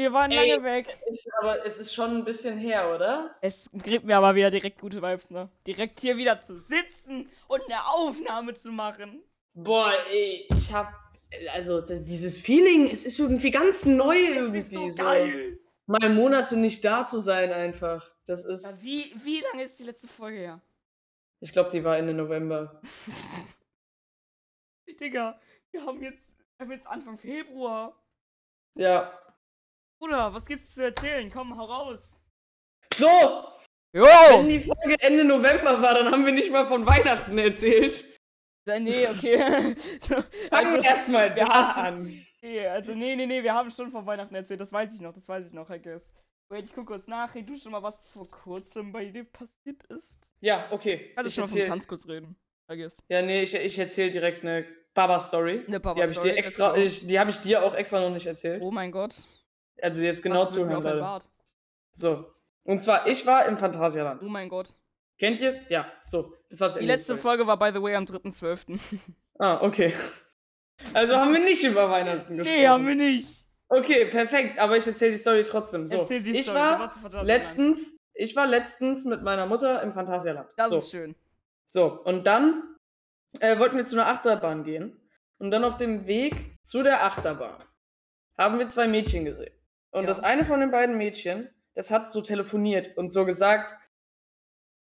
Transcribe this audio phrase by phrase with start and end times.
[0.00, 0.50] wir waren Ey.
[0.50, 0.98] lange weg.
[1.06, 3.36] Ist, aber es ist schon ein bisschen her, oder?
[3.40, 5.48] Es gibt mir aber wieder direkt gute Vibes, ne?
[5.66, 9.22] Direkt hier wieder zu sitzen und eine Aufnahme zu machen.
[9.54, 10.92] Boah, ey, ich hab.
[11.52, 14.58] Also, dieses Feeling, es ist irgendwie ganz neu Das irgendwie.
[14.58, 15.58] ist so geil.
[15.86, 18.10] Mal Monate nicht da zu sein, einfach.
[18.26, 18.82] Das Ja, ist.
[18.82, 20.60] wie, wie lange ist die letzte Folge her?
[21.40, 22.80] Ich glaube, die war Ende November.
[25.00, 25.40] Digga,
[25.70, 27.96] wir haben jetzt, wir haben jetzt Anfang Februar.
[28.74, 29.12] Ja.
[30.00, 31.30] Bruder, was gibt's zu erzählen?
[31.30, 32.24] Komm, hau raus.
[32.94, 33.06] So!
[33.92, 34.04] Jo!
[34.30, 38.04] Wenn die Folge Ende November war, dann haben wir nicht mal von Weihnachten erzählt.
[38.66, 39.74] Nee, okay.
[40.00, 40.14] so,
[40.48, 42.24] Fangen wir erstmal wir da haben- an.
[42.40, 44.60] nee, also, nee, nee, nee, wir haben schon von Weihnachten erzählt.
[44.60, 46.12] Das weiß ich noch, das weiß ich noch, I guess.
[46.50, 47.34] Wait, ich guck kurz nach.
[47.34, 50.30] Red du schon mal, was vor kurzem bei dir passiert ist?
[50.40, 51.12] Ja, okay.
[51.14, 52.36] Kannst du Ich schon mal vom erzähl- Tanzkurs reden,
[52.72, 53.02] I guess.
[53.08, 54.64] Ja, nee, ich, ich erzähle direkt eine
[54.94, 55.64] Baba-Story.
[55.66, 58.10] Eine Die habe ich Baba-Story, dir extra, ich, die habe ich dir auch extra noch
[58.10, 58.62] nicht erzählt.
[58.62, 59.14] Oh mein Gott.
[59.82, 61.24] Also jetzt genau was zuhören, Leute.
[61.92, 62.26] So.
[62.64, 64.22] Und zwar, ich war im Phantasialand.
[64.22, 64.74] Oh mein Gott.
[65.18, 65.60] Kennt ihr?
[65.68, 66.34] Ja, so.
[66.48, 67.16] Das war das Die Ende letzte.
[67.16, 68.78] Folge war, by the way, am 3.12.
[69.38, 69.94] Ah, okay.
[70.94, 72.58] Also haben wir nicht über Weihnachten gesprochen.
[72.58, 73.44] nee, haben wir nicht.
[73.68, 74.58] Okay, perfekt.
[74.58, 75.86] Aber ich erzähle die Story trotzdem.
[75.86, 75.98] So.
[75.98, 80.48] Erzähl die ich Story, war letztens, ich war letztens mit meiner Mutter im Phantasialand.
[80.56, 80.76] Das so.
[80.78, 81.14] ist schön.
[81.66, 82.76] So, und dann
[83.40, 84.96] äh, wollten wir zu einer Achterbahn gehen.
[85.38, 87.62] Und dann auf dem Weg zu der Achterbahn
[88.36, 89.52] haben wir zwei Mädchen gesehen.
[89.92, 90.06] Und Ja.
[90.08, 93.74] das eine von den beiden Mädchen, das hat so telefoniert und so gesagt,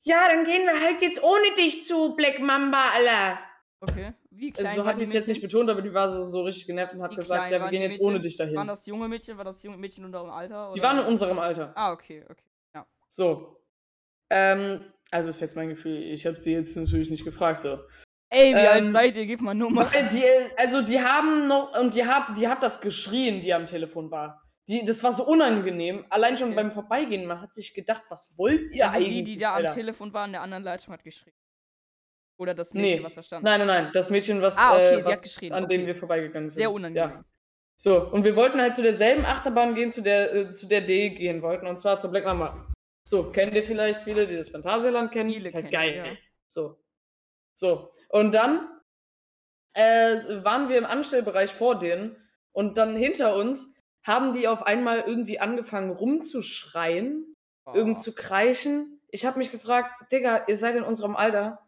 [0.01, 3.39] ja, dann gehen wir halt jetzt ohne dich zu Black Mamba, Alter.
[3.81, 4.13] Okay.
[4.31, 6.23] Wie klein Also so hat die die es jetzt nicht betont, aber die war so,
[6.23, 8.05] so richtig genervt und hat Wie gesagt, ja, wir gehen die jetzt Mädchen?
[8.07, 8.55] ohne dich dahin.
[8.55, 9.37] Waren das junge Mädchen?
[9.37, 10.71] War das junge Mädchen unter dem Alter?
[10.73, 10.87] die oder?
[10.89, 11.73] waren in unserem Alter.
[11.75, 12.43] Ah, okay, okay.
[13.11, 13.59] So.
[14.29, 17.79] Ähm, also ist jetzt mein Gefühl, ich habe die jetzt natürlich nicht gefragt, so.
[18.29, 19.25] Ey, wie alt Ähm, seid ihr?
[19.25, 19.89] Gib mal Nummer.
[20.13, 20.23] Die,
[20.57, 24.43] also die haben noch, und die, hab, die hat das geschrien, die am Telefon war.
[24.69, 26.05] Die, das war so unangenehm.
[26.09, 26.55] Allein schon Okay.
[26.57, 29.13] beim Vorbeigehen, man hat sich gedacht, was wollt ihr also eigentlich?
[29.13, 29.73] die, die da am Alter?
[29.73, 31.33] Telefon waren, in der anderen Leitung hat geschrien.
[32.37, 33.03] Oder das Mädchen, Nee.
[33.03, 33.43] was da stand.
[33.43, 35.87] Nein, nein, nein, das Mädchen, was, Ah, okay, äh, was an dem okay.
[35.87, 36.59] wir vorbeigegangen sind.
[36.59, 37.09] Sehr unangenehm.
[37.09, 37.25] Ja.
[37.77, 41.09] So, und wir wollten halt zu derselben Achterbahn gehen, zu der, äh, zu der D
[41.09, 42.67] gehen wollten, und zwar zur Black Mamba.
[43.03, 45.31] So, kennt ihr vielleicht viele, die das Phantasialand kennen?
[45.31, 45.95] Viele ist halt kennen, geil.
[45.95, 46.05] ja.
[46.05, 46.17] ey.
[46.47, 46.77] So.
[47.55, 47.91] So.
[48.09, 48.69] Und dann
[49.73, 52.15] äh, waren wir im Anstellbereich vor denen
[52.51, 57.25] und dann hinter uns haben die auf einmal irgendwie angefangen rumzuschreien,
[57.65, 57.73] Oh.
[57.75, 58.99] irgend zu kreischen.
[59.09, 61.59] Ich habe mich gefragt, Digga, ihr seid in unserem Alter.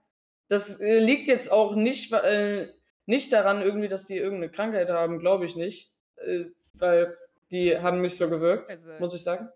[0.47, 2.69] Das äh, liegt jetzt auch nicht, äh,
[3.05, 5.91] nicht daran irgendwie, dass die irgendeine Krankheit haben, glaube ich nicht.
[6.17, 7.15] Äh, weil
[7.51, 9.49] die haben nicht so gewirkt, Also- muss ich sagen.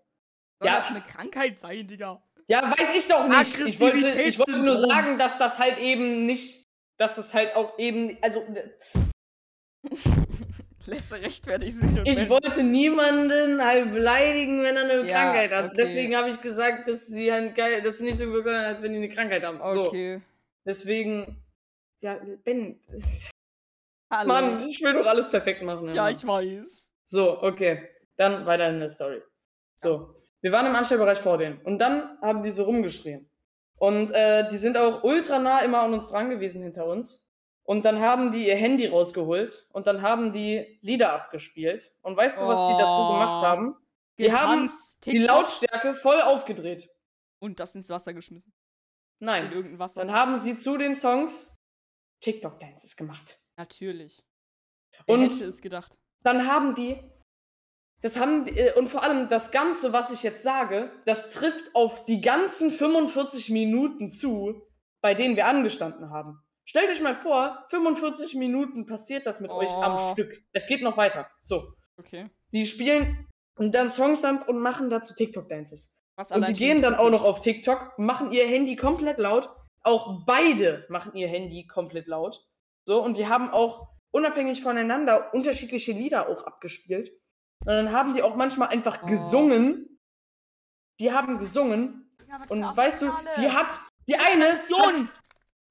[0.60, 0.76] Soll ja.
[0.78, 2.22] das eine Krankheit sein, Digga?
[2.48, 3.58] Ja, weiß ich doch nicht.
[3.58, 6.64] Ich wollte, ich wollte nur sagen, dass das halt eben nicht,
[6.98, 8.42] dass das halt auch eben, also
[10.86, 15.50] Lässt er rechtfertigt sich ich wenn- wollte niemanden halt beleidigen, wenn er eine Ja, Krankheit
[15.50, 15.64] hat.
[15.66, 15.74] okay.
[15.76, 18.92] Deswegen habe ich gesagt, dass sie halt geil, dass sie nicht so wirken, als wenn
[18.92, 19.60] die eine Krankheit haben.
[19.68, 20.20] So, Okay.
[20.64, 21.42] deswegen,
[22.00, 22.80] ja, Ben,
[24.10, 24.28] Hallo.
[24.28, 25.86] Mann, ich will doch alles perfekt machen.
[25.94, 26.10] Ja, immer.
[26.10, 26.90] ich weiß.
[27.04, 27.88] So, okay.
[28.16, 29.20] Dann weiter in der Story.
[29.74, 31.60] So, wir waren im Anstellbereich vor denen.
[31.62, 33.28] Und dann haben die so rumgeschrien.
[33.78, 37.25] Und äh, die sind auch ultra nah immer an uns dran gewesen hinter uns.
[37.66, 41.92] Und dann haben die ihr Handy rausgeholt und dann haben die Lieder abgespielt.
[42.02, 43.12] Und weißt du, was die dazu Oh.
[43.12, 43.76] gemacht haben?
[44.18, 44.70] Die haben
[45.04, 46.88] die Lautstärke voll aufgedreht.
[47.40, 48.52] Und das ins Wasser geschmissen.
[49.20, 49.52] In Nein.
[49.52, 50.00] irgendein Wasser.
[50.04, 51.56] Dann haben sie zu den Songs
[52.22, 53.38] TikTok-Dances gemacht.
[53.58, 54.22] Natürlich.
[55.06, 55.98] Wer Und hätte es gedacht?
[56.22, 56.98] dann haben die,
[58.00, 62.04] das haben, äh, und vor allem das Ganze, was ich jetzt sage, das trifft auf
[62.04, 64.62] die ganzen 45 Minuten zu,
[65.02, 66.42] bei denen wir angestanden haben.
[66.68, 70.12] Stellt euch mal vor, 45 Minuten passiert das mit euch am Oh.
[70.12, 70.42] Stück.
[70.52, 71.30] Es geht noch weiter.
[71.40, 71.72] So.
[71.96, 72.28] Okay.
[72.52, 73.26] Die spielen
[73.56, 75.96] dann Songs ab und machen dazu TikTok-Dances.
[76.16, 79.48] Was Und die gehen dann auch noch auf TikTok, machen ihr Handy komplett laut.
[79.82, 82.44] Auch beide machen ihr Handy komplett laut.
[82.88, 87.10] So, und die haben auch unabhängig voneinander unterschiedliche Lieder auch abgespielt.
[87.60, 89.06] Und dann haben die auch manchmal einfach Oh.
[89.06, 90.00] gesungen.
[91.00, 92.10] Die haben gesungen.
[92.48, 94.94] Und weißt du, die hat, die eine, hat.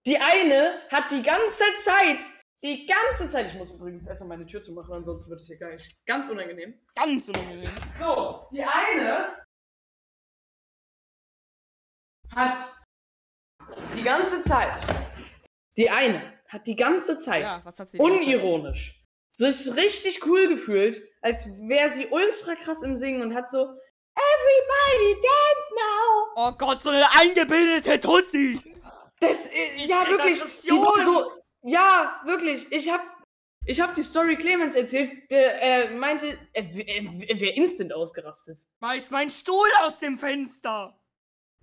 [0.05, 2.23] Die eine hat die ganze Zeit,
[2.63, 5.71] die ganze Zeit, ich muss übrigens erstmal meine Tür zumachen, ansonsten wird es hier gar
[5.71, 6.79] nicht ganz unangenehm.
[6.95, 7.71] Ganz unangenehm.
[7.91, 9.43] So, die eine
[12.35, 12.55] hat
[13.95, 14.81] die ganze Zeit,
[15.77, 19.05] die eine hat die ganze Zeit Ja, was hat sie unironisch
[19.35, 23.67] sich richtig cool gefühlt, als wäre sie ultra krass im Singen und hat so
[24.17, 26.33] Everybody dance now.
[26.37, 28.61] Oh Gott, so eine eingebildete Tussi.
[29.27, 31.31] Das, äh, Ich ja wirklich, die war so,
[31.63, 32.71] Ja, wirklich.
[32.71, 33.01] Ich hab,
[33.65, 35.11] ich hab die Story Clemens erzählt.
[35.31, 38.57] Der er meinte, er, er, er wäre instant ausgerastet.
[38.79, 40.99] Schmeiß mein Stuhl aus dem Fenster!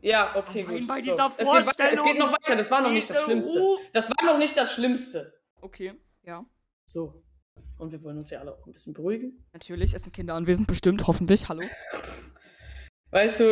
[0.03, 0.89] Ja, okay, Nein, gut.
[0.89, 1.11] bei so.
[1.13, 2.57] dieser es, geht weiter, es Vorstellung, geht noch weiter.
[2.57, 3.61] Das war noch nicht das Schlimmste.
[3.93, 5.33] Das war noch nicht das Schlimmste.
[5.61, 5.95] Okay,
[6.25, 6.45] ja.
[6.85, 7.23] So.
[7.79, 9.45] Und wir wollen uns ja alle auch ein bisschen beruhigen.
[9.53, 11.49] Natürlich, es sind Kinder anwesend, bestimmt, hoffentlich.
[11.49, 11.63] Hallo.
[13.11, 13.45] Weißt du,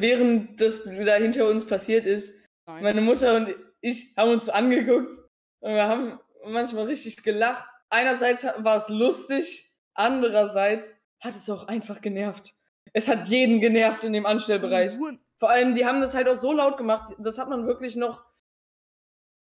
[0.00, 2.82] während das da hinter uns passiert ist, Nein.
[2.82, 5.12] meine Mutter und ich haben uns angeguckt
[5.60, 7.68] und wir haben manchmal richtig gelacht.
[7.90, 12.54] Einerseits war es lustig, andererseits hat es auch einfach genervt.
[12.92, 14.98] Es hat jeden genervt in dem Anstellbereich.
[15.38, 18.24] Vor allem, die haben das halt auch so laut gemacht, das hat man wirklich noch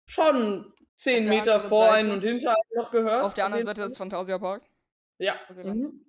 [0.07, 1.99] schon zehn Auf der Meter anderen vor Seite.
[1.99, 3.25] einen und hinter einen noch gehört.
[3.25, 4.69] Auf der anderen Seite des Fantasia Parks.
[5.19, 5.39] Ja.
[5.51, 6.05] Mhm.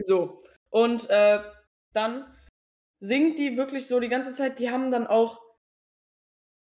[0.00, 0.42] So.
[0.70, 1.42] Und äh,
[1.92, 2.34] dann
[2.98, 4.58] singt die wirklich so die ganze Zeit.
[4.58, 5.43] Die haben dann auch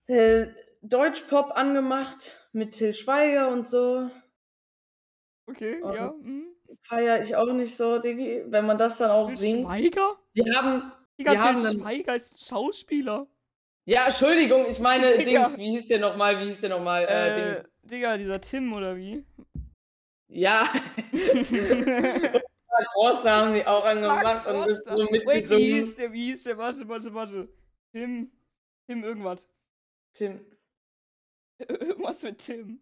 [0.07, 0.47] äh,
[0.83, 4.11] Deutschpop angemacht mit Till Schweiger und so.
[5.47, 6.15] Okay, Ähm, ja.
[6.23, 6.47] Mhm.
[6.83, 9.67] Feier ich auch nicht so, Diggi, wenn man das dann auch Til singt.
[9.67, 10.19] Schweiger?
[10.35, 10.93] Die haben.
[11.19, 13.27] Digga, Die haben Til dann- Schweiger ist ein Schauspieler.
[13.87, 15.43] Ja, Entschuldigung, ich meine Digga.
[15.45, 15.59] Dings.
[15.59, 16.41] Wie hieß der nochmal?
[16.41, 17.05] Wie hieß der nochmal?
[17.05, 17.77] Äh, Äh, Dings.
[17.83, 19.25] Digga, dieser Tim oder wie?
[20.29, 20.65] Ja.
[22.95, 26.13] Große haben die auch angemacht und ist so Wait, wie hieß der?
[26.13, 26.59] Wie hieß der?
[26.59, 27.49] Warte, warte, warte.
[27.93, 28.33] Tim.
[28.89, 29.49] Tim irgendwas.
[30.15, 30.45] Tim.
[31.59, 32.81] Irgendwas mit Tim.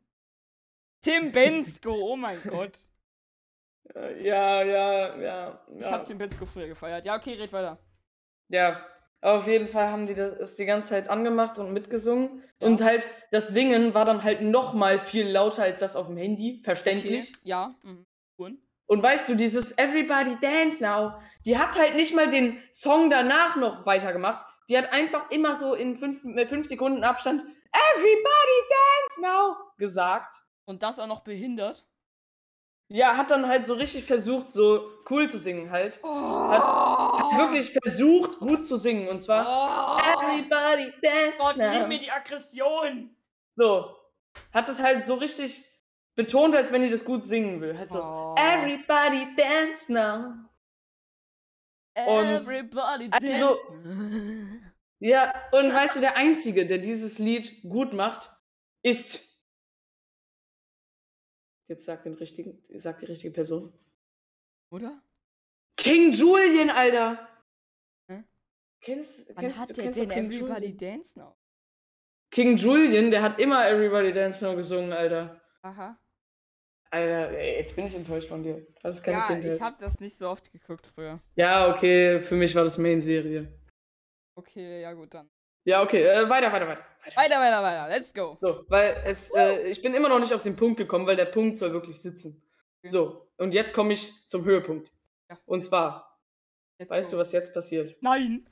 [1.01, 2.79] Tim Bensko, oh mein Gott.
[3.95, 5.67] Äh, Ja, ja, ja.
[5.75, 5.91] Ich ja.
[5.91, 7.05] hab Tim Bensko früher gefeiert.
[7.05, 7.79] Ja, okay, red weiter.
[8.49, 8.87] Ja,
[9.23, 12.43] auf jeden Fall haben die das die ganze Zeit angemacht und mitgesungen.
[12.61, 12.67] Ja.
[12.67, 16.17] Und halt, das Singen war dann halt noch mal viel lauter als das auf dem
[16.17, 17.31] Handy, verständlich.
[17.31, 17.41] Okay.
[17.45, 17.75] Ja.
[17.83, 18.07] Mhm.
[18.37, 18.59] Und?
[18.87, 21.15] Und weißt du, dieses Everybody Dance Now,
[21.47, 24.45] die hat halt nicht mal den Song danach noch weitergemacht.
[24.73, 27.43] Die hat einfach immer so in fünf, äh, fünf Sekunden Abstand
[27.73, 30.35] Everybody Dance Now gesagt.
[30.65, 31.87] Und das auch noch behindert?
[32.89, 36.01] Ja, hat dann halt so richtig versucht, so cool zu singen halt.
[36.03, 36.09] Oh.
[36.09, 39.09] Hat wirklich versucht, gut zu singen.
[39.11, 40.23] Und zwar Oh.
[40.23, 41.71] Everybody Dance Gott, Now.
[41.81, 43.15] nimm mir die Aggression!
[43.57, 43.95] So.
[44.55, 45.67] Hat es halt so richtig
[46.15, 47.77] betont, als wenn die das gut singen will.
[47.77, 48.35] Halt so, Oh.
[48.39, 50.33] everybody dance now.
[51.95, 54.62] Und- Everybody also- dance.
[55.05, 58.31] Ja, und weißt du, der Einzige, der dieses Lied gut macht,
[58.83, 59.43] ist.
[61.67, 63.73] Jetzt sagt den richtigen, sagt die richtige Person.
[64.71, 65.03] Oder?
[65.77, 67.29] King Julian, Alter!
[68.07, 68.23] Hä?
[68.81, 70.79] Kennst, Wann kennst, hat der kennst denn doch King Everybody Julian?
[70.79, 71.37] Dance Now?
[72.31, 75.41] King Julian, der hat immer Everybody Dance Now gesungen, Alter.
[75.63, 75.99] Aha.
[76.91, 78.67] Alter, ey, jetzt bin ich enttäuscht von dir.
[78.83, 79.55] Das ist keine Ja, Kindheit.
[79.55, 81.21] ich hab das nicht so oft geguckt früher.
[81.35, 83.53] Ja, okay, für mich war das Main-Serie.
[84.35, 85.29] Okay, ja gut, dann.
[85.65, 86.85] Ja, okay, äh, weiter, weiter, weiter.
[87.05, 87.17] weiter.
[87.17, 87.89] Weiter, weiter, weiter.
[87.89, 88.37] Let's go.
[88.41, 91.27] So, weil es, äh, ich bin immer noch nicht auf den Punkt gekommen, weil der
[91.27, 92.43] Punkt soll wirklich sitzen.
[92.81, 92.89] Okay.
[92.89, 94.93] So, und jetzt komme ich zum Höhepunkt.
[95.31, 95.39] Ja.
[95.47, 96.19] Und zwar,
[96.79, 97.17] Let's weißt go.
[97.17, 97.97] du, was jetzt passiert?
[98.01, 98.47] Nein!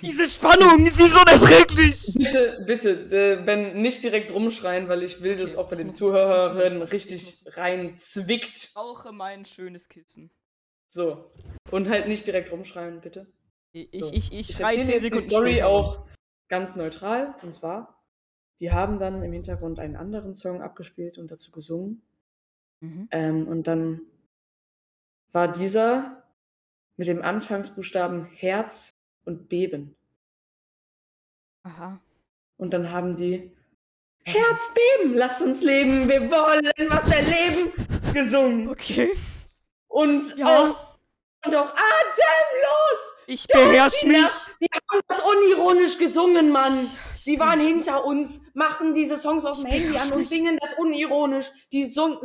[0.00, 2.14] Diese Spannung, sie ist unerträglich!
[2.14, 5.80] Bitte, bitte, äh, Ben, nicht direkt rumschreien, weil ich will, dass Okay, auch bei das
[5.80, 8.56] den Zuhörern richtig rein zwickt.
[8.56, 10.30] Ich brauche mein schönes Kissen.
[10.88, 11.30] So.
[11.70, 13.26] Und halt nicht direkt rumschreien, bitte.
[13.72, 14.12] Ich, So.
[14.12, 15.68] ich, ich, Ich erzähle 10 jetzt die Story später.
[15.68, 16.04] auch
[16.48, 17.34] ganz neutral.
[17.42, 18.02] Und zwar,
[18.60, 22.02] die haben dann im Hintergrund einen anderen Song abgespielt und dazu gesungen.
[22.80, 23.08] Mhm.
[23.10, 24.02] Ähm, und dann
[25.32, 26.22] war dieser
[26.96, 29.96] mit dem Anfangsbuchstaben Herz und Beben.
[31.62, 32.00] Aha.
[32.58, 33.50] Und dann haben die
[34.24, 37.72] Herz beben, lass uns leben, wir wollen was erleben
[38.12, 38.68] gesungen.
[38.68, 39.10] Okay.
[39.88, 40.46] Und Ja.
[40.46, 40.91] auch,
[41.46, 43.24] auch atemlos.
[43.26, 44.32] Ich beherrsch Kinder, mich.
[44.60, 46.90] Die haben das unironisch gesungen, Mann.
[47.16, 50.58] Ich Die waren hinter uns, machen diese Songs auf dem Ich Handy an und singen
[50.60, 51.50] das unironisch.
[51.72, 52.18] Die singen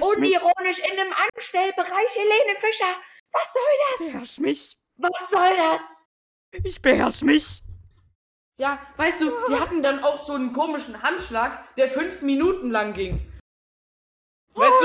[0.00, 2.16] unironisch in einem Anstellbereich.
[2.16, 2.94] Helene Fischer,
[3.32, 4.12] was soll Ich das?
[4.12, 4.76] beherrsch mich.
[4.96, 6.08] Was soll das?
[6.64, 7.62] Ich beherrsch mich.
[8.58, 12.92] Ja, weißt du, die hatten dann auch so einen komischen Handschlag, der fünf Minuten lang
[12.92, 13.31] ging.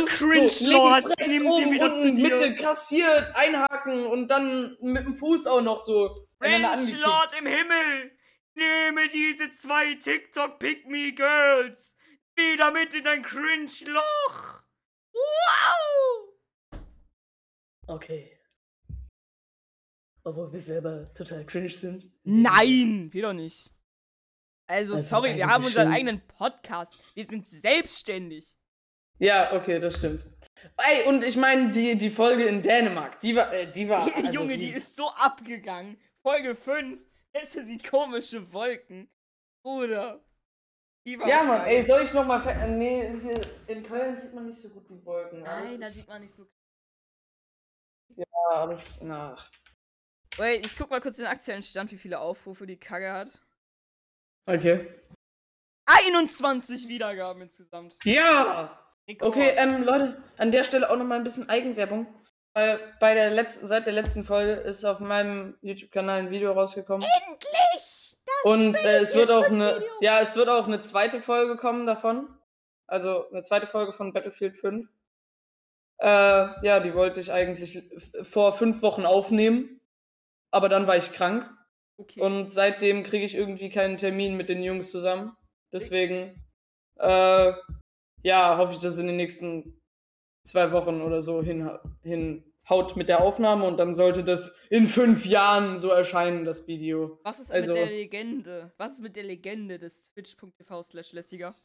[0.04, 2.22] Oh, cringe, so, Lord, links, rechts, oben, unten.
[2.22, 7.01] Mitte, kassiert, einhaken und dann mit dem Fuß auch noch so Mensch, angekickt.
[7.01, 8.12] Lord im Himmel,
[8.56, 11.96] nehme diese zwei TikTok-Pick-Me-Girls
[12.36, 14.63] wieder mit in dein Cringe-Loch.
[15.13, 16.34] Wow!
[17.88, 18.38] Okay.
[20.24, 22.12] Obwohl wir selber total cringe sind.
[22.24, 23.72] Nein, wir doch nicht.
[24.70, 26.94] Also, Also sorry, wir haben unseren eigenen Podcast.
[27.13, 28.57] Wir sind selbstständig.
[29.20, 30.26] Ja, okay, das stimmt.
[30.78, 34.04] Ey, und ich meine, die, die Folge in Dänemark, die war, äh, die war.
[34.16, 36.00] also Junge, die ist so abgegangen.
[36.22, 37.00] Folge 5.
[37.34, 39.10] Es sieht komische Wolken.
[39.64, 40.24] Bruder.
[41.06, 41.76] Die war Ja, Mann, geil.
[41.76, 42.68] ey, soll ich nochmal.
[42.70, 45.42] Nee, hier in Köln sieht man nicht so gut die Wolken.
[45.42, 46.46] Nein, da sieht man nicht so.
[48.16, 49.50] Ja, alles nach.
[50.38, 53.30] Wait, ich guck mal kurz den aktuellen Stand, wie viele Aufrufe die Kacke hat.
[54.46, 54.88] Okay.
[55.86, 57.98] 21 Wiedergaben insgesamt.
[58.04, 58.87] Ja!
[59.22, 62.08] Okay, ähm, Leute, an der Stelle auch nochmal ein bisschen Eigenwerbung.
[62.54, 67.08] Weil bei der letzten, seit der letzten Folge ist auf meinem YouTube-Kanal ein Video rausgekommen.
[67.28, 68.18] Endlich!
[68.26, 69.66] Das Und äh, es wird auch eine.
[69.66, 70.02] Battlefield-Video.
[70.02, 72.28] Ja, es wird auch eine zweite Folge kommen davon.
[72.88, 74.90] Also eine zweite Folge von Battlefield 5.
[76.00, 77.84] Äh, ja, die wollte ich eigentlich
[78.24, 79.82] vor fünf Wochen aufnehmen.
[80.52, 81.48] Aber dann war ich krank.
[81.98, 82.22] Okay.
[82.22, 85.38] Und seitdem kriege ich irgendwie keinen Termin mit den Jungs zusammen.
[85.72, 86.44] Deswegen,
[86.96, 87.54] äh,
[88.28, 89.82] ja, hoffe ich, dass es in den nächsten
[90.44, 91.70] zwei Wochen oder so hin,
[92.04, 97.20] hinhaut mit der Aufnahme und dann sollte das in fünf Jahren so erscheinen, das Video.
[97.24, 98.74] Was ist also- mit der Legende?
[98.78, 101.56] Was ist mit der Legende des twitch.tv slash lässiger?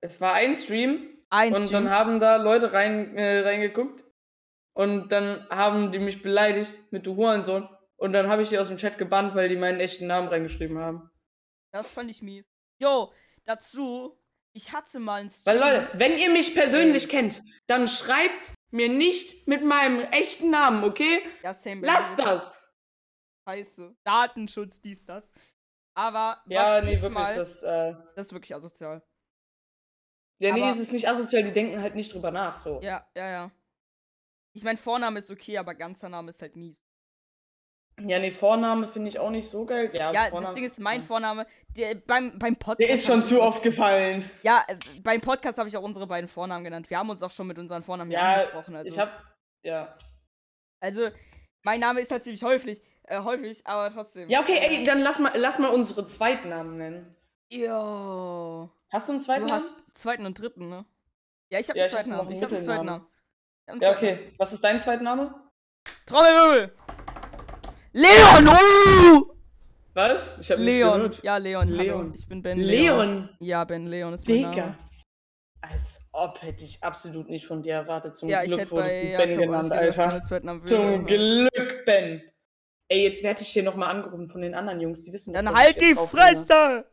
[0.00, 4.04] Es war ein Stream Ein und dann haben da Leute rein, äh, reingeguckt
[4.72, 8.68] und dann haben die mich beleidigt mit du Hurensohn und dann habe ich die aus
[8.68, 11.10] dem Chat gebannt, weil die meinen echten Namen reingeschrieben haben.
[11.72, 12.46] Das fand ich mies.
[12.78, 13.10] Jo,
[13.46, 14.18] dazu,
[14.54, 15.58] ich hatte mal einen Weil Stream.
[15.58, 21.20] Leute, wenn ihr mich persönlich kennt, dann schreibt mir nicht mit meinem echten Namen, okay?
[21.42, 21.86] Ja, same mir.
[21.86, 22.64] das!
[23.48, 23.96] Scheiße.
[24.04, 25.30] Datenschutz, dies, das.
[25.96, 29.02] Aber Ja, nee, ich wirklich, mal, das, äh, das ist wirklich asozial.
[30.40, 32.80] ja, nee, Aber- es ist nicht asozial, die denken halt nicht drüber nach, so.
[32.82, 33.50] Ja, ja, ja.
[34.54, 36.84] Ich mein, Vorname ist okay, aber ganzer Name ist halt mies.
[37.98, 39.88] Ja, nee, Vorname finde ich auch nicht so geil.
[39.94, 41.02] Ja, Ja, Vorname, das Ding ist, mein.
[41.02, 42.80] Vorname, der, beim, beim Podcast.
[42.80, 44.28] Der ist schon zu oft gefallen.
[44.42, 46.90] Ja, äh, beim Podcast habe ich auch unsere beiden Vornamen genannt.
[46.90, 48.76] Wir haben uns auch schon mit unseren Vornamen hier Ja, angesprochen.
[48.76, 49.10] Also, Ich hab,
[49.62, 49.96] ja.
[50.80, 51.08] also,
[51.64, 54.28] mein Name ist halt ziemlich häufig, äh, häufig, aber trotzdem.
[54.28, 57.16] Ja, okay, ey, äh, dann lass mal, lass mal unsere Zweitnamen nennen.
[57.50, 58.68] Jo.
[58.92, 59.52] Hast du einen Du Zweitnamen?
[59.54, 60.84] hast zweiten und dritten, ne?
[61.48, 62.26] Ja, ich habe Ja, einen hab zweiten Namen.
[62.28, 62.84] einen Ich habe einen zweiten.
[62.86, 63.06] Namen.
[63.66, 64.32] Einen Ja, zweiten okay.
[64.36, 65.22] Was ist dein Zweitname?
[65.22, 65.34] Namen.
[66.06, 66.74] Trommelwirbel!
[67.96, 68.46] Leon!
[68.46, 69.24] Uh!
[69.94, 70.38] Was?
[70.40, 70.96] Ich nicht Leon.
[70.98, 71.22] gehört.
[71.22, 71.68] Ja, Leon.
[71.68, 71.82] Hallo.
[71.82, 72.12] Leon.
[72.14, 73.08] Ich bin Ben Leon.
[73.08, 73.28] Leon.
[73.40, 74.50] Ja, Ben Leon ist mein Digga.
[74.50, 74.78] Name.
[75.62, 78.14] Als ob hätte ich absolut nicht von dir erwartet.
[78.14, 80.20] Zum Ja, Glück wurdest du Ben nicht genannt, Alter.
[80.20, 81.06] Zum.
[81.06, 82.20] Glück, Ben.
[82.88, 85.80] Ey, jetzt werde ich hier nochmal angerufen von den anderen Jungs, die wissen Dann halt
[85.80, 85.94] die.
[85.94, 86.84] Fresse!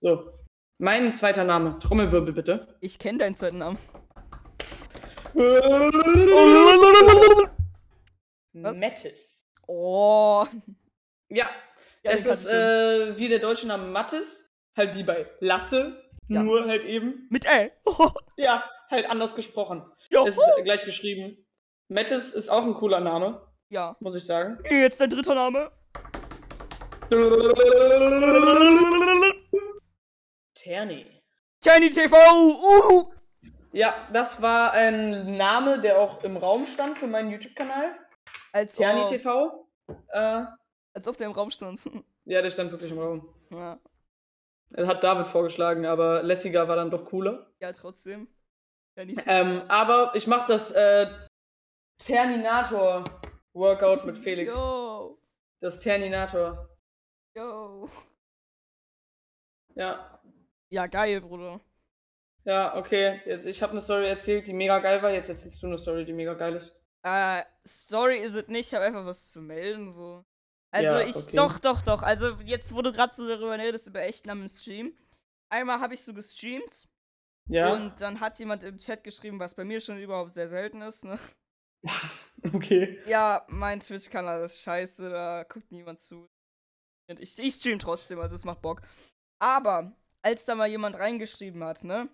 [0.00, 0.30] So.
[0.78, 1.76] Mein zweiter Name.
[1.80, 2.76] Trommelwirbel, bitte.
[2.80, 3.76] Ich kenne deinen zweiten Namen.
[8.52, 8.78] Was?
[8.78, 9.41] Mattis.
[9.74, 10.46] Oh.
[11.30, 11.48] Ja,
[12.02, 14.52] Ja, es ist äh, wie der deutsche Name Mattis.
[14.76, 16.02] Halt wie bei Lasse.
[16.28, 16.42] Ja.
[16.42, 17.26] Nur halt eben.
[17.30, 17.72] Mit L.
[18.36, 19.82] Ja, halt anders gesprochen.
[20.10, 20.26] Jo.
[20.26, 21.38] Es ist gleich geschrieben.
[21.88, 23.96] Mattis ist auch ein cooler Name, Ja.
[24.00, 24.58] muss ich sagen.
[24.68, 25.70] Jetzt dein dritter Name.
[30.54, 31.06] Terni.
[31.62, 32.16] Tiny TV.
[32.16, 33.12] Uh.
[33.72, 37.94] Ja, das war ein Name, der auch im Raum stand für meinen YouTube-Kanal.
[38.52, 39.66] Als Terni TV.
[40.08, 40.44] Äh,
[40.94, 41.80] als ob der im Raum stand.
[42.24, 43.28] ja, der stand wirklich im Raum.
[43.50, 43.78] ja.
[44.74, 47.52] Er hat David vorgeschlagen, aber lässiger war dann doch cooler.
[47.60, 48.26] ja, trotzdem.
[48.96, 51.10] Ja, nicht Ähm, aber ich mach das äh,
[51.98, 54.54] Terninator-Workout mit Felix.
[54.54, 55.18] Yo.
[55.60, 56.70] Das Terninator.
[57.36, 57.88] Yo.
[59.74, 60.20] Ja.
[60.70, 61.60] Ja, geil, Bruder.
[62.44, 63.20] Ja, okay.
[63.26, 65.10] Jetzt, ich habe eine Story erzählt, die mega geil war.
[65.10, 66.80] Jetzt erzählst du eine Story, die mega geil ist.
[67.02, 70.24] Äh, Story ist es nicht, ich habe einfach was zu melden, so.
[70.70, 71.36] Also Ja, ich, okay.
[71.36, 72.02] doch, doch, doch.
[72.02, 74.96] Also jetzt, wo du gerade so darüber redest, über Echtnamen im Stream.
[75.50, 76.88] Einmal habe ich so gestreamt
[77.46, 77.74] Ja.
[77.74, 81.04] und dann hat jemand im Chat geschrieben, was bei mir schon überhaupt sehr selten ist,
[81.04, 81.18] ne?
[82.54, 82.98] okay.
[83.06, 86.30] Ja, mein Twitch-Kanal ist scheiße, da guckt niemand zu.
[87.08, 88.80] Und ich, ich stream trotzdem, also es macht Bock.
[89.40, 89.92] Aber,
[90.22, 92.08] als da mal jemand reingeschrieben hat, ne?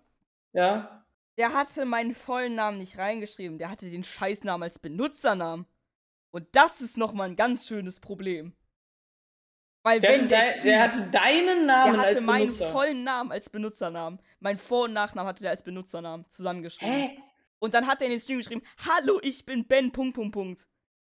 [0.53, 1.05] Ja.
[1.39, 3.59] Der hatte meinen vollen Namen nicht reingeschrieben.
[3.59, 5.67] Der hatte den Scheißnamen als Benutzernamen.
[6.31, 8.55] Und das ist nochmal ein ganz schönes Problem.
[9.85, 12.73] Weil Der, wenn der, der hatte deinen Namen der hatte als meinen Benutzer.
[12.73, 14.21] vollen Namen als Benutzernamen.
[14.41, 16.95] Mein Vor- und Nachnamen hatte der als Benutzernamen zusammengeschrieben.
[16.95, 17.19] Hä?
[17.61, 20.69] Und dann hat er in den Stream geschrieben, hallo, ich bin Ben, Punkt, Punkt, Punkt.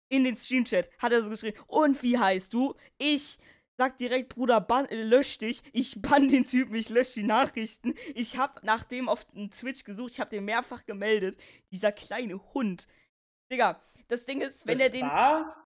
[0.10, 2.76] In den Streamchat hat er so geschrieben, und wie heißt du?
[2.98, 3.40] Ich
[3.78, 5.62] sag direkt, Bruder, ban äh, lösch dich.
[5.74, 7.94] Ich bann den Typen, ich lösche die Nachrichten.
[8.14, 11.38] Ich hab nach dem auf dem Twitch gesucht, ich hab den mehrfach gemeldet.
[11.72, 12.88] Dieser kleine Hund.
[13.52, 15.66] Digga, das Ding ist, wenn Das er den, war?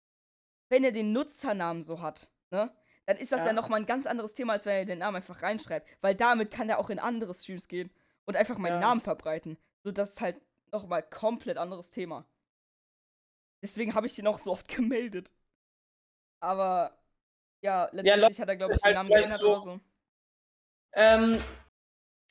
[0.68, 2.74] wenn er den Nutzernamen so hat, ne?
[3.06, 3.52] Dann ist das ja, Ja.
[3.52, 5.86] nochmal ein ganz anderes Thema, als wenn er den Namen einfach reinschreibt.
[6.00, 7.90] Weil damit kann er auch in andere Streams gehen
[8.24, 8.80] und einfach meinen Ja.
[8.80, 9.58] Namen verbreiten.
[9.82, 10.40] So, das ist halt
[10.72, 12.26] nochmal komplett anderes Thema.
[13.62, 15.32] Deswegen habe ich den auch so oft gemeldet.
[16.40, 16.98] Aber
[17.64, 19.80] ja, letztendlich hat er, glaube ich, den halt Namen geändert so- oder so.
[20.92, 21.38] Ähm,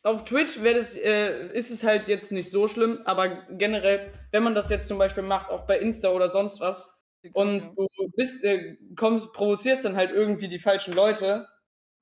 [0.03, 4.53] auf Twitch das, äh, ist es halt jetzt nicht so schlimm, aber generell, wenn man
[4.53, 7.73] das jetzt zum Beispiel macht, auch bei Insta oder sonst was, TikTok, und ja.
[7.75, 11.47] du bist, äh, kommst, provozierst dann halt irgendwie die falschen Leute,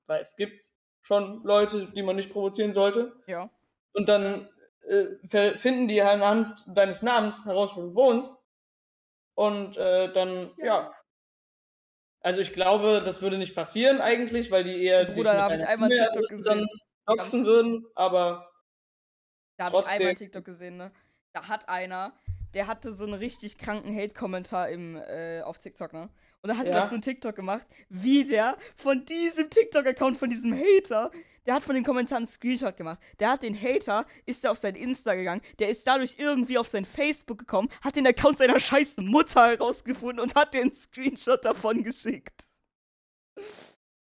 [0.06, 0.64] weil es gibt
[1.00, 3.12] schon Leute, die man nicht provozieren sollte.
[3.26, 3.50] Ja.
[3.92, 4.48] Und dann
[4.82, 8.34] äh, finden die halt anhand deines Namens heraus, wo du wohnst.
[9.34, 10.66] Und äh, dann, ja.
[10.66, 10.94] ja.
[12.22, 15.66] Also ich glaube, das würde nicht passieren eigentlich, weil die eher Bruder, da habe ich
[15.66, 16.68] einmal TikTok gesehen.
[17.04, 18.48] doxen würden, aber
[19.56, 20.92] da habe ich einmal TikTok gesehen, ne?
[21.32, 22.12] Da hat einer,
[22.54, 26.10] der hatte so einen richtig kranken Hate-Kommentar äh, auf TikTok, ne?
[26.42, 26.74] Und da hat ja.
[26.74, 31.10] er so einen TikTok gemacht, wie der von diesem TikTok-Account, von diesem Hater,
[31.46, 33.00] der hat von den Kommentaren einen Screenshot gemacht.
[33.18, 36.68] Der hat den Hater, ist er auf sein Insta gegangen, der ist dadurch irgendwie auf
[36.68, 41.82] sein Facebook gekommen, hat den Account seiner scheiß Mutter herausgefunden und hat den Screenshot davon
[41.82, 42.44] geschickt.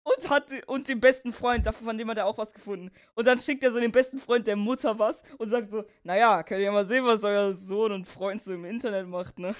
[0.02, 2.90] Und hat und dem besten Freund, von dem hat er auch was gefunden.
[3.14, 6.42] Und dann schickt er so dem besten Freund der Mutter was und sagt so, naja,
[6.42, 9.54] könnt ihr mal sehen, was euer Sohn und Freund so im Internet macht, ne?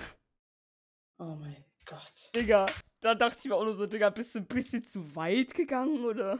[1.18, 2.30] Oh mein Gott.
[2.34, 2.66] Digga,
[3.00, 6.02] da dachte ich mir auch nur so, Digga, bist du ein bisschen zu weit gegangen,
[6.04, 6.38] oder?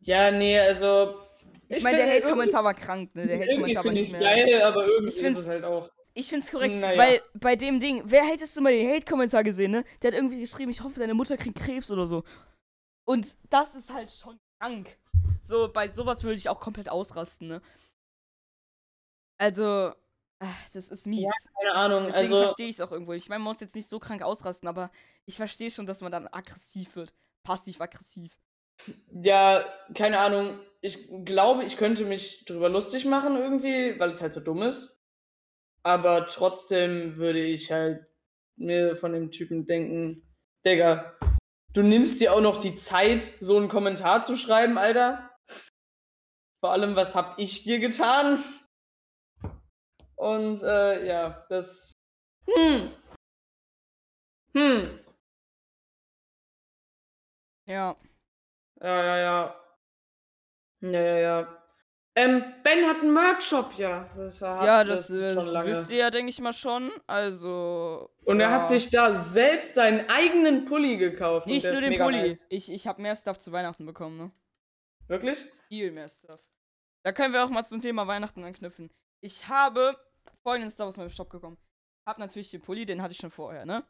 [0.00, 1.20] Ja, nee, also.
[1.68, 3.26] Ich, ich meine, der Hate-Kommentar war krank, ne?
[3.26, 4.20] Der Hate-Kommentar war nicht mehr.
[4.20, 5.90] geil, aber irgendwie ich ist es halt auch.
[6.14, 6.98] Ich find's korrekt, naja.
[6.98, 9.84] weil bei dem Ding, wer hättest du mal den Hate-Kommentar gesehen, ne?
[10.02, 12.24] Der hat irgendwie geschrieben, ich hoffe, deine Mutter kriegt Krebs oder so.
[13.04, 14.98] Und das ist halt schon krank.
[15.40, 17.62] So, bei sowas würde ich auch komplett ausrasten, ne?
[19.38, 19.92] Also,
[20.40, 21.22] ach, das ist mies.
[21.22, 22.04] Ja, keine Ahnung.
[22.06, 23.12] Deswegen also, verstehe ich es auch irgendwo.
[23.12, 24.90] Ich meine, man muss jetzt nicht so krank ausrasten, aber
[25.24, 27.14] ich verstehe schon, dass man dann aggressiv wird.
[27.44, 28.36] Passiv-aggressiv.
[29.10, 30.60] Ja, keine Ahnung.
[30.80, 34.96] Ich glaube, ich könnte mich drüber lustig machen irgendwie, weil es halt so dumm ist.
[35.82, 38.06] Aber trotzdem würde ich halt
[38.56, 40.22] mir von dem Typen denken,
[40.66, 41.16] Digga,
[41.72, 45.30] du nimmst dir auch noch die Zeit, so einen Kommentar zu schreiben, Alter.
[46.60, 48.42] Vor allem, was hab ich dir getan?
[50.16, 51.92] Und äh, ja, das.
[52.46, 52.90] Hm.
[54.54, 54.98] Hm.
[57.66, 57.96] Ja.
[58.80, 59.60] Ja, ja, ja.
[60.80, 61.58] Ja, ja, ja.
[62.14, 64.08] Ähm, Ben hat einen Merch-Shop, ja.
[64.16, 66.90] Das ja, das, das, das wisst ihr ja, denke ich mal schon.
[67.06, 68.10] Also.
[68.24, 68.46] Und ja.
[68.46, 71.46] er hat sich da selbst seinen eigenen Pulli gekauft.
[71.46, 72.22] Nicht nur den Pulli.
[72.22, 72.46] Nice.
[72.48, 74.32] Ich, ich habe mehr Stuff zu Weihnachten bekommen, ne?
[75.06, 75.44] Wirklich?
[75.68, 76.40] Viel mehr Stuff.
[77.04, 78.90] Da können wir auch mal zum Thema Weihnachten anknüpfen.
[79.20, 79.96] Ich habe
[80.42, 81.56] folgenden Stuff aus meinem Shop bekommen.
[82.04, 83.84] Hab natürlich den Pulli, den hatte ich schon vorher, ne?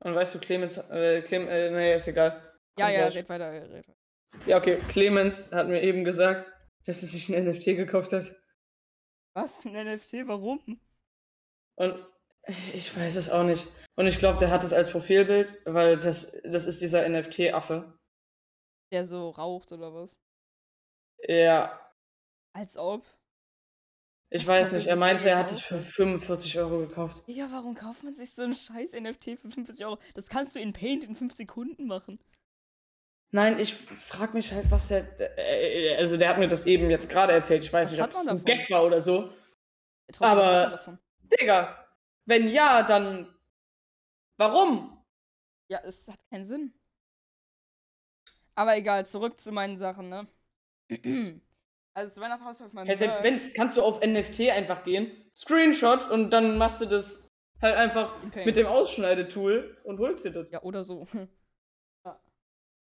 [0.00, 2.32] Und weißt du, Clemens, äh, Clem, äh, nee, ist egal.
[2.76, 3.94] Komm ja, ja, red weiter, red weiter.
[4.46, 4.78] Ja, okay.
[4.88, 6.50] Clemens hat mir eben gesagt,
[6.86, 8.34] dass er sich ein NFT gekauft hat.
[9.34, 9.64] Was?
[9.64, 10.26] Ein NFT?
[10.26, 10.80] Warum?
[11.76, 12.06] Und
[12.74, 13.68] ich weiß es auch nicht.
[13.96, 17.98] Und ich glaube, der hat es als Profilbild, weil das, das ist dieser NFT-Affe.
[18.92, 20.18] Der so raucht oder was?
[21.28, 21.78] Ja.
[22.52, 23.06] Als ob.
[24.32, 27.22] Ich was weiß nicht, er meinte, er hat es für 45 Euro gekauft.
[27.26, 29.98] Ja, warum kauft man sich so ein scheiß NFT für 45 Euro?
[30.14, 32.20] Das kannst du in Paint in 5 Sekunden machen.
[33.32, 35.04] Nein, ich frage mich halt, was der.
[35.38, 37.62] Äh, also, der hat mir das eben jetzt gerade erzählt.
[37.62, 39.32] Ich weiß was nicht, ob es ein Gag war oder so.
[40.18, 40.98] Aber,
[41.40, 41.86] Digga,
[42.26, 43.32] wenn ja, dann.
[44.36, 45.04] Warum?
[45.68, 46.72] Ja, es hat keinen Sinn.
[48.56, 50.26] Aber egal, zurück zu meinen Sachen, ne?
[51.92, 56.08] Also, zu Weihnachten auf meinem hey, selbst wenn, kannst du auf NFT einfach gehen, Screenshot
[56.08, 57.28] und dann machst du das
[57.60, 60.50] halt einfach mit dem Ausschneidetool und holst dir das.
[60.52, 61.08] Ja, oder so.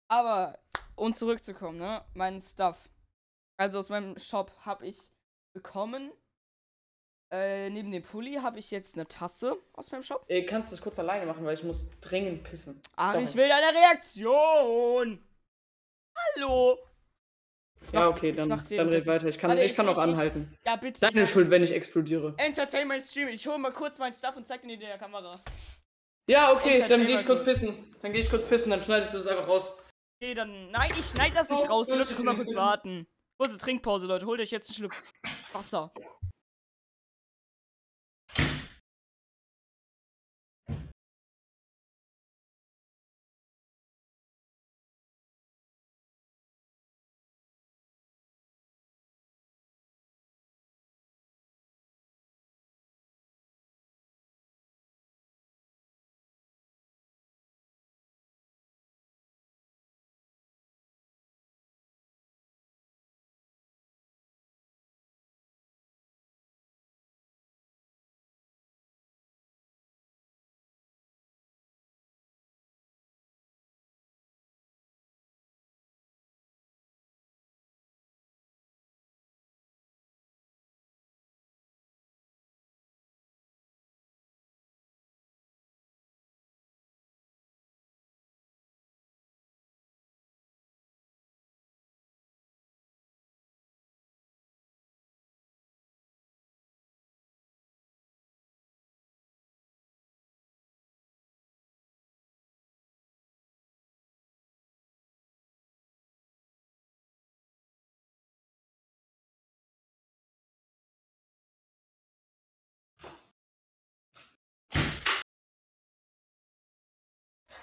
[0.08, 0.58] Aber,
[0.94, 2.04] um zurückzukommen, ne?
[2.14, 2.76] Mein Stuff.
[3.58, 5.10] Also aus meinem Shop habe ich
[5.54, 6.12] bekommen.
[7.32, 10.24] Äh, neben dem Pulli habe ich jetzt eine Tasse aus meinem Shop.
[10.28, 12.80] Ey, kannst du es kurz alleine machen, weil ich muss dringend pissen.
[12.94, 13.24] Ach, Sorry.
[13.24, 15.26] ich will deine Reaktion!
[16.16, 16.78] Hallo!
[17.92, 19.28] ja, okay, dann, dann red weiter.
[19.28, 20.52] Ich kann, Warte, ich, ich kann auch anhalten.
[20.52, 21.00] Ich, ja, bitte.
[21.00, 22.34] Deine Schuld, wenn ich explodiere.
[22.36, 23.28] Entertainment Stream.
[23.28, 25.40] Ich hole mal kurz meinen Stuff und zeig den in der Kamera.
[26.28, 27.74] Ja, okay, dann gehe ich kurz pissen.
[28.02, 29.76] Dann gehe ich kurz pissen, dann schneidest du es einfach raus.
[30.18, 30.70] Okay, dann.
[30.70, 31.88] Nein, ich schneide das nicht raus.
[31.88, 33.06] Die Leute können mal kurz warten.
[33.38, 34.24] Kurze Trinkpause, Leute.
[34.24, 34.94] Holt euch jetzt einen Schluck
[35.52, 35.92] Wasser.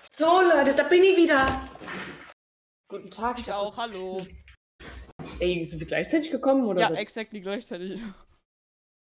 [0.01, 1.45] So, Leute, da bin ich wieder.
[2.87, 4.25] Guten Tag, Ich hab auch, hallo.
[5.39, 6.81] Ey, sind wir gleichzeitig gekommen, oder?
[6.81, 6.97] Ja, was?
[6.99, 7.99] exactly gleichzeitig.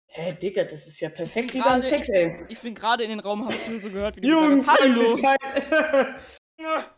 [0.07, 2.44] Hä, Digga, das ist ja perfekt wie beim Sex, ey.
[2.48, 5.18] Ich bin gerade in den Raum, habe ich nur so gehört, wie du hast, Hallo!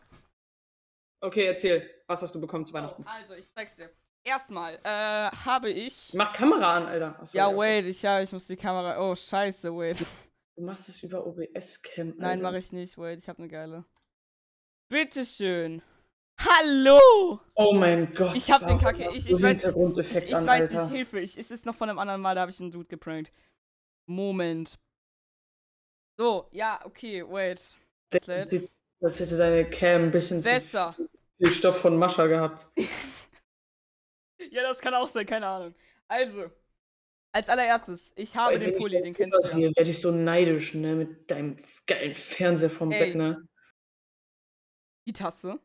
[1.21, 1.89] Okay, erzähl.
[2.07, 3.03] Was hast du bekommen zu Oh, Weihnachten?
[3.07, 3.89] also, ich zeig's dir.
[4.23, 6.11] Erstmal äh, habe ich.
[6.13, 7.19] Mach Kamera an, Alter.
[7.19, 8.99] Achso, Ja, wait, ich, ja, ich muss die Kamera.
[8.99, 10.05] Oh, scheiße, wait.
[10.55, 12.13] Du machst es über OBS-Cam.
[12.17, 13.85] Nein, mache ich nicht, wait, ich habe eine geile.
[14.89, 15.81] Bitteschön.
[16.39, 17.39] Hallo!
[17.55, 18.35] Oh mein Gott.
[18.35, 21.19] Ich hab den Kacke- ich- ich weiß- Ich, ich an, weiß nicht, Hilfe.
[21.19, 23.31] Ich, es ist noch von einem anderen Mal, da habe ich einen Dude geprankt.
[24.07, 24.77] Moment.
[26.17, 27.75] So, ja, okay, wait.
[28.11, 28.69] Das sieht,
[29.01, 30.95] als hätte deine Cam ein bisschen zu Besser.
[31.37, 32.65] viel Stoff von Mascha gehabt.
[34.51, 35.73] Ja, das kann auch sein, keine Ahnung.
[36.07, 36.51] Also,
[37.35, 39.75] als allererstes, ich habe den Pulli, den kennst du ja.
[39.75, 40.95] werde ich so neidisch, ne?
[40.95, 42.99] Mit deinem geilen Fernseher vom Ey.
[42.99, 43.45] Bett, ne?
[45.05, 45.59] Die Tasse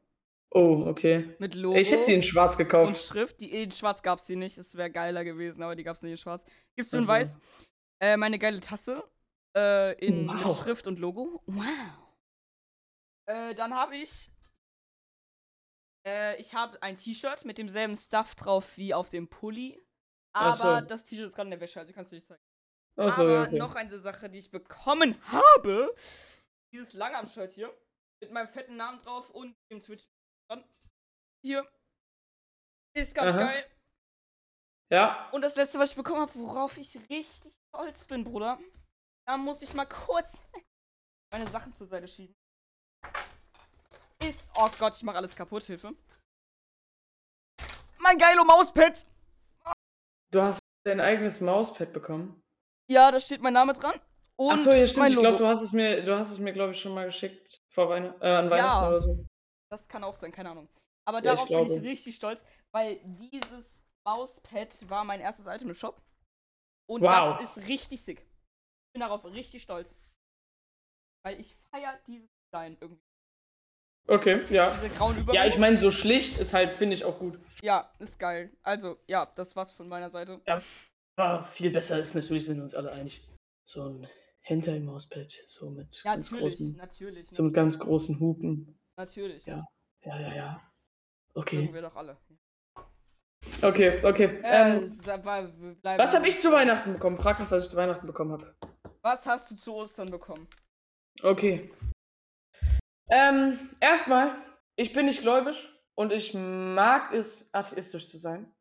[0.53, 1.37] Oh, okay.
[1.39, 2.97] mit Logo ich hätte sie in schwarz und gekauft.
[2.97, 3.41] Schrift.
[3.41, 6.19] Die in schwarz gab's die nicht, es wäre geiler gewesen, aber die gab's nicht in
[6.19, 6.45] schwarz.
[6.75, 7.39] Gibt's du in weiß?
[8.03, 9.09] Äh, meine geile Tasse
[9.57, 10.59] äh, in Wow.
[10.59, 11.41] Schrift und Logo.
[11.47, 11.65] Wow.
[13.27, 14.33] Äh, dann habe ich
[16.05, 19.81] äh, ich habe ein T-Shirt mit demselben Stuff drauf wie auf dem Pulli.
[20.33, 20.65] Ach so.
[20.65, 22.43] Aber das T-Shirt ist gerade in der Wäsche, also kannst du nicht zeigen.
[22.97, 23.59] Achso, Aber okay.
[23.59, 25.95] noch eine Sache, die ich bekommen habe.
[26.73, 27.75] Dieses Langarm-Shirt hier.
[28.23, 30.07] Mit meinem fetten Namen drauf und dem Twitch.
[31.43, 31.67] Hier.
[32.95, 33.39] Ist ganz Aha.
[33.39, 33.71] geil.
[34.93, 38.59] Ja, Und das letzte, was ich bekommen habe, worauf ich richtig stolz bin, Bruder.
[39.27, 40.43] Da muss ich mal kurz
[41.33, 42.35] meine Sachen zur Seite schieben.
[44.23, 44.51] Ist.
[44.57, 45.95] Oh Gott, ich mache alles kaputt, Hilfe.
[47.99, 49.07] Mein geilo Mauspad!
[50.33, 52.41] Du hast dein eigenes Mauspad bekommen.
[52.91, 53.95] Ja, da steht mein Name dran.
[54.37, 55.11] Und Achso, ja, stimmt.
[55.11, 57.59] Ich glaube, du hast es mir, du hast es mir, glaube ich, schon mal geschickt
[57.73, 58.89] vor Weihn äh, an Weihnachten Ja.
[58.89, 59.27] oder so.
[59.71, 60.69] Das kann auch sein, keine Ahnung.
[61.07, 62.43] Aber Ja, ich darauf bin ich richtig stolz,
[62.75, 66.01] weil dieses Mauspad war mein erstes Item im Shop.
[66.89, 67.39] Und Wow.
[67.39, 68.21] das ist richtig sick.
[68.21, 69.99] Ich bin darauf richtig stolz.
[71.25, 73.05] Weil ich feier dieses Design irgendwie.
[74.07, 74.77] Okay, ja.
[74.83, 75.37] Diese grauen Übergänge.
[75.45, 77.39] Ja, ich meine, so schlicht ist halt, finde ich auch gut.
[77.63, 78.51] Ja, ist geil.
[78.63, 80.41] Also, ja, das war's von meiner Seite.
[81.17, 83.23] Aber viel besser ist natürlich, sind wir uns alle einig.
[83.63, 84.09] So ein
[84.41, 87.29] Hentai-Mauspad, so mit Ja, ganz natürlich, großen, natürlich.
[87.31, 88.79] so mit ganz großen Hupen.
[88.97, 89.45] Natürlich.
[89.47, 89.65] Ja.
[90.03, 90.53] Ja, ja, ja.
[90.53, 90.71] Mögen
[91.35, 92.17] Okay, wir doch alle.
[93.63, 94.41] okay, okay.
[94.43, 94.99] Äh, Ähm,
[95.99, 97.17] was habe ich zu Weihnachten bekommen?
[97.19, 98.57] Frag mich, was ich zu Weihnachten bekommen habe.
[99.03, 100.49] Was hast du zu Ostern bekommen?
[101.23, 101.71] Okay.
[103.11, 104.31] Ähm, erstmal,
[104.77, 108.53] ich bin nicht gläubig und ich mag es, atheistisch zu sein.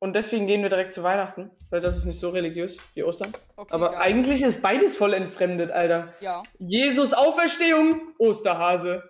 [0.00, 3.32] Und deswegen gehen wir direkt zu Weihnachten, weil das ist nicht so religiös wie Ostern.
[3.56, 4.00] Okay, Aber geil.
[4.00, 6.14] eigentlich ist beides voll entfremdet, Alter.
[6.20, 6.42] Ja.
[6.58, 9.02] Jesus Auferstehung, Osterhase.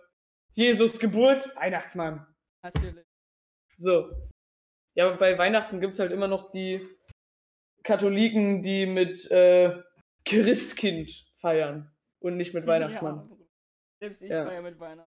[0.52, 2.26] Jesus Geburt, Weihnachtsmann.
[2.62, 3.04] Natürlich.
[3.76, 4.10] So.
[4.94, 6.88] Ja, aber bei Weihnachten gibt es halt immer noch die
[7.84, 9.82] Katholiken, die mit äh,
[10.24, 13.28] Christkind feiern und nicht mit Weihnachtsmann.
[13.30, 13.37] Ja.
[14.00, 14.44] Selbst ich Ja.
[14.46, 15.10] feier mit Weihnachten.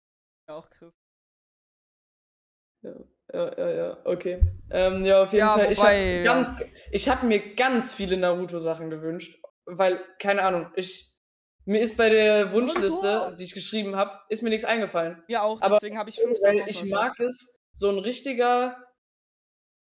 [0.47, 0.95] Ja, auch Christ.
[2.81, 4.39] Ja, ja, ja, okay.
[4.71, 5.71] Ähm, ja, auf jeden Ja, Fall.
[5.71, 6.67] ich wobei, habe ja.
[6.91, 11.13] ich habe mir ganz viele Naruto-Sachen gewünscht, weil, keine Ahnung, ich,
[11.65, 15.21] mir ist bei der Wunschliste, die ich geschrieben habe, ist mir nichts eingefallen.
[15.27, 15.61] Ja, auch.
[15.61, 18.77] Aber deswegen habe ich fünf Weil ich mag es, so ein richtiger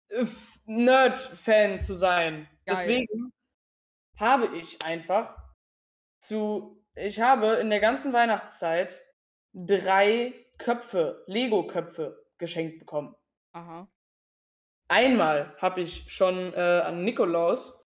[0.09, 0.25] äh,
[0.65, 2.49] Nerd-Fan zu sein.
[2.65, 2.77] Geil.
[2.77, 3.33] Deswegen
[4.17, 5.37] habe ich einfach
[6.19, 9.01] zu, ich habe in der ganzen Weihnachtszeit
[9.53, 13.15] drei Köpfe, Lego-Köpfe geschenkt bekommen.
[13.53, 13.89] Aha.
[14.89, 17.89] Einmal habe ich schon äh, an Nikolaus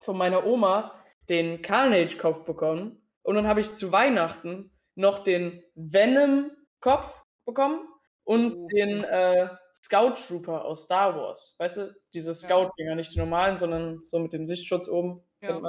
[0.00, 0.94] von meiner Oma
[1.28, 3.02] den Carnage-Kopf bekommen.
[3.22, 7.86] Und dann habe ich zu Weihnachten noch den Venom-Kopf bekommen
[8.24, 8.68] und Oh.
[8.68, 11.54] den äh, Scout Trooper aus Star Wars.
[11.58, 15.22] Weißt du, diese Scout-Dinger, nicht die normalen, sondern so mit dem Sichtschutz oben.
[15.40, 15.60] Ja.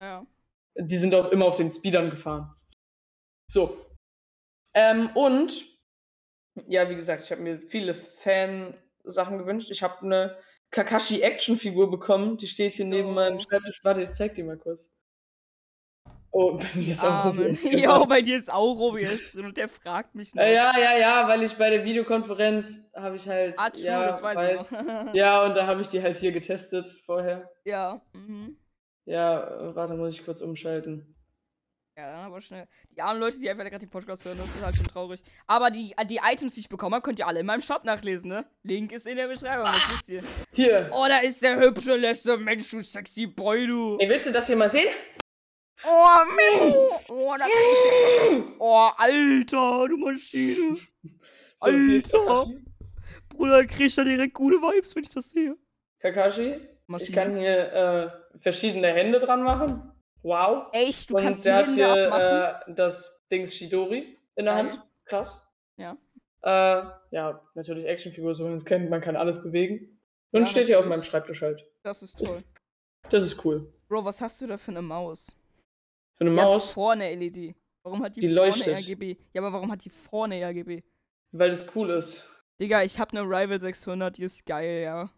[0.00, 0.26] Ja.
[0.80, 2.54] Die sind auch immer auf den Speedern gefahren.
[3.50, 3.84] So.
[4.74, 5.64] Ähm, und,
[6.66, 9.70] ja, wie gesagt, ich habe mir viele Fan-Sachen gewünscht.
[9.70, 10.38] Ich habe eine
[10.70, 12.36] Kakashi-Action-Figur bekommen.
[12.36, 13.12] Die steht hier neben Oh.
[13.12, 13.80] meinem Schreibtisch.
[13.82, 14.92] Warte, ich zeig die mal kurz.
[16.30, 17.24] Oh, bei mir ist auch.
[17.26, 17.78] OBS drin.
[17.78, 20.36] Ja, bei dir ist auch OBS drin und der fragt mich.
[20.36, 23.54] Äh, ja, ja, ja, weil ich bei der Videokonferenz habe ich halt.
[23.58, 25.14] Ah, true, ja, das weiß ich noch.
[25.14, 27.50] Ja, und da habe ich die halt hier getestet vorher.
[27.64, 28.02] Ja.
[28.12, 28.58] Mhm.
[29.08, 31.14] Ja, äh, warte, muss ich kurz umschalten.
[31.96, 32.68] Ja, dann aber schnell.
[32.90, 35.22] Die armen Leute, die einfach gerade den Podcast hören, das ist halt schon traurig.
[35.46, 38.28] Aber die, die Items, die ich bekommen habe, könnt ihr alle in meinem Shop nachlesen,
[38.28, 38.44] ne?
[38.62, 40.22] Link ist in der Beschreibung, das wisst ihr.
[40.52, 40.90] Hier.
[40.92, 43.96] Oh, da ist der hübsche letzte Mensch, du sexy Boy, du.
[43.98, 44.88] Ey, willst du das hier mal sehen?
[45.84, 46.90] Oh, Menno.
[47.08, 48.44] Oh, da krieg ich...
[48.58, 50.76] Oh, Alter, du Maschine.
[51.56, 52.46] So, Alter.
[53.30, 55.56] Bruder, krieg ich da direkt gute Vibes, wenn ich das sehe.
[55.98, 56.60] Kakashi.
[56.88, 57.16] Ich Maschine.
[57.16, 59.92] kann hier äh, verschiedene Hände dran machen.
[60.22, 60.68] Wow.
[60.72, 64.54] Echt, du Und kannst der hat Hände hier äh, das Dings Shidori in der.
[64.54, 64.82] Hand.
[65.04, 65.46] Krass.
[65.76, 65.96] Ja.
[66.42, 68.88] Äh, ja, natürlich Actionfigur, so wie man es kennt.
[68.90, 70.00] Man kann alles bewegen.
[70.32, 71.64] Und Ja, steht hier auf meinem Schreibtisch halt.
[71.82, 72.42] Das ist toll.
[73.10, 73.72] Das ist cool.
[73.88, 75.34] Bro, was hast du da für eine Maus?
[76.14, 77.54] Für eine Die hat Maus, vorne LED.
[77.82, 78.78] Warum hat die, Die vorne leuchtet.
[78.80, 79.16] RGB?
[79.32, 80.82] Ja, aber warum hat die vorne RGB?
[81.32, 82.28] weil das cool ist.
[82.60, 85.10] Digga, ich hab ne Rival 600, die ist geil, ja.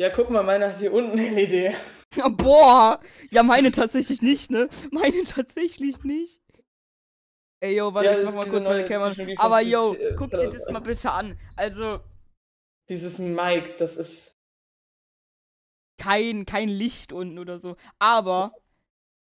[0.00, 1.74] Ja, guck mal, meine hat hier unten LED.
[2.38, 3.00] Boah!
[3.30, 4.68] Ja, meine tatsächlich nicht, ne?
[4.90, 6.40] Meine tatsächlich nicht.
[7.62, 9.12] Ey, yo, warte, Ja, ich mach mal kurz meine Kamera.
[9.36, 11.38] Aber yo, äh, guck dir das mal bitte an.
[11.54, 12.00] Also,
[12.88, 14.38] Dieses Mic, das ist.
[16.00, 17.76] kein, kein Licht unten oder so.
[17.98, 18.54] Aber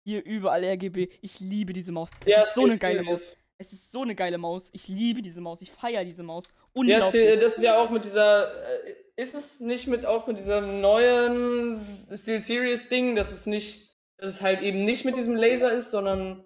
[0.06, 1.08] hier überall RGB.
[1.22, 2.10] Ich liebe diese Maus.
[2.26, 3.04] Es Ja, ist so eine geile.
[3.04, 3.38] Maus.
[3.58, 4.70] Es ist so eine geile Maus.
[4.74, 5.62] Ich liebe diese Maus.
[5.62, 6.48] Ich feiere diese Maus.
[6.48, 7.08] Ja, Unglaublich.
[7.10, 8.84] Steel- das ist ja auch mit dieser.
[8.86, 13.98] äh, Ist es nicht mit auch mit diesem neuen Steel Series Ding, dass es nicht,
[14.18, 16.46] dass es halt eben nicht mit diesem Laser ist, sondern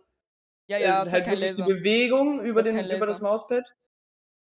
[0.67, 1.65] ja, äh, ja, es halt wirklich Laser.
[1.65, 3.19] die Bewegung über, den, über das.
[3.19, 3.65] Mauspad?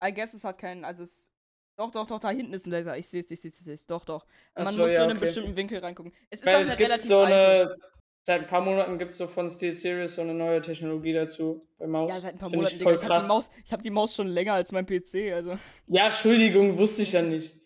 [0.03, 1.29] I guess es hat keinen, also es.
[1.77, 2.97] Doch, doch, doch, da hinten ist ein Laser.
[2.97, 3.87] Ich sehe es, ich sehe es, ich sehe es.
[3.87, 4.25] Doch, doch.
[4.55, 5.27] Man so, muss ja, so in einen okay.
[5.27, 6.13] bestimmten Winkel reingucken.
[6.29, 7.77] Es ist Weil auch es eine gibt relativ so eine.
[8.23, 11.59] Seit ein paar Monaten gibt es so von Steel Series so eine neue Technologie dazu
[11.79, 12.13] bei Maus.
[12.13, 12.93] Ja, seit ein paar Find Monaten, ich Digga.
[12.93, 13.25] Ich hab, krass.
[13.25, 15.57] die Maus, ich hab die Maus schon länger als mein PC, also.
[15.87, 17.60] Ja, Entschuldigung, wusste ich ja nicht.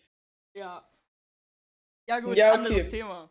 [0.55, 0.87] Ja.
[2.07, 2.97] Ja, gut, Ja, anderes okay.
[2.97, 3.29] Thema.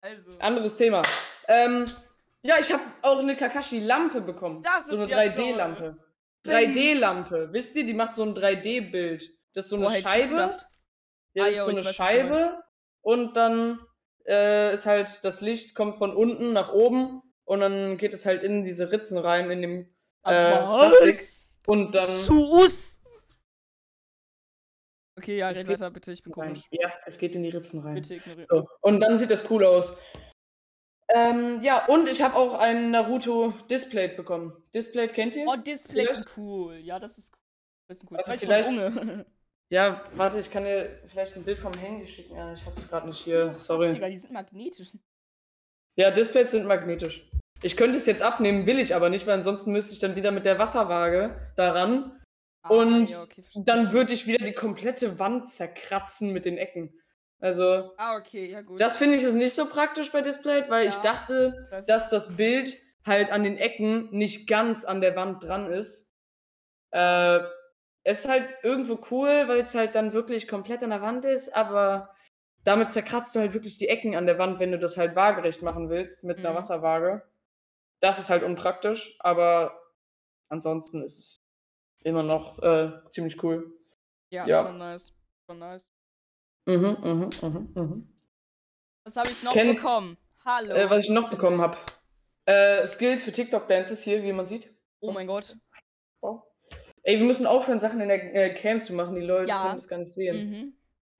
[0.00, 0.32] Also.
[0.38, 1.02] Anderes Thema.
[1.48, 1.86] Ähm,
[2.42, 4.60] ja, ich habe auch eine Kakashi-Lampe bekommen.
[4.62, 5.96] Das so eine ist ja 3D-Lampe.
[6.44, 7.52] 3D-Lampe.
[7.52, 9.30] Wisst ihr, die macht so ein 3D-Bild.
[9.54, 10.56] Das ist so eine du's Scheibe.
[11.34, 12.62] Ja, Ah, das ist so eine weiß, Scheibe.
[13.00, 13.80] Und dann
[14.26, 17.22] äh, ist halt, das Licht kommt von unten nach oben.
[17.44, 20.98] Und dann geht es halt in diese Ritzen rein, in dem äh, Was?
[20.98, 21.20] Plastik.
[21.66, 22.08] Und dann.
[22.08, 22.91] Zu us!
[25.22, 26.48] Okay, ja, Es red weiter, bitte, ich bin rein.
[26.48, 26.64] komisch.
[26.70, 27.94] Ja, es geht in die Ritzen rein.
[27.94, 28.46] Bitte ignorieren.
[28.50, 28.68] So.
[28.80, 29.96] Und dann sieht das cool aus.
[31.14, 34.52] Ähm, ja, und ich habe auch ein Naruto Displayed bekommen.
[34.74, 35.44] Displayed kennt ihr?
[35.46, 36.76] Oh, Vielleicht- sind cool.
[36.76, 37.38] Ja, das ist cool.
[37.88, 38.16] Das ist cool.
[38.18, 39.26] Also Das ist vielleicht- Unge.
[39.70, 42.36] Ja, warte, ich kann dir vielleicht ein Bild vom Handy schicken.
[42.36, 43.54] Ja, ich hab's gerade nicht hier.
[43.58, 43.94] Sorry.
[43.94, 44.92] Digga, die sind magnetisch.
[45.96, 47.26] Ja, Displays sind magnetisch.
[47.62, 50.30] Ich könnte es jetzt abnehmen, will ich aber nicht, weil ansonsten müsste ich dann wieder
[50.30, 52.21] mit der Wasserwaage daran.
[52.62, 56.94] Ah, und ja, okay, dann würde ich wieder die komplette Wand zerkratzen mit den Ecken.
[57.40, 58.80] Also, Ah, okay, ja, gut.
[58.80, 61.02] das finde ich ist nicht so praktisch bei Displayed, weil ich Ja.
[61.02, 65.66] dachte, Das- dass das Bild halt an den Ecken nicht ganz an der Wand dran
[65.66, 66.16] ist.
[66.92, 67.40] Äh,
[68.04, 72.10] ist halt irgendwo cool, weil es halt dann wirklich komplett an der Wand ist, aber
[72.64, 75.62] damit zerkratzt du halt wirklich die Ecken an der Wand, wenn du das halt waagerecht
[75.62, 76.56] machen willst mit einer Mhm.
[76.56, 77.22] Wasserwaage.
[78.00, 79.80] Das ist halt unpraktisch, aber
[80.48, 81.36] ansonsten ist es
[82.04, 83.72] immer noch äh, ziemlich cool.
[84.30, 84.62] ja, ja.
[84.64, 85.12] schon nice.
[85.46, 85.90] Schon nice.
[86.66, 88.14] Mhm, mhm, mhm, mhm.
[89.04, 90.16] Was habe ich noch Kennst- bekommen?
[90.44, 90.74] Hallo.
[90.74, 91.76] Äh, was ich noch bekommen habe.
[92.46, 94.68] Äh, Skills für TikTok-Dances hier, wie man sieht.
[95.00, 95.56] Oh mein Gott.
[96.20, 96.40] Oh.
[97.04, 99.14] Ey, wir müssen aufhören, Sachen in der äh, Cam zu machen.
[99.16, 99.62] Die Leute Ja.
[99.64, 100.50] können das gar nicht sehen.
[100.50, 100.72] Mhm.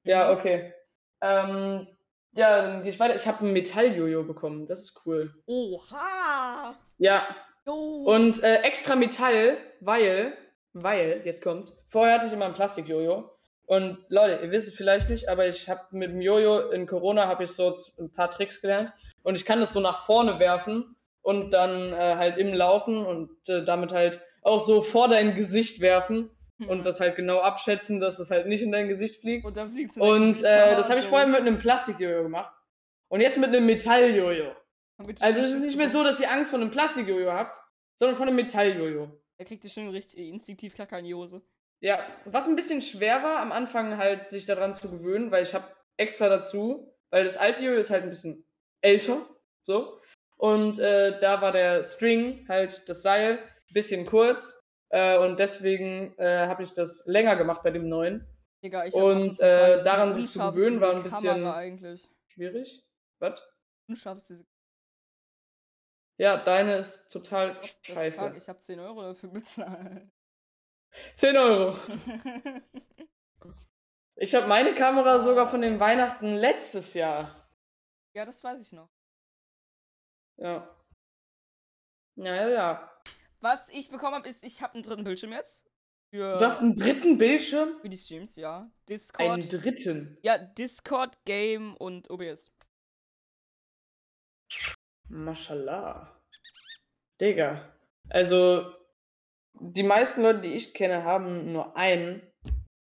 [0.05, 0.38] Ja, Mhm.
[0.38, 0.75] okay.
[1.21, 1.87] Ähm,
[2.33, 3.14] ja, dann gehe ich weiter.
[3.16, 4.66] Ich habe ein Metall-Jojo bekommen.
[4.66, 5.35] Das ist cool.
[5.47, 6.75] Oha!
[6.99, 7.27] Ja,
[7.66, 8.05] Jo.
[8.07, 10.37] und äh, extra Metall, weil,
[10.72, 11.82] weil, jetzt kommt's.
[11.88, 13.30] Vorher hatte ich immer ein Plastik-Jojo.
[13.66, 17.26] Und Leute, ihr wisst es vielleicht nicht, aber ich habe mit dem Jojo in Corona
[17.26, 18.92] habe ich so ein paar Tricks gelernt.
[19.22, 23.30] Und ich kann das so nach vorne werfen und dann äh, halt im Laufen und
[23.48, 26.30] äh, damit halt auch so vor dein Gesicht werfen
[26.66, 29.46] und das halt genau abschätzen, dass es halt nicht in dein Gesicht fliegt.
[29.46, 32.58] Und dann fliegst du Und äh, das habe ich vorher mit einem Plastik-Jojo gemacht.
[33.08, 34.52] Und jetzt mit einem Metall-Jojo.
[35.20, 37.58] Also es ist nicht mehr so, dass ihr Angst vor einem Plastik-Jojo habt,
[37.94, 39.11] sondern von einem Metall-Jojo.
[39.38, 41.42] Er kriegt dir schon richtig instinktiv Kacke in die Hose.
[41.81, 45.53] Ja, was ein bisschen schwer war am Anfang halt, sich daran zu gewöhnen, weil ich
[45.53, 45.66] habe
[45.97, 48.45] extra dazu, weil das alte Jojo ist halt ein bisschen
[48.83, 49.27] älter,
[49.64, 49.99] so.
[50.37, 54.61] Und äh, da war der String, halt das Seil, ein bisschen kurz.
[54.90, 58.27] Äh, und deswegen äh, habe ich das länger gemacht bei dem neuen.
[58.62, 61.99] Digga, ich Und, äh, daran sich zu gewöhnen, war ein bisschen-.
[62.29, 62.85] Schwierig.
[63.18, 63.42] Was?
[63.88, 64.45] Unscharf ist diese
[66.22, 68.28] Ja, deine ist total the scheiße.
[68.28, 70.08] fuck, Ich habe 10 Euro dafür bezahlt.
[71.16, 71.76] 10 Euro.
[74.14, 77.35] Ich habe meine Kamera sogar von den Weihnachten letztes Jahr.
[78.14, 78.88] ja, das weiß ich noch.
[80.37, 80.68] Ja.
[82.14, 82.92] Ja, ja.
[83.40, 85.64] Was ich bekommen habe, ist, ich habe einen dritten Bildschirm jetzt.
[86.11, 87.80] Für, Du hast einen dritten Bildschirm?
[87.80, 88.58] für die Streams, ja.
[88.58, 89.52] Einen Discord.
[89.52, 90.18] dritten.
[90.22, 92.52] ja, Discord, Game und OBS.
[95.12, 96.11] Mashallah.
[97.20, 97.70] Digga.
[98.09, 98.75] Also,
[99.61, 102.22] die meisten Leute, die ich kenne, haben nur einen.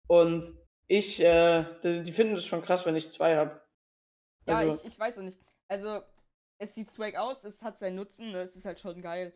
[0.08, 0.50] Und
[0.88, 3.60] ich, äh, die, die finden es schon krass, wenn ich zwei habe.
[4.46, 5.38] Ja, Also- ich, ich weiß auch nicht.
[5.68, 6.02] Also,
[6.58, 9.32] es sieht swag aus, es hat seinen Nutzen, ne, es ist halt schon geil.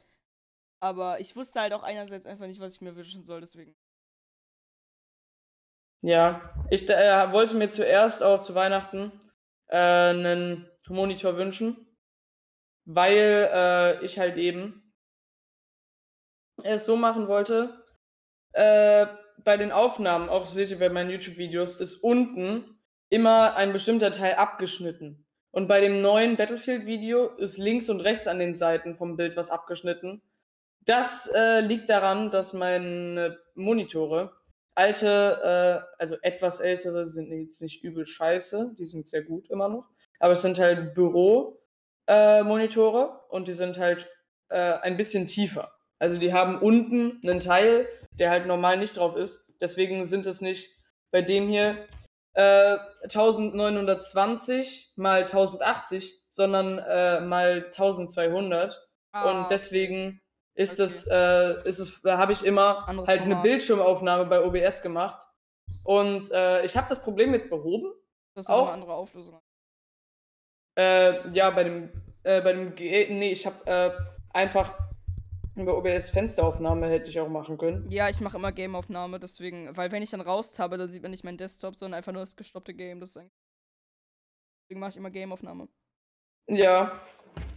[0.80, 3.74] Aber ich wusste halt auch einerseits einfach nicht, was ich mir wünschen soll, deswegen.
[6.02, 9.12] Ja, ich äh, wollte mir zuerst auch zu Weihnachten
[9.68, 11.85] äh, einen Monitor wünschen,
[12.86, 14.94] weil äh, ich halt eben
[16.62, 17.84] es so machen wollte.
[18.52, 19.06] Äh,
[19.44, 24.34] bei den Aufnahmen, auch seht ihr bei meinen YouTube-Videos, ist unten immer ein bestimmter Teil
[24.34, 25.26] abgeschnitten.
[25.50, 29.50] Und bei dem neuen Battlefield-Video ist links und rechts an den Seiten vom Bild was
[29.50, 30.22] abgeschnitten.
[30.80, 34.32] Das äh, liegt daran, dass meine Monitore
[34.74, 39.68] alte, äh, also etwas ältere sind jetzt nicht übel scheiße, die sind sehr gut immer
[39.68, 39.88] noch,
[40.20, 41.65] aber es sind halt Büro-Monitore
[42.08, 44.08] äh, Monitore und die sind halt
[44.48, 45.72] äh, ein bisschen tiefer.
[45.98, 49.54] Also die haben unten einen Teil, der halt normal nicht drauf ist.
[49.60, 50.68] Deswegen sind es nicht
[51.10, 51.86] bei dem hier
[52.34, 58.86] äh, 1920 mal 1080, sondern äh, mal 1200.
[59.12, 60.20] Ah, Und deswegen
[60.54, 60.84] ist Okay.
[60.86, 63.42] es, äh, ist es, da habe ich immer Anderes halt eine Format.
[63.44, 65.26] Bildschirmaufnahme bei OBS gemacht.
[65.84, 67.92] Und äh, ich habe das Problem jetzt behoben.
[68.34, 69.40] das ist auch auch- eine andere Auflösung.
[70.76, 71.90] Äh, ja, bei dem,
[72.22, 73.90] äh, bei dem, Ge nee, ich habe äh,
[74.36, 74.74] einfach
[75.54, 77.90] über OBS Fensteraufnahme hätte ich auch machen können.
[77.90, 81.24] Ja, ich mache immer Gameaufnahme, deswegen, weil wenn ich dann raustabe, dann sieht man nicht
[81.24, 83.00] meinen Desktop, sondern einfach nur das gestoppte Game.
[83.00, 83.32] Das ist eigentlich-
[84.68, 85.68] Deswegen mache ich immer Gameaufnahme.
[86.48, 87.00] Ja,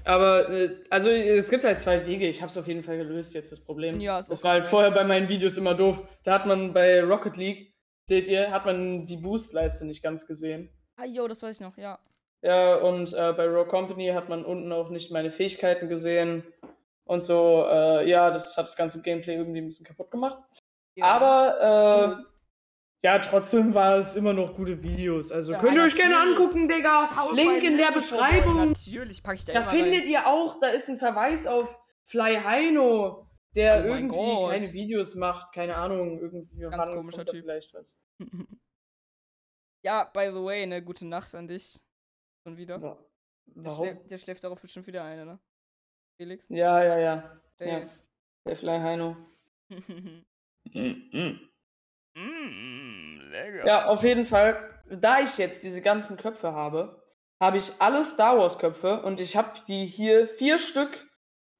[0.06, 2.28] aber äh, also es gibt halt zwei Wege.
[2.28, 4.00] Ich habe es auf jeden Fall gelöst jetzt das Problem.
[4.00, 6.02] Ja, das auch war halt vorher bei meinen Videos immer doof.
[6.24, 7.74] Da hat man bei Rocket League,
[8.08, 10.70] seht ihr, hat man die Boostleiste nicht ganz gesehen.
[10.96, 12.00] Ah, jo, das weiß ich noch, ja.
[12.42, 16.44] Ja, und äh, bei Raw Company hat man unten auch nicht meine Fähigkeiten gesehen.
[17.04, 20.38] Und so, äh, ja, das hat das ganze Gameplay irgendwie ein bisschen kaputt gemacht.
[20.96, 21.06] ja.
[21.06, 22.26] Aber, äh, Cool.
[23.02, 25.32] ja, trotzdem war es immer noch gute Videos.
[25.32, 27.10] Also Ja, könnt ihr euch gerne angucken, Digga.
[27.34, 28.70] Link in der Beschreibung.
[28.70, 30.10] Natürlich packe ich da, Da findet rein.
[30.10, 35.54] ihr auch, da ist ein Verweis auf Fly Heino, der Oh irgendwie keine Videos macht.
[35.54, 37.42] Keine Ahnung, irgendwie Ganz komischer Typ.
[37.42, 37.98] vielleicht was.
[39.82, 41.80] ja, by the way, ne, gute Nacht an dich.
[42.44, 42.82] Schon wieder.
[42.82, 42.98] Wa-
[43.48, 43.86] Der, Warum?
[43.86, 45.40] schläft, der schläft darauf bestimmt wieder ein, ne?
[46.18, 46.46] Felix?
[46.50, 47.42] Ja, ja, ja.
[47.58, 47.90] Dave.
[48.46, 49.16] Der Fly Heino.
[52.16, 53.66] mm, lecker.
[53.66, 57.04] Ja, auf jeden Fall, da ich jetzt diese ganzen Köpfe habe,
[57.42, 61.08] habe ich alle Star Wars Köpfe und ich habe die hier vier Stück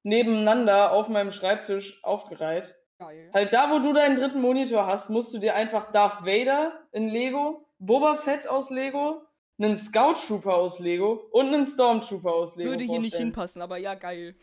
[0.02, 2.74] nebeneinander auf meinem Schreibtisch aufgereiht.
[2.98, 3.30] Geil.
[3.32, 7.08] Halt da, wo du deinen dritten Monitor hast, musst du dir einfach Darth Vader in
[7.08, 9.22] Lego, Boba Fett aus Lego,
[9.60, 13.76] einen Scout Trooper aus Lego und einen Stormtrooper aus Lego Würde hier nicht hinpassen, aber
[13.76, 14.36] ja, geil.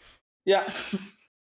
[0.45, 0.65] Ja,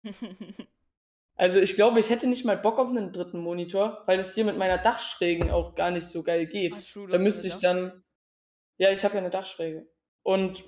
[1.37, 4.45] also ich glaube, ich hätte nicht mal Bock auf einen dritten Monitor, weil das hier
[4.45, 6.77] mit meiner Dachschrägen auch gar nicht so geil geht.
[6.77, 8.03] Ah, true, Da müsste ich dann.
[8.79, 9.87] Ja, ich habe ja eine Dachschräge.
[10.23, 10.65] Und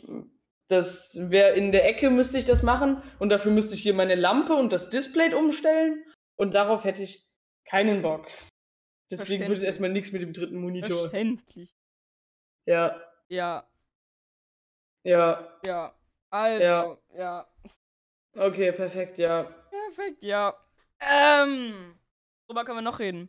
[0.68, 3.02] das wäre in der Ecke müsste ich das machen.
[3.18, 6.04] Und dafür müsste ich hier meine Lampe und das Display umstellen.
[6.36, 7.26] Und darauf hätte ich
[7.64, 8.26] keinen Bock.
[9.10, 11.00] Deswegen wird es erstmal nichts mit dem dritten Monitor.
[11.00, 11.74] Verständlich.
[12.66, 13.66] Ja, Ja,
[15.04, 15.58] ja.
[15.64, 15.94] ja.
[16.30, 16.98] Also, Ja.
[17.16, 17.48] ja.
[18.36, 19.42] Okay, perfekt, ja.
[19.70, 20.54] Perfekt, ja.
[21.00, 21.98] Ähm.
[22.46, 23.28] Worüber können wir noch reden?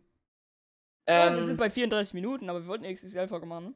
[1.07, 3.73] Ja, wir sind Ähm, bei 34 Minuten, aber wir wollten eine XXL-Folge machen, ne?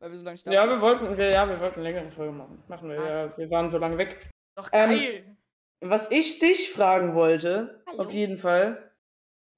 [0.00, 0.54] Weil wir so lange starten.
[0.54, 2.62] ja, wir wollten, wir, ja, wir wollten eine längere Folge machen.
[2.68, 3.36] Machen wir, ja.
[3.36, 4.30] Wir waren so lange weg.
[4.56, 5.36] Doch ähm, geil!
[5.80, 8.02] Was ich dich fragen wollte, Hallo.
[8.04, 8.92] auf jeden Fall,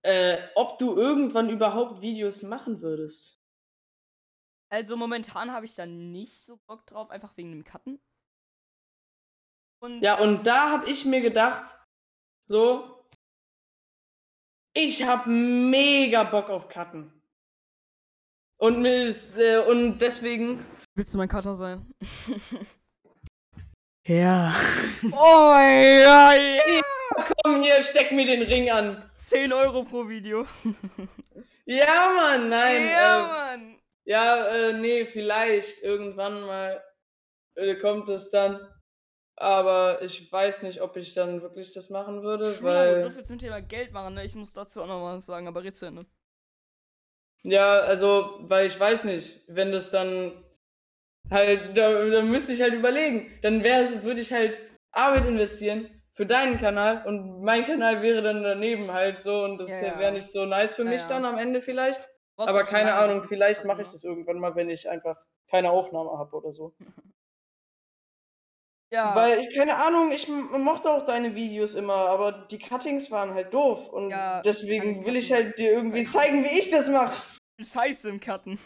[0.03, 3.40] äh, ob du irgendwann überhaupt Videos machen würdest.
[4.71, 8.01] Also momentan habe ich da nicht so Bock drauf, einfach wegen dem Cutten.
[9.83, 11.75] Und Ja, und da habe ich mir gedacht,
[12.41, 13.05] so,
[14.75, 17.13] ich habe mega Bock auf Cutten.
[18.59, 20.65] Und mir ist, äh, und deswegen.
[20.95, 21.93] willst du mein Cutter sein?
[24.07, 24.53] Ja.
[25.13, 26.83] oh ja, ja!
[27.45, 29.09] Komm hier, steck mir den Ring an.
[29.15, 30.47] 10 Euro pro Video.
[31.67, 32.89] Ja, Mann, nein.
[32.91, 33.80] ja, äh, Mann!
[34.11, 36.83] Ja, äh, nee, vielleicht irgendwann mal
[37.55, 38.69] äh, kommt es dann.
[39.37, 43.01] Aber ich weiß nicht, ob ich dann wirklich das machen würde, True, weil.
[43.01, 44.25] so viel zum Thema Geld machen, ne?
[44.25, 46.07] Ich muss dazu auch noch was sagen, aber red zu Ende.
[47.45, 50.45] Ja, also, weil ich weiß nicht, wenn das dann
[51.31, 53.39] halt, da, da müsste ich halt überlegen.
[53.43, 58.43] Dann wäre, würde ich halt Arbeit investieren für deinen Kanal und mein Kanal wäre dann
[58.43, 59.99] daneben halt so und das Ja, ja.
[60.01, 61.09] wäre nicht so nice für mich ja.
[61.09, 62.11] dann am Ende vielleicht.
[62.49, 63.93] Aber keine Ahnung, vielleicht mache ich ne?
[63.93, 65.17] das irgendwann mal, wenn ich einfach
[65.49, 66.75] keine Aufnahme habe oder so.
[68.93, 69.15] Ja.
[69.15, 73.55] Weil ich, keine Ahnung, ich mochte auch deine Videos immer, aber die Cuttings waren halt
[73.55, 73.89] doof.
[73.89, 77.23] Und Ja, deswegen ich will ich halt dir irgendwie zeigen, wie ich das mache.
[77.61, 78.59] Scheiße im Cutten.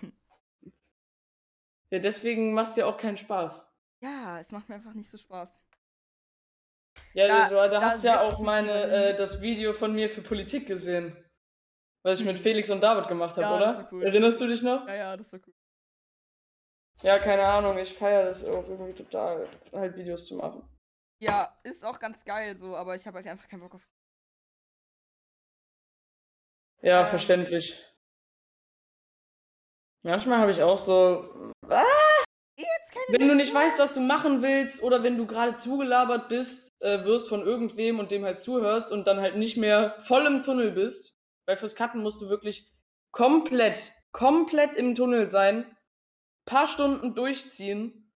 [1.90, 3.70] Ja, deswegen machst dir auch keinen Spaß.
[4.00, 5.62] Ja, es macht mir einfach nicht so Spaß.
[7.12, 8.70] Ja, Da- du, da, da hast ja auch meine,
[9.10, 11.16] äh, das Video von mir für Politik gesehen.
[12.04, 13.66] Was ich mit Felix und David gemacht habe, Ja, oder?
[13.66, 14.02] das war cool.
[14.04, 14.86] Erinnerst du dich noch?
[14.86, 15.54] Ja, ja, das war cool.
[17.02, 20.68] Ja, keine Ahnung, ich feiere das auch irgendwie total, halt Videos zu machen.
[21.20, 23.82] Ja, ist auch ganz geil so, aber ich habe halt einfach keinen Bock auf.
[26.82, 27.06] Ja, Ähm.
[27.06, 27.82] verständlich.
[30.02, 31.52] Manchmal habe ich auch so,
[32.56, 33.62] Jetzt keine wenn du nicht mehr.
[33.62, 37.98] weißt, was du machen willst, oder wenn du gerade zugelabert bist, äh, wirst von irgendwem
[37.98, 41.74] und dem halt zuhörst und dann halt nicht mehr voll im Tunnel bist, weil fürs
[41.74, 42.70] Cutten musst du wirklich
[43.12, 45.76] komplett, komplett im Tunnel sein,
[46.46, 48.12] paar Stunden durchziehen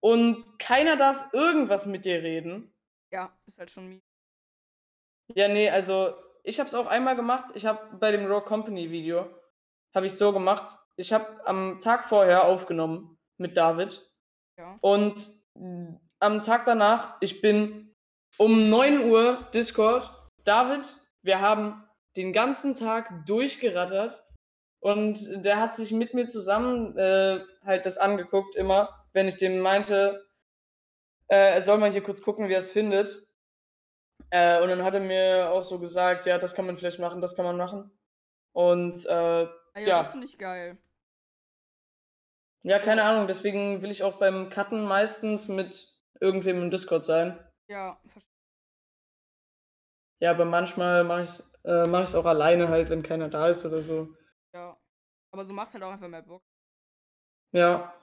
[0.00, 2.72] und keiner darf irgendwas mit dir reden.
[3.12, 4.02] Ja, ist halt schon mies.
[5.34, 7.50] Ja, nee, also ich habe es auch einmal gemacht.
[7.54, 9.28] Ich habe bei dem Raw Company Video
[9.94, 10.76] habe ich so gemacht.
[10.96, 14.10] Ich habe am Tag vorher aufgenommen mit David
[14.58, 14.78] Ja.
[14.80, 15.28] und
[16.20, 17.94] am Tag danach, ich bin
[18.38, 20.10] um 9 Uhr Discord.
[20.44, 21.87] David, wir haben
[22.18, 24.24] den ganzen Tag durchgerattert
[24.80, 29.60] und der hat sich mit mir zusammen äh, halt das angeguckt immer, wenn ich dem
[29.60, 30.26] meinte,
[31.28, 33.28] äh, er soll mal hier kurz gucken, wie er es findet.
[34.30, 37.20] Äh, und dann hat er mir auch so gesagt, ja, das kann man vielleicht machen,
[37.20, 37.90] das kann man machen.
[38.52, 39.98] Und äh, Ah, ja, Ja.
[39.98, 40.76] das finde ich geil.
[42.62, 45.88] ja, keine Ahnung, deswegen will ich auch beim Cutten meistens mit
[46.20, 47.38] irgendwem im Discord sein.
[47.68, 48.22] Ja, verstehe.
[50.20, 53.48] Ja, aber manchmal mache ich es äh, mach ich's auch alleine halt, wenn keiner da
[53.48, 54.14] ist oder so.
[54.54, 54.76] Ja.
[55.32, 56.42] Aber so macht's halt auch einfach mehr Bock.
[57.52, 57.94] Ja,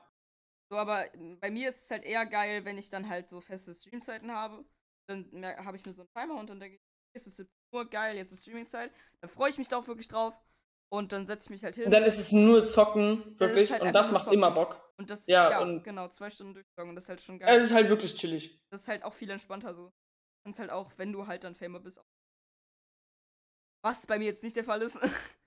[0.72, 1.05] So, aber
[1.39, 4.66] bei mir ist es halt eher geil, wenn ich dann halt so feste Streamzeiten habe.
[5.07, 5.30] Dann
[5.63, 6.82] habe ich mir so einen Timer und dann denke ich,
[7.16, 8.91] es ist 17 Uhr, geil, jetzt ist Streamingzeit.
[9.22, 10.34] Dann freue ich mich da auch wirklich drauf.
[10.91, 11.86] Und dann setze ich mich halt hin.
[11.86, 14.38] und dann ist es nur zocken, wirklich, halt und das macht zocken.
[14.38, 14.80] immer Bock.
[14.97, 16.89] und das, ja, ja, und- genau, zwei Stunden durchzocken.
[16.89, 17.55] Und das ist halt schon geil.
[17.55, 18.59] Es ist halt wirklich chillig.
[18.72, 19.91] das ist halt auch viel entspannter so.
[20.45, 21.99] Und halt auch, wenn du halt dann Famer bist.
[23.86, 24.98] Was bei mir jetzt nicht der Fall ist.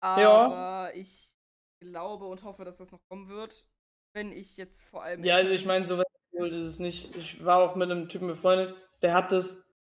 [0.00, 1.36] Aber ich
[1.80, 3.66] glaube und hoffe, dass das noch kommen wird.
[4.12, 5.22] Wenn ich jetzt vor allem.
[5.22, 7.14] Ja, also ich meine, so weit ist es nicht.
[7.14, 9.72] Ich war auch mit einem Typen befreundet, der hat das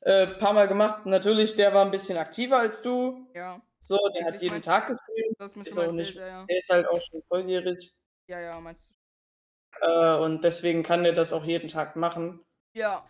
[0.00, 1.04] äh, paar Mal gemacht.
[1.04, 3.28] Natürlich, der war ein bisschen aktiver als du.
[3.34, 4.62] Ja, So, der hat jeden?
[4.62, 5.36] Tag gestreamt.
[5.38, 6.44] hast mir Ist auch nicht- ja, ja.
[6.46, 7.94] Der ist halt auch schon volljährig.
[8.26, 9.86] Ja, ja, meinst du.
[9.86, 12.42] Äh, und deswegen kann der das auch jeden Tag machen.
[12.74, 13.06] Ja.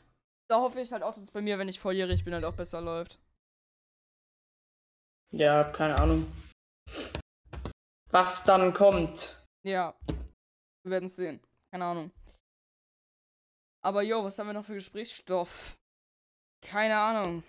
[0.48, 2.54] Da hoffe ich halt auch, dass es bei mir, wenn ich volljährig bin, halt auch
[2.56, 3.20] besser läuft.
[5.30, 6.26] Ja, keine Ahnung.
[8.10, 9.36] Was dann kommt.
[9.62, 9.94] Ja.
[10.82, 11.40] Wir werden es sehen.
[11.70, 12.10] Keine Ahnung.
[13.82, 15.78] Aber jo, was haben wir noch für Gesprächsstoff?
[16.62, 17.42] Keine Ahnung.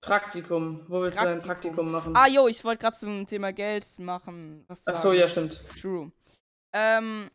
[0.00, 0.84] Praktikum.
[0.88, 1.76] Wo willst du dein Praktikum.
[1.76, 2.16] Praktikum machen?
[2.16, 4.64] Ah, jo, ich wollte gerade zum Thema Geld machen.
[4.68, 5.60] Was Ach so, ja, stimmt.
[5.80, 6.12] True.
[6.72, 7.30] Ähm,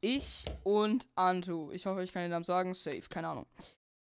[0.00, 3.46] ich und Antu, ich hoffe, ich kann den Namen sagen, safe, keine Ahnung.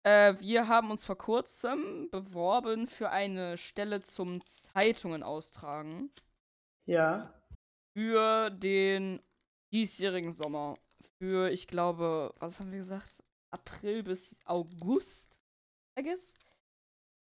[0.05, 6.11] Äh, wir haben uns vor kurzem beworben für eine Stelle zum Zeitungen austragen
[6.85, 7.33] Ja.
[7.97, 9.21] für den
[9.73, 10.75] diesjährigen Sommer.
[11.17, 13.23] Für, ich glaube, was haben wir gesagt?
[13.51, 15.39] April bis August,
[15.99, 16.37] I guess.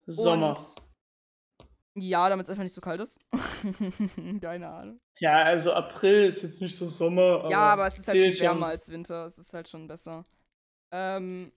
[0.06, 0.50] Sommer.
[0.50, 3.18] Und ja, damit es einfach nicht so kalt ist.
[4.42, 5.00] Keine Ahnung.
[5.18, 7.38] Ja, also April ist jetzt nicht so Sommer.
[7.40, 9.24] Aber ja, aber es ist halt schon wärmer als Winter.
[9.24, 10.26] Es ist halt schon besser.
[10.92, 11.52] Ähm,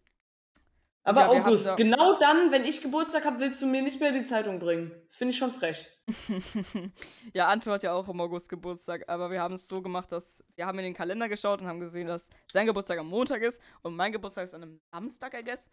[1.03, 4.11] Aber Ja, August, da- genau dann, wenn ich Geburtstag habe, willst du mir nicht mehr
[4.11, 4.91] die Zeitung bringen.
[5.07, 5.87] Das finde ich schon frech.
[7.33, 10.43] ja, Anto hat ja auch im August Geburtstag, aber wir haben es so gemacht, dass
[10.55, 13.61] wir haben in den Kalender geschaut und haben gesehen, dass sein Geburtstag am Montag ist
[13.81, 15.69] und mein Geburtstag ist an einem Samstag, I guess.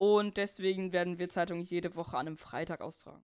[0.00, 3.24] Und deswegen werden wir Zeitungen jede Woche an einem Freitag austragen.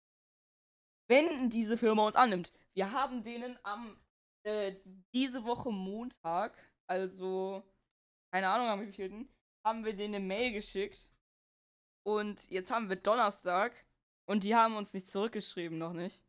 [1.10, 2.54] Wenn diese Firma uns annimmt.
[2.74, 3.98] Wir haben denen am
[4.44, 4.76] äh,
[5.14, 7.64] diese Woche Montag, also
[8.32, 9.28] keine Ahnung am wievielten,
[9.66, 11.12] haben wir denen eine Mail geschickt.
[12.04, 13.74] Und jetzt haben wir Donnerstag
[14.26, 16.24] und die haben uns nicht zurückgeschrieben, noch nicht.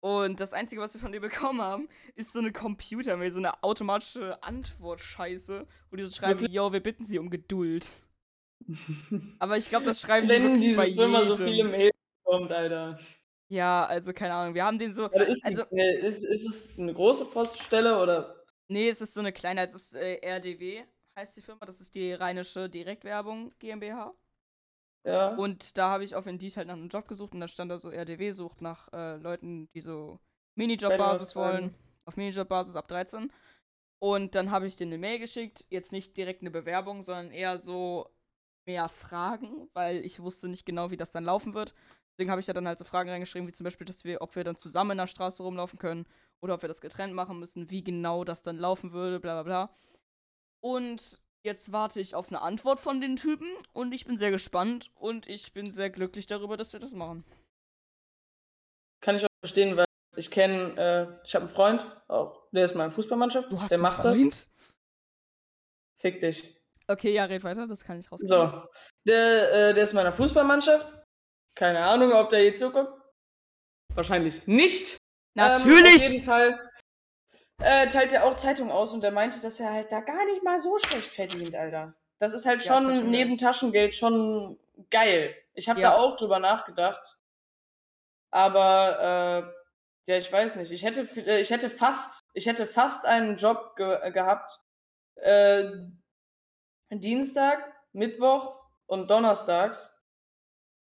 [0.00, 3.62] Und das Einzige, was wir von dir bekommen haben, ist so eine Computermail, so eine
[3.64, 6.54] automatische Antwort-Scheiße, wo die so schreiben, Wirklich?
[6.54, 7.86] yo, wir bitten sie um Geduld.
[9.38, 11.36] Aber ich glaube, das schreiben die wirklich diese bei Firma jedem.
[11.36, 11.92] so viele Mails
[12.22, 12.98] bekommt, Alter.
[13.48, 16.48] Ja, also keine Ahnung, wir haben den so, Oder ist, die, Also- ne, ist, ist
[16.48, 18.42] es eine große Poststelle oder?
[18.68, 20.84] nee, es ist so eine kleine, es ist äh, RDW,
[21.16, 24.14] heißt die Firma, das ist die Rheinische Direktwerbung GmbH.
[25.04, 25.34] Ja.
[25.34, 27.78] Und da habe ich auf Indeed halt nach einem Job gesucht und dann stand da
[27.78, 30.18] so, RDW sucht nach äh, Leuten, die so
[30.56, 31.74] Minijob-Basis wollen.
[32.06, 33.30] Auf Minijob-Basis ab 13.
[33.98, 35.64] Und dann habe ich dir eine Mail geschickt.
[35.70, 38.10] Jetzt nicht direkt eine Bewerbung, sondern eher so
[38.66, 41.74] mehr Fragen, weil ich wusste nicht genau, wie das dann laufen wird.
[42.12, 44.36] Deswegen habe ich da dann halt so Fragen reingeschrieben, wie zum Beispiel, dass wir, ob
[44.36, 46.06] wir dann zusammen in der Straße rumlaufen können
[46.40, 49.68] oder ob wir das getrennt machen müssen, wie genau das dann laufen würde, bla bla
[49.68, 49.74] bla.
[50.60, 54.90] Und jetzt warte ich auf eine Antwort von den Typen und ich bin sehr gespannt
[54.94, 57.24] und ich bin sehr glücklich darüber, dass wir das machen.
[59.02, 59.84] Kann ich auch verstehen, weil
[60.16, 63.70] ich kenne, äh, ich habe einen Freund, auch der ist mal in Fußballmannschaft, Du hast
[63.70, 64.32] der einen macht Freund?
[64.32, 64.50] das.
[66.00, 66.60] Fick dich.
[66.86, 68.20] Okay, ja, red weiter, das kann ich raus.
[68.24, 68.66] So,
[69.06, 70.94] der, äh, der ist in meiner Fußballmannschaft.
[71.54, 72.92] Keine Ahnung, ob der je zuguckt.
[73.94, 74.96] Wahrscheinlich nicht.
[75.36, 76.12] Ähm, auf Natürlich!
[76.12, 76.70] jeden Fall
[77.62, 80.42] äh, teilt er auch Zeitung aus und der meinte, dass er halt da gar nicht
[80.42, 81.94] mal so schlecht verdient, Alter.
[82.18, 84.58] Das ist halt Ja, schon halt schon neben Taschengeld schon
[84.90, 85.34] geil.
[85.54, 85.90] Ich habe Ja.
[85.90, 87.18] da auch drüber nachgedacht.
[88.30, 88.98] Aber
[90.06, 90.72] äh, ja, ich weiß nicht.
[90.72, 94.60] Ich hätte, äh, ich hätte fast, ich hätte fast einen Job ge äh, gehabt.
[95.16, 95.70] Äh,
[96.90, 100.04] Dienstag, Mittwoch und Donnerstags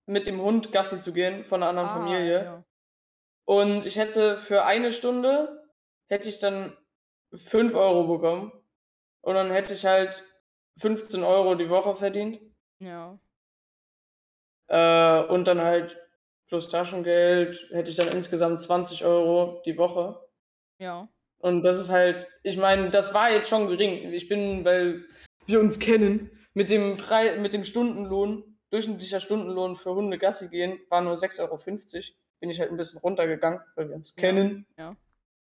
[0.05, 2.43] mit dem Hund Gassi zu gehen von einer anderen Ah, Familie.
[2.43, 2.63] ja.
[3.45, 5.58] Und ich hätte für eine Stunde
[6.09, 6.75] hätte ich dann
[7.33, 8.51] 5 Euro bekommen.
[9.21, 10.23] Und dann hätte ich halt
[10.77, 12.39] 15 Euro die Woche verdient.
[12.79, 13.19] Ja.
[14.67, 15.97] Äh, und dann halt
[16.47, 20.19] plus Taschengeld hätte ich dann insgesamt 20 Euro die Woche.
[20.79, 21.09] Ja.
[21.37, 24.11] Und das ist halt, ich meine, das war jetzt schon gering.
[24.11, 25.05] Ich bin, weil
[25.45, 30.79] wir uns kennen, mit dem, Pre mit dem Stundenlohn, durchschnittlicher Stundenlohn für Hunde Gassi gehen,
[30.89, 32.13] war nur 6,50 Euro.
[32.39, 34.65] Bin ich halt ein bisschen runtergegangen, weil wir uns Ja, kennen.
[34.77, 34.95] ja.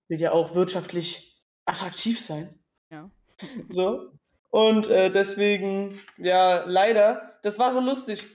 [0.08, 2.60] Will ja auch wirtschaftlich attraktiv sein.
[2.90, 3.10] Ja.
[3.70, 4.12] So.
[4.50, 8.26] Und äh, deswegen, ja, leider, das war so lustig.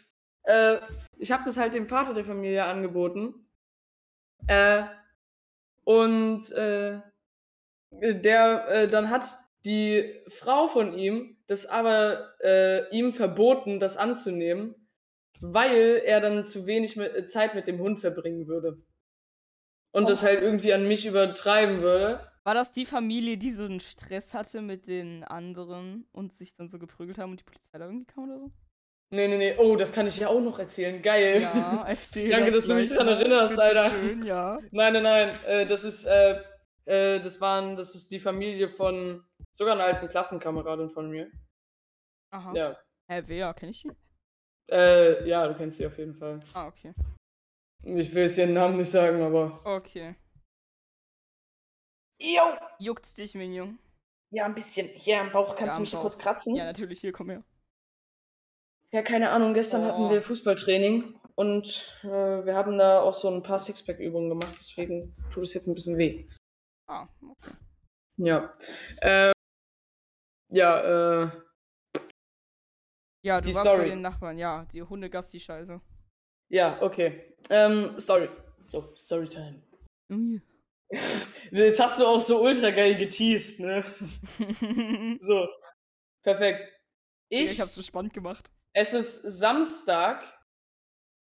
[0.44, 0.76] Äh,
[1.18, 3.46] ich habe das halt dem Vater der Familie angeboten.
[4.46, 4.84] Äh,
[5.84, 7.00] und äh,
[7.90, 14.74] der äh, dann hat die Frau von ihm das aber äh, ihm verboten, das anzunehmen,
[15.40, 18.82] weil er dann zu wenig Zeit mit dem Hund verbringen würde.
[19.92, 20.26] Und das Oh.
[20.26, 22.26] halt irgendwie an mich übertreiben würde.
[22.44, 26.68] War das die Familie, die so einen Stress hatte mit den anderen und sich dann
[26.68, 28.50] so geprügelt haben und die Polizei da irgendwie kam oder so?
[29.14, 29.56] Nee, nee, nee.
[29.58, 31.00] Oh, das kann ich ja auch noch erzählen.
[31.02, 31.42] Geil.
[31.42, 33.08] Ja, erzähl Danke, das dass du mich mal.
[33.08, 33.90] erinnerst, Bitte Alter.
[33.90, 34.58] Schön, ja.
[34.70, 35.34] Nein, nein, nein.
[35.46, 36.40] Äh, das ist, äh,
[36.86, 39.22] äh, das waren, das ist die Familie von
[39.52, 41.30] sogar einer alten Klassenkameradin von mir.
[42.30, 42.54] Aha.
[42.54, 42.76] Ja.
[43.08, 43.52] Hä, wer?
[43.52, 43.90] Kenn ich die?
[44.70, 46.40] Äh, ja, du kennst sie auf jeden Fall.
[46.54, 46.94] Ah, okay.
[47.84, 49.60] Ich will jetzt ihren Namen nicht sagen, aber.
[49.64, 50.14] Okay.
[52.20, 52.42] Jo!
[52.78, 53.78] Juckt's dich, Minion?
[54.30, 54.86] Ja, ein bisschen.
[54.88, 56.02] Hier am Bauch kannst Ja, du mich Bauch.
[56.02, 56.54] kurz kratzen?
[56.54, 57.42] Ja, natürlich, hier, komm her.
[58.92, 59.54] Ja, keine Ahnung.
[59.54, 59.86] Gestern Oh.
[59.86, 65.16] hatten wir Fußballtraining und äh, wir haben da auch so ein paar Sixpack-Übungen gemacht, deswegen
[65.32, 66.28] tut es jetzt ein bisschen weh.
[66.86, 67.56] Ah, okay.
[68.18, 68.54] Ja.
[69.00, 69.32] Äh,
[70.50, 71.30] ja, äh,
[73.24, 73.88] Ja, du Die warst bei Story.
[73.90, 75.80] den Nachbarn, ja, die Hundegassi-Scheiße.
[76.50, 77.31] ja, okay.
[77.50, 78.28] Ähm, Story.
[78.64, 79.62] So, Storytime.
[80.10, 80.40] Ui.
[81.50, 83.84] Jetzt hast du auch so ultra geil geteased, ne?
[85.20, 85.48] So.
[86.22, 86.68] Perfekt.
[87.28, 88.52] ich, Ich, hab's so spannend gemacht.
[88.74, 90.22] es ist Samstag.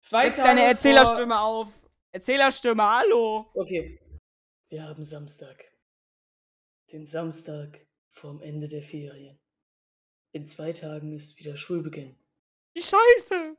[0.02, 1.68] Zwei Jetzt Tage deine vor- Erzählerstimme auf.
[2.12, 3.50] Erzählerstimme, hallo.
[3.54, 4.00] Okay.
[4.70, 5.64] Wir haben Samstag.
[6.92, 9.38] Den Samstag vorm Ende der Ferien.
[10.32, 12.16] In zwei Tagen ist wieder Schulbeginn.
[12.76, 13.56] Die Scheiße.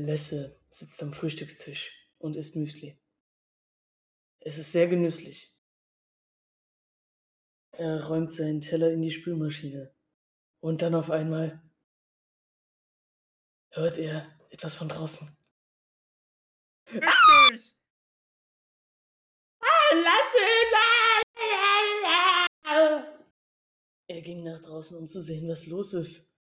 [0.00, 2.98] Lesse sitzt am Frühstückstisch und isst Müsli.
[4.40, 5.54] Es ist sehr genüsslich.
[7.72, 9.94] Er räumt seinen Teller in die Spülmaschine.
[10.60, 11.62] Und dann auf einmal
[13.70, 15.28] hört er etwas von draußen.
[16.86, 17.74] Richtig.
[19.94, 20.52] Lasse!
[24.06, 26.38] Er ging nach draußen, um zu sehen, was los ist.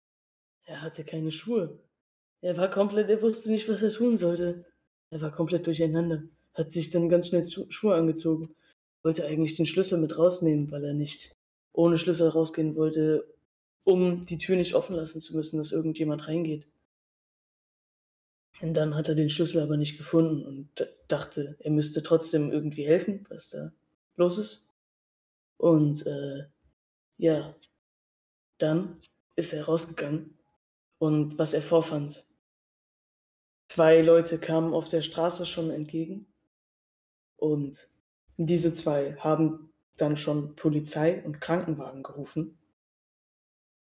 [0.62, 1.80] Er hatte keine Schuhe.
[2.46, 4.64] Er war komplett, er wusste nicht, was er tun sollte.
[5.10, 6.22] Er war komplett durcheinander,
[6.54, 8.54] hat sich dann ganz schnell Schu- Schuhe angezogen,
[9.02, 11.32] wollte eigentlich den Schlüssel mit rausnehmen, weil er nicht
[11.72, 13.34] ohne Schlüssel rausgehen wollte,
[13.82, 16.68] um die Tür nicht offen lassen zu müssen, dass irgendjemand reingeht.
[18.60, 20.68] Und dann hat er den Schlüssel aber nicht gefunden und
[21.08, 23.72] dachte, er müsste trotzdem irgendwie helfen, was da
[24.14, 24.72] los ist.
[25.56, 26.44] Und äh,
[27.18, 27.56] ja,
[28.58, 29.00] dann
[29.34, 30.38] ist er rausgegangen
[30.98, 32.24] und was er vorfand.
[33.68, 36.26] Zwei Leute kamen auf der Straße schon entgegen
[37.36, 37.88] und
[38.36, 42.58] diese zwei haben dann schon Polizei und Krankenwagen gerufen.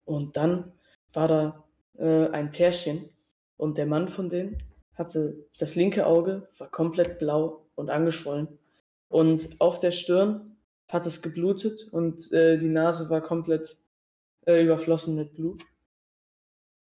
[0.06, 0.74] Und dann
[1.14, 1.64] war da
[1.98, 3.10] äh, ein Pärchen
[3.58, 4.64] und der Mann von denen
[4.96, 8.60] hatte das linke Auge, war komplett blau und angeschwollen.
[9.08, 10.58] Und auf der Stirn
[10.88, 13.78] hat es geblutet und äh, die Nase war komplett
[14.46, 15.64] äh, überflossen mit Blut.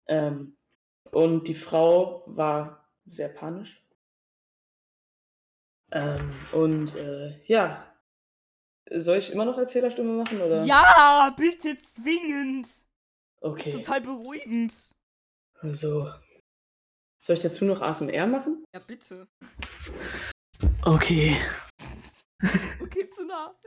[0.07, 0.57] Ähm,
[1.15, 3.83] und die Frau war sehr panisch.
[5.93, 7.95] Ähm, und äh, ja,
[8.91, 10.41] soll ich immer noch Erzählerstimme machen?
[10.41, 10.65] Oder?
[10.65, 12.69] Ja, bitte zwingend.
[13.41, 13.73] Okay.
[13.73, 14.73] Total beruhigend.
[15.63, 16.11] So.
[17.17, 18.65] Soll ich dazu noch ASMR machen?
[18.75, 19.29] Ja, bitte.
[20.85, 21.37] Okay.
[22.83, 23.59] Okay, zu nah.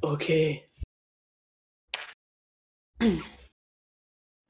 [0.00, 0.66] Okay.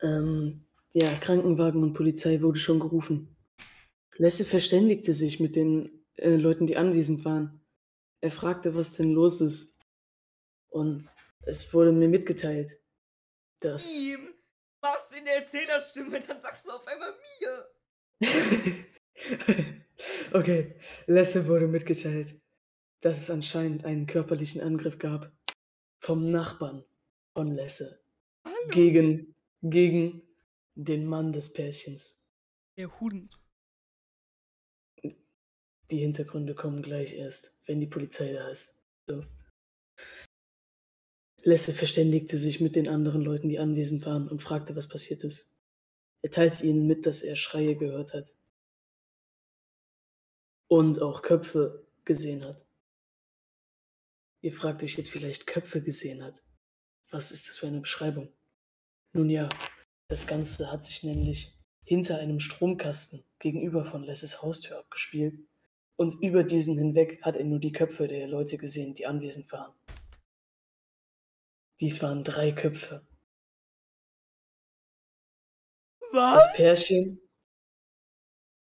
[0.01, 3.37] ähm, ja, Krankenwagen und Polizei wurde schon gerufen.
[4.17, 7.61] Lesse verständigte sich mit den äh, Leuten, die anwesend waren.
[8.21, 9.79] Er fragte, was denn los ist.
[10.71, 11.05] Und
[11.43, 12.81] es wurde mir mitgeteilt,
[13.61, 13.95] dass.
[13.95, 14.35] Ihm.
[14.81, 17.69] Was in der Erzählerstimme, dann sagst du auf einmal mir.
[20.33, 20.77] okay,
[21.07, 22.41] Lesse wurde mitgeteilt,
[23.01, 25.33] dass es anscheinend einen körperlichen Angriff gab
[26.01, 26.85] vom Nachbarn
[27.35, 28.05] von Lesse
[28.45, 28.55] Hallo.
[28.71, 30.28] gegen, gegen
[30.79, 32.25] den Mann des Pärchens.
[32.77, 33.37] Der Hund.
[35.91, 38.85] Die Hintergründe kommen gleich erst, wenn die Polizei da ist.
[39.09, 39.25] So.
[41.43, 45.51] Lesse verständigte sich mit den anderen Leuten, die anwesend waren, und fragte, was passiert ist.
[46.23, 48.37] Er teilte ihnen mit, dass er Schreie gehört hat.
[50.69, 52.67] Und auch Köpfe gesehen hat.
[54.43, 56.45] Ihr fragt euch jetzt vielleicht Köpfe gesehen hat.
[57.11, 58.33] Was ist das für eine Beschreibung?
[59.13, 59.49] Nun ja,
[60.09, 61.55] das Ganze hat sich nämlich
[61.85, 65.39] hinter einem Stromkasten gegenüber von Lesses Haustür abgespielt
[65.97, 69.75] und über diesen hinweg hat er nur die Köpfe der Leute gesehen, die anwesend waren.
[71.81, 73.07] Dies waren drei Köpfe.
[76.11, 76.45] Was?
[76.45, 77.21] Das Pärchen,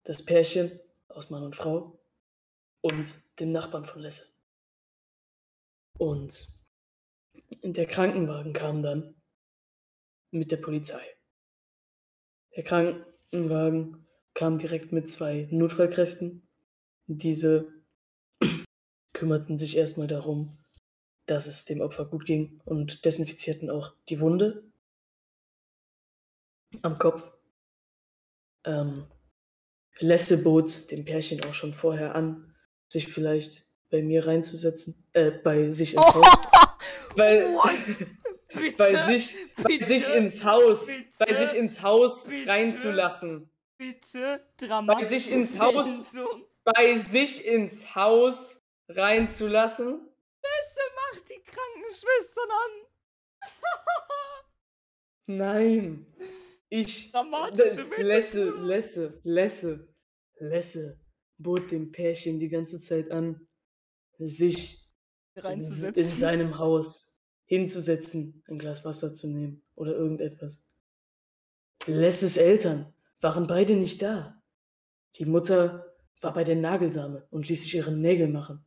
[0.03, 1.97] das Pärchen aus Mann und Frau
[2.81, 4.35] und dem Nachbarn von Lesse.
[5.97, 6.47] Und
[7.63, 9.15] der Krankenwagen kam dann
[10.31, 11.16] mit der Polizei.
[12.57, 16.41] Der Krankenwagen kam direkt mit zwei Notfallkräften.
[17.05, 17.71] Diese
[19.13, 20.57] kümmerten sich erstmal darum,
[21.27, 24.63] dass es dem Opfer gut ging und desinfizierten auch die Wunde
[26.81, 27.37] am Kopf.
[28.65, 29.05] Ähm,
[29.99, 32.55] Lesse bot dem Pärchen auch schon vorher an,
[32.89, 36.47] sich vielleicht bei mir reinzusetzen, äh, bei sich ins Haus.
[37.15, 37.55] Weil?
[38.53, 38.77] Bitte?
[38.77, 39.85] bei sich, bei Bitte?
[39.85, 41.09] sich ins Haus, Bitte?
[41.19, 42.49] bei sich ins Haus Bitte?
[42.49, 43.49] reinzulassen.
[43.77, 46.03] Bitte dramatische sich ins Haus-.
[46.63, 49.99] Bei sich ins Haus reinzulassen.
[50.41, 53.51] Lesse macht die Krankenschwestern an.
[55.27, 56.05] Nein.
[56.69, 57.11] Ich.
[57.11, 57.83] Dramatische.
[57.97, 59.87] Lesse, Lesse, Lesse,
[60.39, 60.99] Lesse
[61.37, 63.47] bot dem Pärchen die ganze Zeit an,
[64.17, 64.89] sich
[65.35, 67.16] in, in seinem Haus
[67.47, 70.63] hinzusetzen, ein Glas Wasser zu nehmen oder irgendetwas.
[71.87, 74.41] Lesses Eltern waren beide nicht da.
[75.15, 78.63] Die Mutter war bei der Nageldame und ließ sich ihre Nägel machen.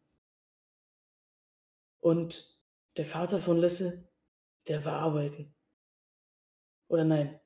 [2.01, 2.59] Und
[2.97, 4.09] der Vater von Lesse,
[4.67, 5.55] der war arbeiten.
[6.89, 7.39] Oder nein,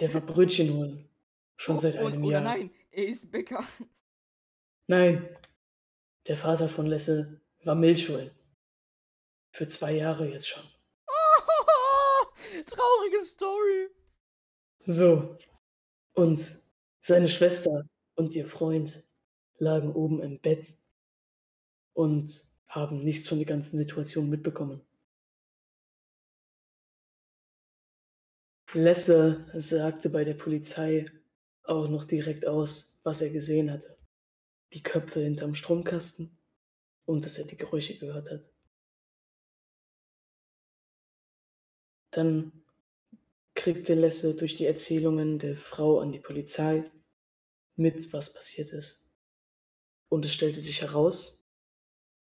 [0.00, 1.08] der war Brötchen holen.
[1.56, 2.42] Schon seit Oh, einem oder Jahr.
[2.42, 3.64] nein, er ist Bäcker.
[4.86, 5.26] Nein,
[6.26, 8.30] der Vater von Lesse war Milch holen.
[9.52, 10.64] Für zwei Jahre jetzt schon.
[12.64, 13.88] Traurige Story.
[14.86, 15.38] So.
[16.14, 16.62] Und
[17.00, 17.84] seine Schwester
[18.14, 19.08] und ihr Freund
[19.58, 20.76] lagen oben im Bett
[21.92, 24.80] und haben nichts von der ganzen Situation mitbekommen.
[28.72, 31.06] Lesse sagte bei der Polizei
[31.62, 33.96] auch noch direkt aus, was er gesehen hatte.
[34.72, 36.36] Die Köpfe hinterm Stromkasten
[37.04, 38.53] und dass er die Geräusche gehört hat.
[42.14, 42.52] Dann
[43.56, 46.84] kriegte Lesse durch die Erzählungen der Frau an die Polizei
[47.74, 49.10] mit, was passiert ist.
[50.08, 51.44] Und es stellte sich heraus,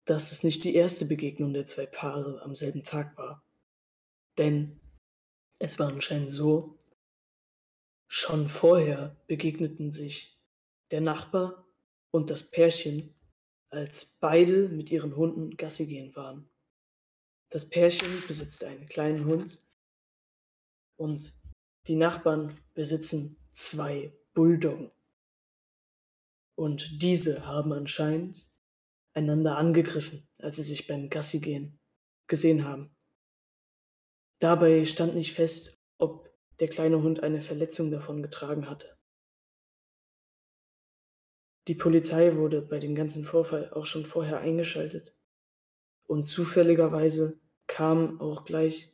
[0.07, 3.47] dass es nicht die erste Begegnung der zwei Paare am selben Tag war.
[4.38, 4.80] Denn
[5.59, 6.78] es war anscheinend so,
[8.09, 10.40] schon vorher begegneten sich
[10.90, 11.68] der Nachbar
[12.11, 13.14] und das Pärchen,
[13.68, 16.49] als beide mit ihren Hunden Gassi gehen waren.
[17.51, 19.62] Das Pärchen besitzt einen kleinen Hund
[20.97, 21.40] und
[21.86, 24.90] die Nachbarn besitzen zwei Bulldoggen.
[26.55, 28.49] Und diese haben anscheinend
[29.14, 31.78] einander angegriffen, als sie sich beim Gassi gehen
[32.28, 32.97] gesehen haben.
[34.38, 36.30] Dabei stand nicht fest, ob
[36.61, 38.97] der kleine Hund eine Verletzung davon getragen hatte.
[41.68, 45.14] Die Polizei wurde bei dem ganzen Vorfall auch schon vorher eingeschaltet.
[46.05, 48.91] Und zufälligerweise kam auch gleich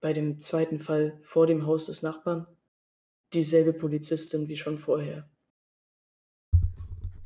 [0.00, 2.46] bei dem zweiten Fall vor dem Haus des Nachbarn
[3.32, 5.30] dieselbe Polizistin wie schon vorher.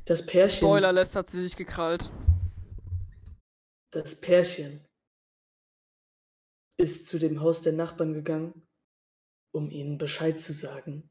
[0.05, 0.57] Das Pärchen.
[0.57, 2.11] Spoilerless hat sie sich gekrallt.
[3.91, 4.85] Das Pärchen
[6.77, 8.67] ist zu dem Haus der Nachbarn gegangen,
[9.51, 11.09] um ihnen Bescheid zu sagen,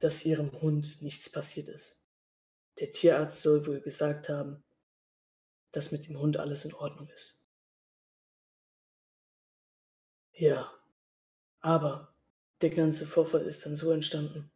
[0.00, 2.06] dass ihrem Hund nichts passiert ist.
[2.78, 4.64] Der Tierarzt soll wohl gesagt haben,
[5.70, 7.41] dass mit dem Hund alles in Ordnung ist.
[10.42, 10.76] Ja,
[11.60, 12.16] aber
[12.62, 14.50] der ganze Vorfall ist dann so entstanden,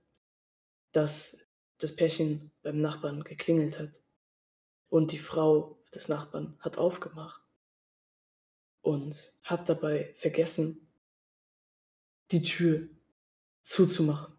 [0.90, 4.02] dass das Pärchen beim Nachbarn geklingelt hat
[4.88, 7.40] und die Frau des Nachbarn hat aufgemacht
[8.80, 10.88] und hat dabei vergessen,
[12.32, 12.88] die Tür
[13.62, 14.34] zuzumachen.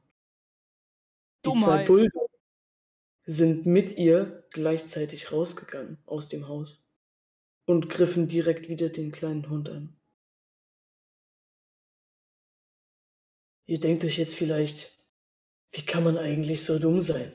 [1.45, 1.88] Die zwei Dummheit.
[1.88, 2.36] Bulldoggen
[3.26, 6.84] sind mit ihr gleichzeitig rausgegangen aus dem Haus
[7.64, 9.97] und griffen direkt wieder den kleinen Hund an.
[13.68, 14.97] Ihr denkt euch jetzt vielleicht,
[15.72, 17.34] wie kann man eigentlich so dumm sein?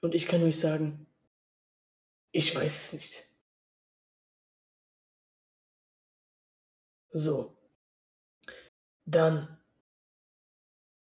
[0.00, 1.06] Und ich kann euch sagen,
[2.30, 3.24] ich weiß es nicht.
[7.10, 7.56] So.
[9.06, 9.58] Dann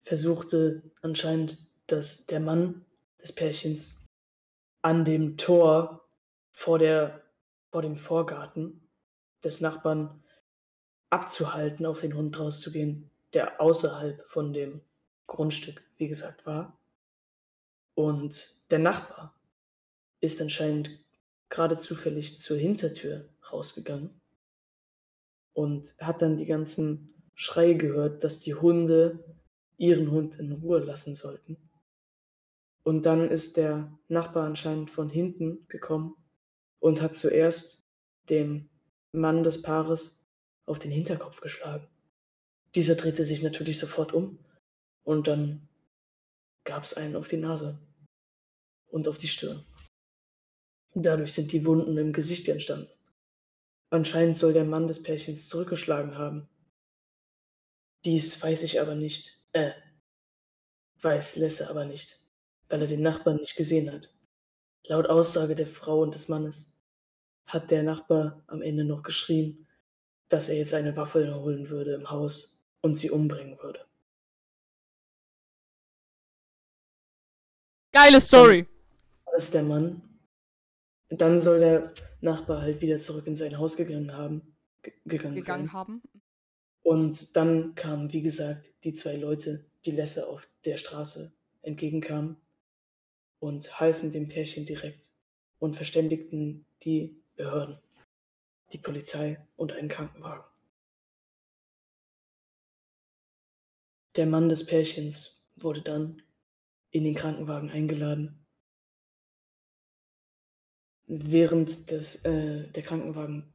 [0.01, 2.85] versuchte anscheinend dass der Mann
[3.21, 3.95] des Pärchens
[4.81, 6.07] an dem Tor
[6.51, 7.23] vor, der,
[7.71, 8.87] vor dem Vorgarten
[9.43, 10.23] des Nachbarn
[11.09, 14.81] abzuhalten, auf den Hund rauszugehen, der außerhalb von dem
[15.27, 16.77] Grundstück, wie gesagt, war.
[17.95, 19.33] Und der Nachbar
[20.21, 20.99] ist anscheinend
[21.49, 24.21] gerade zufällig zur Hintertür rausgegangen
[25.53, 29.23] und hat dann die ganzen Schreie gehört, dass die Hunde
[29.77, 31.57] ihren Hund in Ruhe lassen sollten.
[32.83, 36.15] Und dann ist der Nachbar anscheinend von hinten gekommen
[36.79, 37.85] und hat zuerst
[38.29, 38.69] dem
[39.11, 40.18] Mann des Paares
[40.69, 41.87] auf den Hinterkopf geschlagen.
[42.75, 44.39] Dieser drehte sich natürlich sofort um
[45.03, 45.67] und dann
[46.63, 47.79] gab es einen auf die Nase
[48.87, 49.65] und auf die Stirn.
[50.93, 52.91] Dadurch sind die Wunden im Gesicht entstanden.
[53.89, 56.47] Anscheinend soll der Mann des Pärchens zurückgeschlagen haben.
[58.05, 59.41] Dies weiß ich aber nicht.
[59.53, 59.71] Äh,
[61.01, 62.21] weiß Lesse aber nicht,
[62.67, 64.13] weil er den Nachbarn nicht gesehen hat.
[64.83, 66.75] Laut Aussage der Frau und des Mannes
[67.45, 69.65] hat der Nachbar am Ende noch geschrien,
[70.29, 73.85] dass er jetzt eine Waffe holen würde im Haus und sie umbringen würde.
[77.91, 78.67] Geile Story.
[79.31, 80.01] Das ist der Mann.
[81.09, 85.65] Dann soll der Nachbar halt wieder zurück in sein Haus gegangen haben, ge- gegangen, Gegangen
[85.67, 85.73] sein.
[85.73, 86.01] haben.
[86.83, 92.35] Und dann kamen, wie gesagt, die zwei Leute, die Lesse auf der Straße entgegenkamen
[93.39, 95.11] und halfen dem Pärchen direkt
[95.59, 97.79] und verständigten die Behörden,
[98.71, 100.43] die Polizei und einen Krankenwagen.
[104.15, 106.21] Der Mann des Pärchens wurde dann
[106.91, 108.45] in den Krankenwagen eingeladen.
[111.07, 113.53] Während des, äh, der Krankenwagen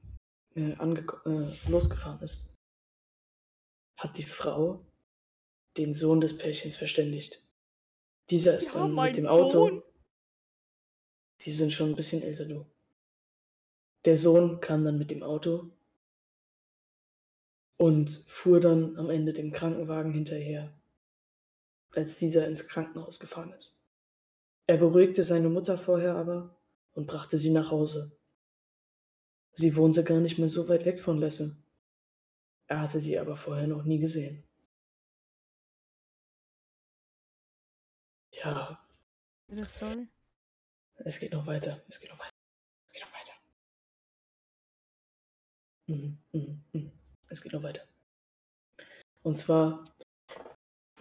[0.54, 2.54] äh, ange- äh, losgefahren ist,
[3.96, 4.84] hat die Frau
[5.76, 7.44] den Sohn des Pärchens verständigt.
[8.30, 9.48] Dieser ist Ja, dann mit dem Auto.
[9.48, 9.82] Sohn.
[11.42, 12.64] Die sind schon ein bisschen älter, du.
[14.04, 15.70] Der Sohn kam dann mit dem Auto
[17.76, 20.72] und fuhr dann am Ende dem Krankenwagen hinterher,
[21.94, 23.80] als dieser ins Krankenhaus gefahren ist.
[24.66, 26.56] Er beruhigte seine Mutter vorher aber
[26.94, 28.16] und brachte sie nach Hause.
[29.52, 31.56] Sie wohnte gar nicht mehr so weit weg von Lesse.
[32.66, 34.42] Er hatte sie aber vorher noch nie gesehen.
[38.32, 38.80] Ja,
[39.46, 40.08] Bitte, sorry.
[40.96, 41.82] es geht noch weiter.
[41.88, 42.33] Es geht noch weiter.
[45.86, 46.92] Mhm, mhm, mhm.
[47.28, 47.82] Es geht noch weiter.
[49.22, 49.84] Und zwar,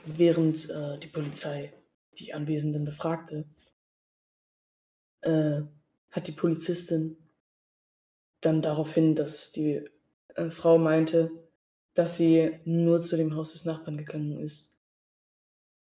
[0.05, 1.73] während äh, die Polizei
[2.17, 3.45] die Anwesenden befragte,
[5.21, 5.61] äh,
[6.11, 7.17] hat die Polizistin
[8.41, 9.89] dann darauf hin, dass die
[10.35, 11.31] äh, Frau meinte,
[11.93, 14.77] dass sie nur zu dem Haus des Nachbarn gegangen ist,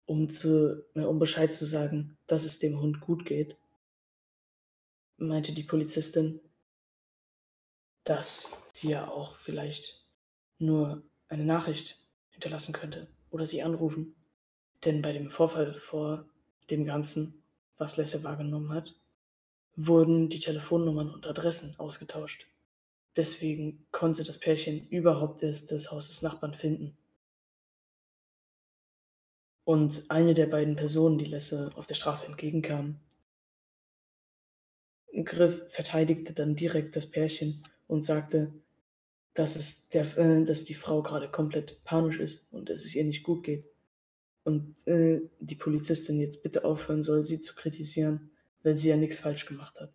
[0.07, 3.57] um, zu, äh, um Bescheid zu sagen, dass es dem Hund gut geht,
[5.17, 6.41] meinte die Polizistin,
[8.05, 10.05] dass sie ja auch vielleicht
[10.59, 11.99] nur eine Nachricht
[12.31, 14.15] hinterlassen könnte oder sie anrufen.
[14.85, 16.29] Denn bei dem Vorfall vor
[16.71, 17.43] dem Ganzen,
[17.77, 18.95] was Lesse wahrgenommen hat,
[19.77, 22.47] wurden die Telefonnummern und Adressen ausgetauscht.
[23.17, 26.97] Deswegen konnte das Pärchen überhaupt erst das Haus des Nachbarn finden.
[29.65, 33.01] Und eine der beiden Personen, die Lesse auf der Straße entgegenkam,
[35.25, 38.53] Griff verteidigte dann direkt das Pärchen und sagte,
[39.35, 43.05] dass, es der, äh, dass die Frau gerade komplett panisch ist und dass es ihr
[43.05, 43.65] nicht gut geht.
[44.45, 48.31] Und äh, die Polizistin jetzt bitte aufhören soll, sie zu kritisieren,
[48.63, 49.93] weil sie ja nichts falsch gemacht hat.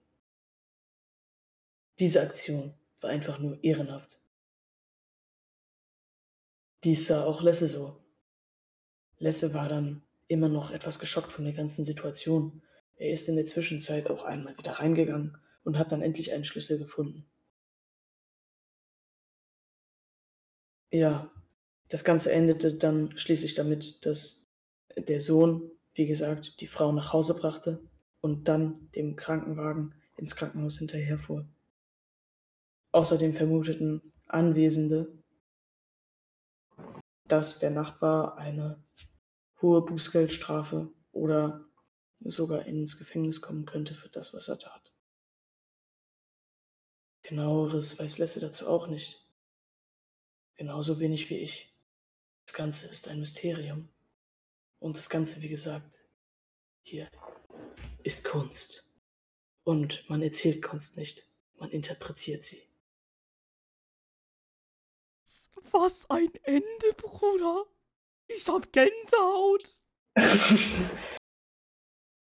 [1.99, 4.19] Diese Aktion war einfach nur ehrenhaft.
[6.83, 7.97] Dies sah auch Lesse so.
[9.19, 12.61] Lesse war dann immer noch etwas geschockt von der ganzen Situation.
[12.95, 16.77] Er ist in der Zwischenzeit auch einmal wieder reingegangen und hat dann endlich einen Schlüssel
[16.77, 17.25] gefunden.
[20.93, 21.31] Ja,
[21.89, 24.43] das Ganze endete dann schließlich damit, dass
[24.95, 27.81] der Sohn, wie gesagt, die Frau nach Hause brachte
[28.21, 31.47] und dann dem Krankenwagen ins Krankenhaus hinterherfuhr.
[32.91, 35.17] Außerdem vermuteten Anwesende,
[37.27, 38.83] dass der Nachbar eine
[39.63, 41.65] hohe Bußgeldstrafe oder
[42.19, 44.93] sogar ins Gefängnis kommen könnte für das, was er tat.
[47.23, 49.22] Genaueres weiß Lesse dazu auch nicht.
[50.55, 51.73] Genauso wenig wie ich.
[52.45, 53.89] Das Ganze ist ein Mysterium.
[54.79, 56.01] Und das Ganze, wie gesagt,
[56.83, 57.09] hier
[58.03, 58.93] ist Kunst.
[59.63, 61.25] Und man erzählt Kunst nicht,
[61.57, 62.61] man interpretiert sie.
[65.71, 67.65] Was ein Ende, Bruder.
[68.27, 69.81] Ich hab Gänsehaut.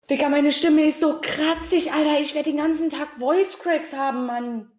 [0.10, 2.20] Digga, meine Stimme ist so kratzig, Alter.
[2.20, 4.72] Ich werde den ganzen Tag Voice Cracks haben, Mann.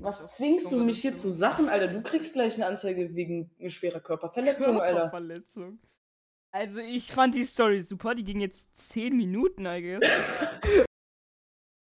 [0.00, 1.88] Was zwingst du mich hier zu Sachen, Alter?
[1.88, 4.94] Du kriegst gleich eine Anzeige wegen schwerer Körperverletzung, Alter.
[4.94, 5.78] Körperverletzung.
[6.50, 8.14] Also ich fand die Story super.
[8.14, 10.00] Die ging jetzt 10 Minuten, I guess.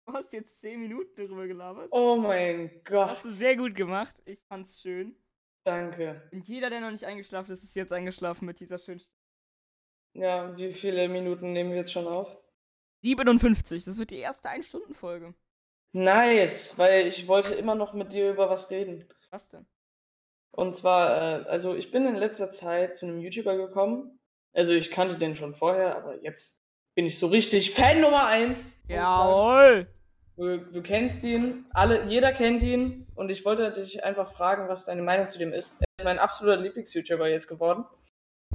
[0.07, 1.89] du hast jetzt 10 Minuten darüber gelabert.
[1.91, 3.09] Oh mein Gott.
[3.09, 4.15] Hast du sehr gut gemacht.
[4.25, 5.15] Ich fand's schön.
[5.63, 6.27] Danke.
[6.31, 9.15] Und jeder, der noch nicht eingeschlafen ist, ist jetzt eingeschlafen mit dieser schönen Stimme.
[10.13, 12.37] Ja, wie viele Minuten nehmen wir jetzt schon auf?
[13.03, 13.85] 57.
[13.85, 15.35] Das wird die erste Ein-Stunden-Folge.
[15.91, 19.07] Nice, weil ich wollte immer noch mit dir über was reden.
[19.31, 19.65] Was denn?
[20.51, 24.19] Und zwar, äh, also ich bin in letzter Zeit zu einem YouTuber gekommen.
[24.53, 26.63] Also ich kannte den schon vorher, aber jetzt
[26.95, 28.83] bin ich so richtig Fan Nummer eins.
[28.87, 29.29] muss ich sagen.
[29.29, 29.87] Jawohl!
[30.35, 34.85] Du, du kennst ihn, alle, jeder kennt ihn und ich wollte dich einfach fragen, was
[34.85, 35.75] deine Meinung zu dem ist.
[35.81, 37.83] Er ist mein absoluter Lieblings-YouTuber jetzt geworden.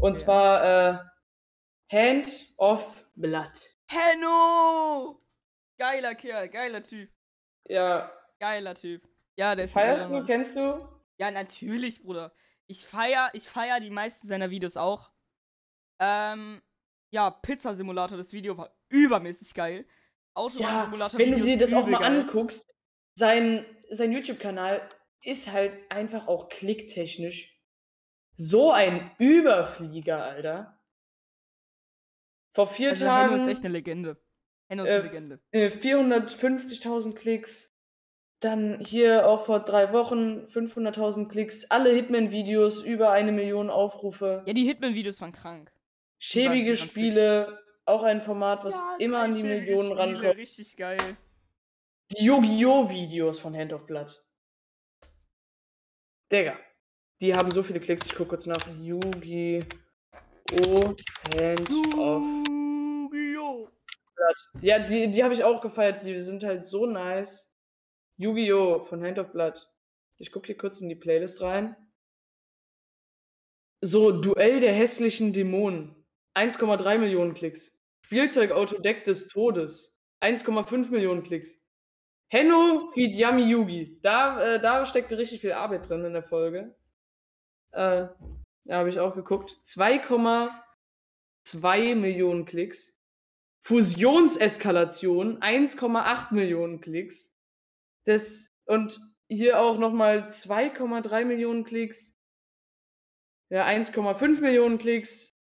[0.00, 0.24] Und Ja.
[0.24, 0.98] zwar äh,
[1.92, 3.52] Hand of Blood.
[3.88, 5.20] Henno!
[5.78, 7.10] Geiler Kerl, geiler Typ.
[7.66, 9.08] Ja, Geiler Typ.
[9.36, 10.86] Ja, der ist feierst du, kennst du?
[11.18, 12.32] Ja, natürlich, Bruder.
[12.66, 15.10] Ich feier, ich feier die meisten seiner Videos auch.
[15.98, 16.62] Ähm,
[17.10, 19.86] ja, Pizza-Simulator, das Video war übermäßig geil.
[19.86, 19.94] Ja,
[20.34, 22.20] Autobahn-Simulator wenn du dir das auch mal geil.
[22.20, 22.74] anguckst,
[23.14, 24.88] sein, sein YouTube-Kanal
[25.22, 27.54] ist halt einfach auch klicktechnisch
[28.36, 30.80] so ein Überflieger, Alter.
[32.50, 34.23] Vor vier Also, Tagen Henno ist echt eine Legende.
[34.68, 35.40] Henno ist Äh, Legende.
[35.52, 37.70] äh, 450.000 Klicks.
[38.40, 41.70] Dann hier auch vor drei Wochen 500.000 Klicks.
[41.70, 44.42] Alle Hitman-Videos über eine Million Aufrufe.
[44.46, 45.72] Ja, die Hitman-Videos waren krank.
[46.18, 47.58] Schäbige waren Spiele.
[47.86, 50.36] Auch ein Format, was Ja, immer an die Millionen Spiele, rankommt.
[50.36, 51.16] Richtig geil.
[52.12, 52.88] Die Yu-Gi-Oh!
[52.90, 54.14] Videos von Hand of Blood.
[56.32, 56.58] Digga.
[57.20, 58.06] Die haben so viele Klicks.
[58.06, 58.66] Ich guck kurz nach.
[58.80, 59.64] Yu-Gi-Oh!
[61.34, 62.63] Hand of Yu-Gi-Oh!
[64.24, 64.62] Blood.
[64.62, 66.02] Ja, die, die habe ich auch gefeiert.
[66.04, 67.54] Die sind halt so nice.
[68.16, 68.80] Yu-Gi-Oh!
[68.80, 69.68] von Hand of Blood.
[70.18, 71.76] Ich gucke hier kurz in die Playlist rein.
[73.80, 75.96] So, Duell der hässlichen Dämonen.
[76.36, 77.84] 1,3 Millionen Klicks.
[78.06, 80.00] Spielzeugautodeck des Todes.
[80.22, 81.62] 1,5 Millionen Klicks.
[82.28, 84.00] Henno feed Yami Yugi.
[84.02, 86.74] Da, äh, da steckte richtig viel Arbeit drin in der Folge.
[87.72, 88.08] Äh,
[88.64, 89.58] da habe ich auch geguckt.
[89.64, 93.03] 2,2 Millionen Klicks.
[93.64, 97.38] Fusionseskalation 1,8 Millionen Klicks.
[98.04, 98.98] Das und
[99.28, 102.20] hier auch nochmal 2,3 Millionen Klicks.
[103.50, 105.34] Ja, 1,5 Millionen Klicks.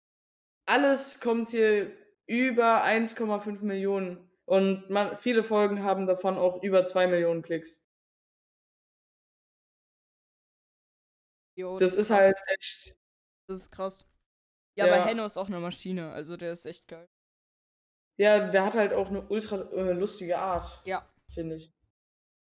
[0.66, 1.92] Alles kommt hier
[2.26, 4.30] über 1,5 Millionen.
[4.46, 7.86] Und man, viele Folgen haben davon auch über 2 Millionen Klicks.
[11.56, 12.18] Jo, Das ist krass.
[12.18, 12.96] halt echt.
[13.48, 14.06] Das ist krass.
[14.76, 14.96] Ja, Ja.
[14.96, 16.12] aber Henno ist auch eine Maschine.
[16.12, 17.08] Also, der ist echt geil.
[18.18, 21.08] Ja, der hat halt auch eine ultra äh, lustige Art, Ja.
[21.34, 21.74] finde ich.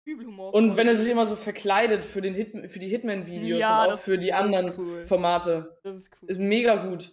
[0.05, 0.55] Übel Humor.
[0.55, 3.87] Und wenn er sich immer so verkleidet für, den Hit, für die Hitman-Videos Ja, und
[3.87, 5.05] auch das für ist- die das anderen cool.
[5.07, 5.79] Formate.
[5.83, 6.31] Das ist cool.
[6.31, 7.13] Ist mega gut.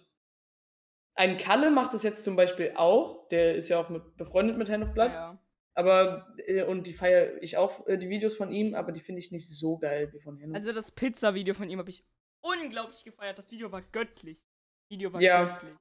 [1.16, 3.28] Ein Kalle macht das jetzt zum Beispiel auch.
[3.28, 5.10] Der ist ja auch mit, befreundet mit Hand of Blood.
[5.12, 5.38] Ja.
[5.76, 9.18] Aber, äh, und die feiere ich auch, äh, die Videos von ihm, aber die finde
[9.20, 10.54] ich nicht so geil wie von Hand.
[10.54, 12.04] Also, das Pizza-Video von ihm habe ich
[12.42, 13.38] unglaublich gefeiert.
[13.38, 14.40] Das Video war göttlich.
[14.88, 15.44] Video war Ja.
[15.56, 15.74] göttlich.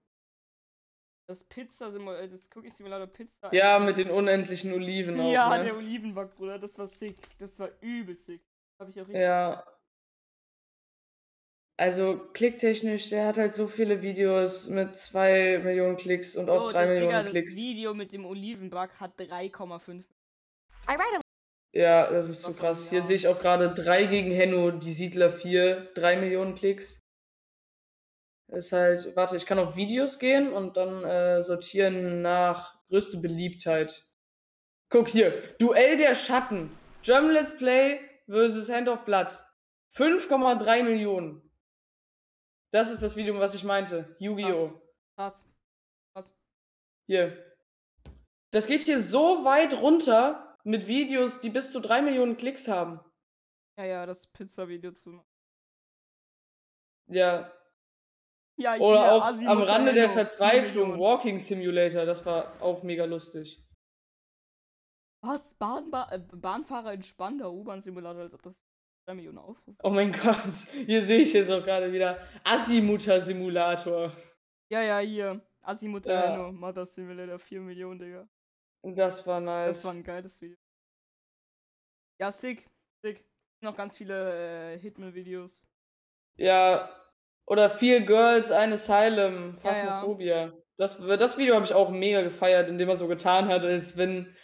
[1.25, 3.53] Das Pizza Simulator, das Cookie Simulator Pizza.
[3.53, 5.31] Ja, mit den unendlichen Oliven auch.
[5.31, 5.63] Ja, ne?
[5.63, 7.17] der Olivenback, Bruder, das war sick.
[7.39, 8.41] Das war übel sick.
[8.77, 9.21] Hab ich auch richtig.
[9.21, 9.65] Ja.
[11.77, 16.71] Also klicktechnisch, der hat halt so viele Videos mit 2 Millionen Klicks und auch Oh,
[16.71, 17.55] 3 das, Millionen Digga, das Klicks.
[17.55, 20.03] Video mit dem Olivenback hat 3,5.
[21.73, 22.89] Ja, das ist so krass.
[22.89, 23.03] Hier ja.
[23.03, 27.02] sehe ich auch gerade 3 gegen Henno, die Siedler 4, 3 Millionen Klicks.
[28.53, 34.05] Ist halt, warte, ich kann auf Videos gehen und dann äh, sortieren nach größte Beliebtheit.
[34.89, 36.69] Guck hier, Duell der Schatten.
[37.01, 39.27] German Let's Play versus Hand of Blood.
[39.95, 41.41] 5,3 Millionen.
[42.71, 44.15] Das ist das Video, was ich meinte.
[44.19, 44.79] Yu-Gi-Oh!
[45.15, 45.43] Krass.
[46.13, 46.31] Krass.
[47.07, 47.55] Hier.
[48.51, 52.99] Das geht hier so weit runter mit Videos, die bis zu 3 Millionen Klicks haben.
[53.79, 55.23] Ja, ja, das Pizza-Video zu.
[57.07, 57.51] Ja.
[58.55, 60.99] Ja, Oder auch Assi am Rande der Verzweiflung, 4 Millionen.
[60.99, 63.63] Walking Simulator, das war auch mega lustig.
[65.21, 65.55] Was?
[65.55, 68.53] Bahnba äh, Bahnfahrer in Spandau, U-Bahn-Simulator, als ob das
[69.07, 69.79] 3 Millionen Aufrufe.
[69.83, 70.43] Oh mein Gott,
[70.85, 74.11] hier sehe ich jetzt auch gerade wieder Azimutter Simulator.
[74.69, 75.41] Ja, ja, hier.
[75.61, 76.37] Asimut Ja.
[76.37, 76.51] ja.
[76.51, 78.27] Mother Simulator, 4 Millionen, Digga.
[78.83, 79.77] Das war nice.
[79.77, 80.57] Das war ein geiles Video.
[82.19, 82.69] Ja, sick.
[83.01, 83.23] Sick.
[83.61, 85.67] Noch ganz viele äh, Hitman-Videos.
[86.35, 86.89] Ja,
[87.45, 89.59] oder Vier Girls, ein Asylum, Ja, ja.
[89.59, 90.53] Phasmophobia.
[90.77, 94.35] Das, das Video habe ich auch mega gefeiert, indem er so getan hat, als wenn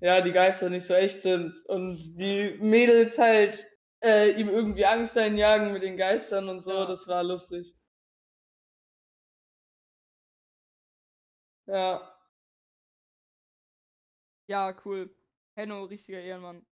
[0.00, 3.64] ja, die Geister nicht so echt sind und die Mädels halt
[4.02, 6.72] äh, ihm irgendwie Angst einjagen mit den Geistern und so.
[6.72, 6.86] Ja.
[6.86, 7.74] Das war lustig.
[11.66, 12.10] Ja.
[14.46, 15.14] Ja, cool.
[15.56, 16.66] Henno, richtiger Ehrenmann.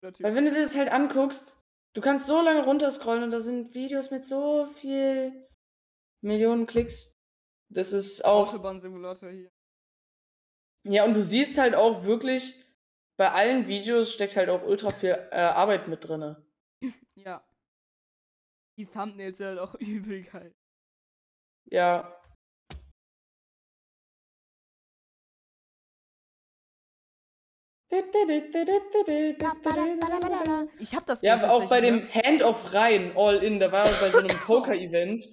[0.00, 1.65] Weil wenn du dir das halt anguckst,
[1.96, 5.48] du kannst so lange runterscrollen und da sind Videos mit so viel
[6.22, 7.18] Millionen Klicks.
[7.72, 8.48] Das ist auch.
[8.48, 9.50] Autobahn-Simulator hier.
[10.84, 12.62] Ja, und du siehst halt auch wirklich,
[13.18, 16.44] bei allen Videos steckt halt auch ultra viel äh, Arbeit mit drinne.
[17.18, 17.42] Ja.
[18.78, 20.54] Die Thumbnails sind halt auch übel geil.
[21.70, 22.15] Ja.
[30.78, 33.84] Ich hab das Ja, aber auch bei dem Hand of Rein All In, da war
[33.84, 35.24] bei so einem Poker-Event.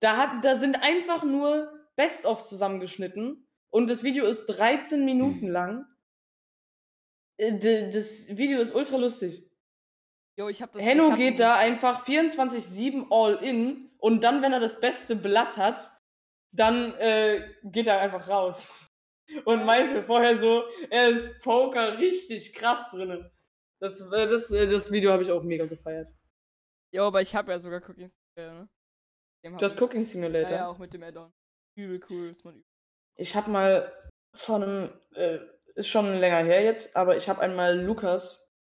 [0.00, 5.86] Da, hat, da sind einfach nur Best-of zusammengeschnitten und das Video ist 13 Minuten lang.
[7.38, 7.58] Äh,
[7.90, 9.48] Das Video ist ultra lustig.
[10.36, 14.42] Jo, ich hab das Henno ich hab geht da einfach 24-7 all in und dann,
[14.42, 15.78] wenn er das beste Blatt hat,
[16.52, 18.74] dann äh, geht er einfach raus.
[19.44, 23.30] Und meinte vorher so, er ist Poker richtig krass drinnen.
[23.80, 26.08] Das, äh, das, äh, das Video habe ich auch mega gefeiert.
[26.92, 28.10] Jo, aber ich hab ja sogar Cookies.
[28.36, 28.68] Ja, ne?
[29.58, 30.50] Das Cooking Simulator.
[30.50, 31.32] Ja, ja, auch mit dem Add-on.
[31.76, 32.66] Übel cool, ist man übel.
[33.16, 33.92] Ich habe mal
[34.34, 35.38] von einem, äh,
[35.74, 38.54] ist schon länger her jetzt, aber ich habe einmal Lukas,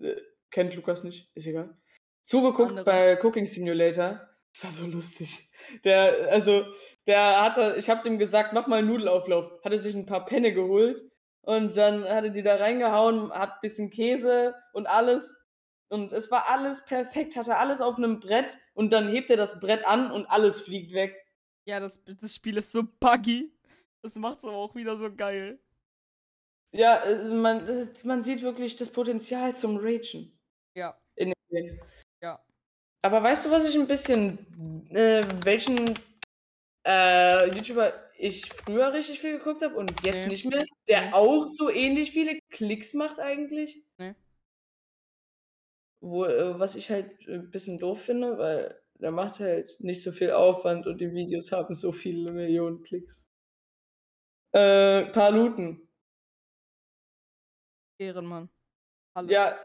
[0.00, 0.16] äh,
[0.50, 1.76] kennt Lukas nicht, ist egal,
[2.24, 2.84] zugeguckt Andere.
[2.84, 4.28] bei Cooking Simulator.
[4.52, 5.50] Das war so lustig.
[5.84, 6.66] Der, also,
[7.06, 9.62] der hatte, ich habe dem gesagt, mach mal einen Nudelauflauf.
[9.64, 11.02] Hatte sich ein paar Penne geholt
[11.42, 15.40] und dann hatte die da reingehauen, hat ein bisschen Käse und alles.
[15.90, 19.60] Und es war alles perfekt, hatte alles auf einem Brett und dann hebt er das
[19.60, 21.14] Brett an und alles fliegt weg.
[21.66, 23.52] Ja, das, das Spiel ist so buggy.
[24.02, 25.58] Das macht's aber auch wieder so geil.
[26.74, 30.32] Ja, äh, man, das- man sieht wirklich das Potenzial zum Ragen
[30.74, 30.98] Ja.
[31.16, 31.80] in dem Game.
[32.22, 32.42] Ja.
[33.02, 35.94] Aber weißt du, was ich ein bisschen, äh, welchen
[36.86, 40.32] äh, YouTuber ich früher richtig viel geguckt habe und jetzt Nee.
[40.32, 41.12] nicht mehr, der Nee.
[41.12, 43.84] auch so ähnlich viele Klicks macht eigentlich?
[43.98, 44.14] Nee.
[46.00, 50.12] Wo, äh, was ich halt ein bisschen doof finde, weil der macht halt nicht so
[50.12, 53.30] viel Aufwand und die Videos haben so viele Millionen Klicks.
[54.54, 55.88] Äh, Paluten.
[58.00, 58.48] Ehrenmann.
[59.16, 59.28] Hallo.
[59.30, 59.64] Ja,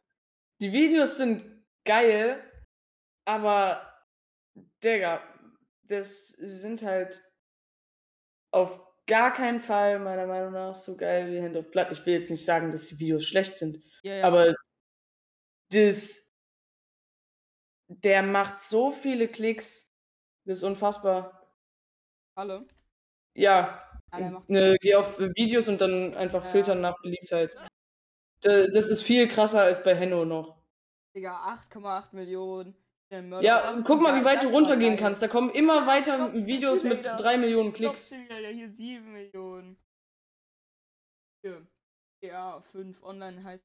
[0.62, 1.44] die Videos sind
[1.86, 2.44] geil,
[3.26, 4.04] aber
[4.84, 5.22] Digga,
[5.90, 7.22] das sind halt
[8.52, 11.88] auf gar keinen Fall meiner Meinung nach so geil wie Hand of Blood.
[11.92, 14.24] Ich will jetzt nicht sagen, dass die Videos schlecht sind, ja, ja.
[14.26, 14.54] aber
[15.72, 16.34] das,
[17.88, 19.96] der macht so viele Klicks,
[20.46, 21.54] das ist unfassbar.
[22.36, 22.68] Alle.
[23.36, 26.50] Ja, Ah, ne, geh auf Videos und dann einfach Ja.
[26.50, 27.56] filtern nach Beliebtheit.
[28.42, 30.64] Da- Das ist viel krasser als bei Henno noch.
[31.16, 32.76] Digga, 8,8 Millionen.
[33.12, 35.22] Ja, guck mal, wie weit du runtergehen kannst.
[35.22, 37.26] Da kommen immer weiter Videos mit Simulator.
[37.26, 38.10] 3 Millionen Klicks.
[38.10, 39.78] Simulator, hier 7 Millionen.
[41.44, 41.68] Hier.
[42.24, 43.64] Ja, 5 online heißt.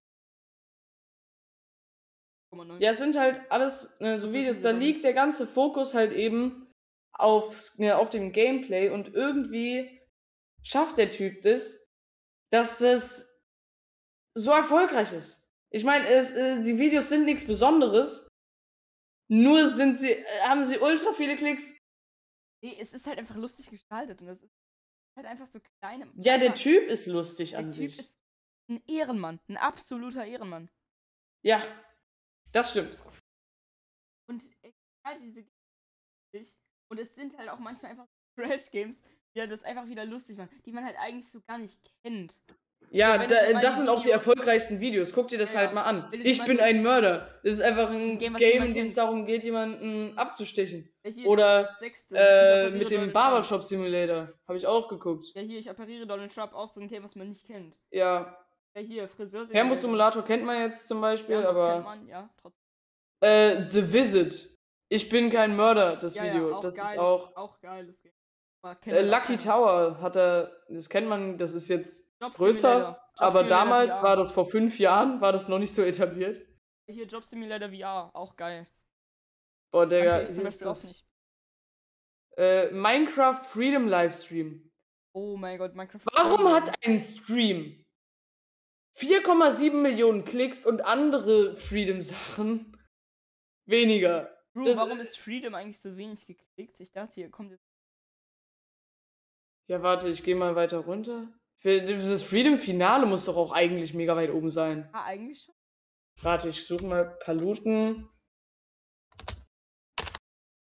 [2.54, 2.78] 0,9.
[2.78, 6.72] Ja, es sind halt alles ne, so Videos, da liegt der ganze Fokus halt eben
[7.12, 10.00] auf, ne, auf dem Gameplay und irgendwie
[10.62, 11.92] schafft der Typ das,
[12.50, 13.44] dass es
[14.36, 15.50] so erfolgreich ist?
[15.70, 18.28] Ich meine, äh, die Videos sind nichts Besonderes.
[19.28, 21.78] Nur sind sie, äh, haben sie ultra viele Klicks.
[22.62, 24.54] Nee, es ist halt einfach lustig gestaltet und das ist
[25.16, 26.10] halt einfach so kleine.
[26.16, 27.98] Ja, der Typ ist lustig der an Typ sich.
[27.98, 28.20] ist
[28.70, 30.70] ein Ehrenmann, ein absoluter Ehrenmann.
[31.44, 31.62] Ja,
[32.52, 32.98] das stimmt.
[34.28, 34.72] Und er
[35.06, 35.46] halt diese
[36.32, 36.58] Games
[36.90, 38.08] und es sind halt auch manchmal einfach
[38.38, 39.02] Trash-Games,
[39.34, 42.40] die halt das einfach wieder lustig machen, die man halt eigentlich so gar nicht kennt.
[42.90, 45.12] Ja, da, das sind auch die erfolgreichsten Videos.
[45.12, 46.08] Guck dir das Ja, halt mal an.
[46.12, 47.40] Ich bin ein Mörder.
[47.42, 50.88] Das ist einfach ein Game, Game, in dem es darum geht, jemanden abzustechen.
[51.04, 52.10] Ja, Oder, das.
[52.12, 54.32] Äh, mit dem Barbershop Simulator.
[54.46, 55.26] Habe ich auch geguckt.
[55.34, 57.76] Ja, hier, ich operiere Donald Trump, auch so ein Game, was man nicht kennt.
[57.90, 58.38] Ja.
[58.76, 59.46] Ja, hier, Friseur.
[59.50, 61.80] Hermus Simulator kennt man jetzt zum Beispiel, ja, das kennt aber.
[61.82, 62.64] man, ja, trotzdem.
[63.20, 64.56] Äh, The Visit.
[64.88, 66.60] Ich bin kein Mörder, das ja, Video.
[66.60, 67.34] Das geil, ist auch.
[67.36, 68.12] Auch geiles Game.
[68.62, 69.36] Aber kennt Äh, Lucky.
[69.36, 70.52] Tower hat er.
[70.68, 73.00] Das kennt man, das ist jetzt größer.
[73.16, 74.02] Aber damals VR.
[74.02, 76.42] war das vor fünf Jahren, war das noch nicht so etabliert.
[76.88, 78.66] Hier, Job Simulator VR, auch geil.
[79.70, 80.84] Boah, Digga, ich zum Beispiel auch das.
[80.84, 81.04] nicht.
[82.36, 84.70] Äh, Minecraft Freedom Livestream.
[85.12, 86.00] Oh mein Gott, Minecraft.
[86.12, 87.84] Warum hat ein Stream
[88.96, 92.76] 4,7 Millionen Klicks und andere Freedom-Sachen
[93.66, 94.36] weniger?
[94.52, 96.78] Bro, das- warum ist Freedom eigentlich so wenig geklickt?
[96.80, 97.64] Ich dachte, hier kommt jetzt.
[99.68, 101.28] Ja, warte, ich gehe mal weiter runter.
[101.64, 104.86] Für dieses Freedom-Finale muss doch auch eigentlich mega weit oben sein.
[104.92, 105.54] Ah, eigentlich schon.
[106.20, 108.06] Warte, ich suche mal Paluten.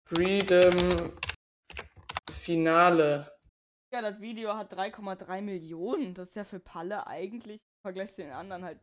[0.09, 1.12] Freedom
[2.30, 3.30] Finale.
[3.92, 6.14] Ja, das Video hat 3,3 Millionen.
[6.14, 8.80] Das ist ja für Palle eigentlich im Vergleich zu den anderen halt.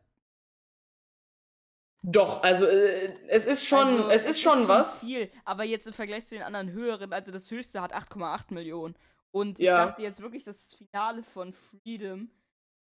[2.02, 5.00] Doch, also äh, es ist schon, Also, es ist schon was.
[5.00, 8.94] Viel, aber jetzt im Vergleich zu den anderen höheren, also das höchste hat 8,8 Millionen.
[9.34, 9.64] Und Ja.
[9.82, 12.30] ich dachte jetzt wirklich, dass das Finale von Freedom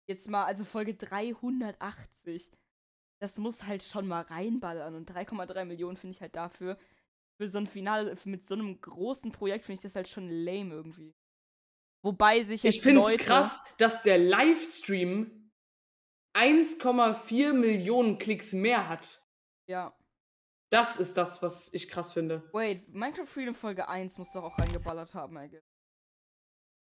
[0.08, 2.52] jetzt mal, also Folge 380,
[3.20, 4.94] das muss halt schon mal reinballern.
[4.94, 6.78] Und 3,3 Millionen finde ich halt dafür,
[7.40, 10.76] für so ein Finale, mit so einem großen Projekt finde ich das halt schon lame
[10.76, 11.16] irgendwie.
[12.04, 15.52] Wobei sich jetzt Ich finde es krass, dass der Livestream
[16.36, 19.24] 1,4 Millionen Klicks mehr hat.
[19.68, 19.98] Ja.
[20.70, 22.50] Das ist das, was ich krass finde.
[22.52, 25.64] Wait, Minecraft Freedom Folge 1 muss doch auch reingeballert haben, eigentlich.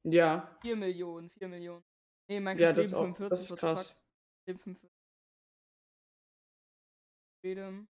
[0.10, 1.84] Ja, 4 Millionen, 4 Millionen.
[2.30, 4.06] Nee, Minecraft ja, das, Leben auch, 45, das ist krass.
[4.48, 4.98] Leben 45.
[7.42, 7.88] Freedom.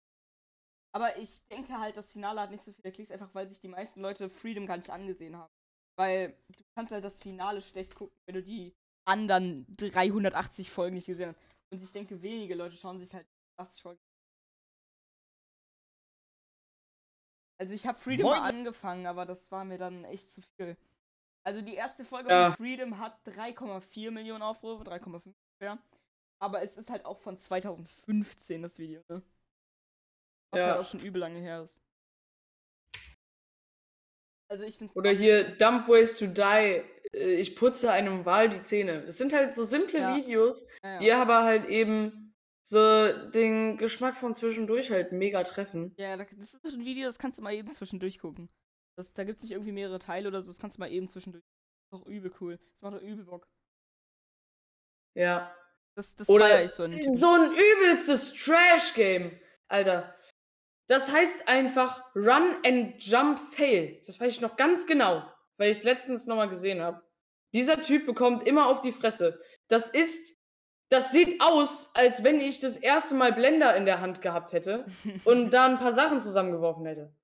[0.95, 3.69] Aber ich denke halt, das Finale hat nicht so viele Klicks, einfach weil sich die
[3.69, 5.53] meisten Leute Freedom gar nicht angesehen haben.
[5.99, 8.75] Weil du kannst halt das Finale schlecht gucken, wenn du die
[9.05, 11.41] anderen 380 Folgen nicht gesehen hast.
[11.73, 13.27] Und ich denke, wenige Leute schauen sich halt
[13.57, 14.01] 80 Folgen.
[17.61, 18.41] Also ich habe Freedom Moin.
[18.41, 20.77] angefangen, aber das war mir dann echt zu viel.
[21.47, 22.49] Also die erste Folge Ja.
[22.53, 25.79] von Freedom hat 3,4 Millionen Aufrufe, 3,5 ungefähr.
[26.41, 29.23] Aber es ist halt auch von 2015 das Video, ne?
[30.51, 30.67] Was Ja.
[30.69, 31.81] halt auch schon übel lange her ist.
[34.51, 36.83] Also ich find's Oder hier Dump Ways to Die.
[37.13, 39.03] äh, Ich putze einem Wal die Zähne.
[39.07, 40.15] Das sind halt so simple Ja.
[40.17, 40.99] Videos, ja, ja.
[40.99, 42.79] die aber halt eben so
[43.31, 45.95] den Geschmack von zwischendurch halt mega treffen.
[45.99, 48.49] Ja, da- das ist ein Video, das kannst du mal eben zwischendurch gucken.
[48.97, 51.09] Das, da gibt es nicht irgendwie mehrere Teile oder so, das kannst du mal eben
[51.09, 51.45] zwischendurch.
[51.91, 52.59] Das ist doch übel cool.
[52.73, 53.49] Das macht doch übel Bock.
[55.15, 55.55] Ja.
[55.97, 56.89] Das, das Oder feier ich so.
[56.89, 57.13] Typen.
[57.13, 59.39] so ein übelstes Trash-Game.
[59.69, 60.15] Alter.
[60.89, 64.01] Das heißt einfach Run and Jump Fail.
[64.07, 65.25] Das weiß ich noch ganz genau,
[65.57, 67.03] weil ich es letztens nochmal gesehen habe.
[67.55, 69.41] Dieser Typ bekommt immer auf die Fresse.
[69.69, 70.39] Das ist.
[70.91, 74.85] Das sieht aus, als wenn ich das erste Mal Blender in der Hand gehabt hätte
[75.25, 77.15] und da ein paar Sachen zusammengeworfen hätte.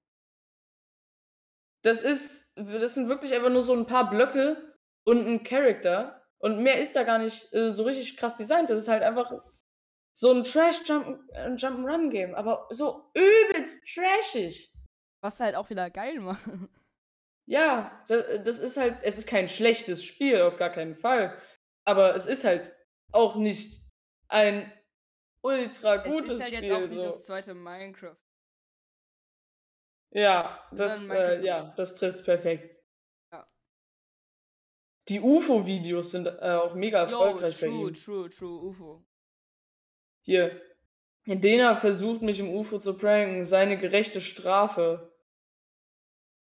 [1.83, 2.53] Das ist.
[2.57, 6.23] Das sind wirklich einfach nur so ein paar Blöcke und ein Charakter.
[6.39, 8.71] Und mehr ist da gar nicht äh, so richtig krass designt.
[8.71, 9.33] Das ist halt einfach
[10.15, 14.73] so ein Trash-Jump-Run-Game, aber so übelst trashig.
[15.23, 16.43] Was halt auch wieder geil macht.
[17.47, 21.37] Ja, das, das ist halt, es ist kein schlechtes Spiel, auf gar keinen Fall.
[21.85, 22.73] Aber es ist halt
[23.11, 23.91] auch nicht
[24.29, 24.73] ein
[25.43, 26.63] ultra gutes es ist halt Spiel.
[26.63, 27.07] jetzt auch nicht so.
[27.07, 28.15] das zweite Minecraft.
[30.13, 32.77] Ja, das, äh, ja, das trifft's perfekt.
[33.33, 33.49] Ja.
[35.09, 37.95] Die UFO-Videos sind äh, auch mega Yo, erfolgreich bei true, ihm.
[37.95, 39.05] true, true, UFO.
[40.25, 40.61] Hier.
[41.27, 43.45] Dena versucht mich im UFO zu pranken.
[43.45, 45.15] Seine gerechte Strafe.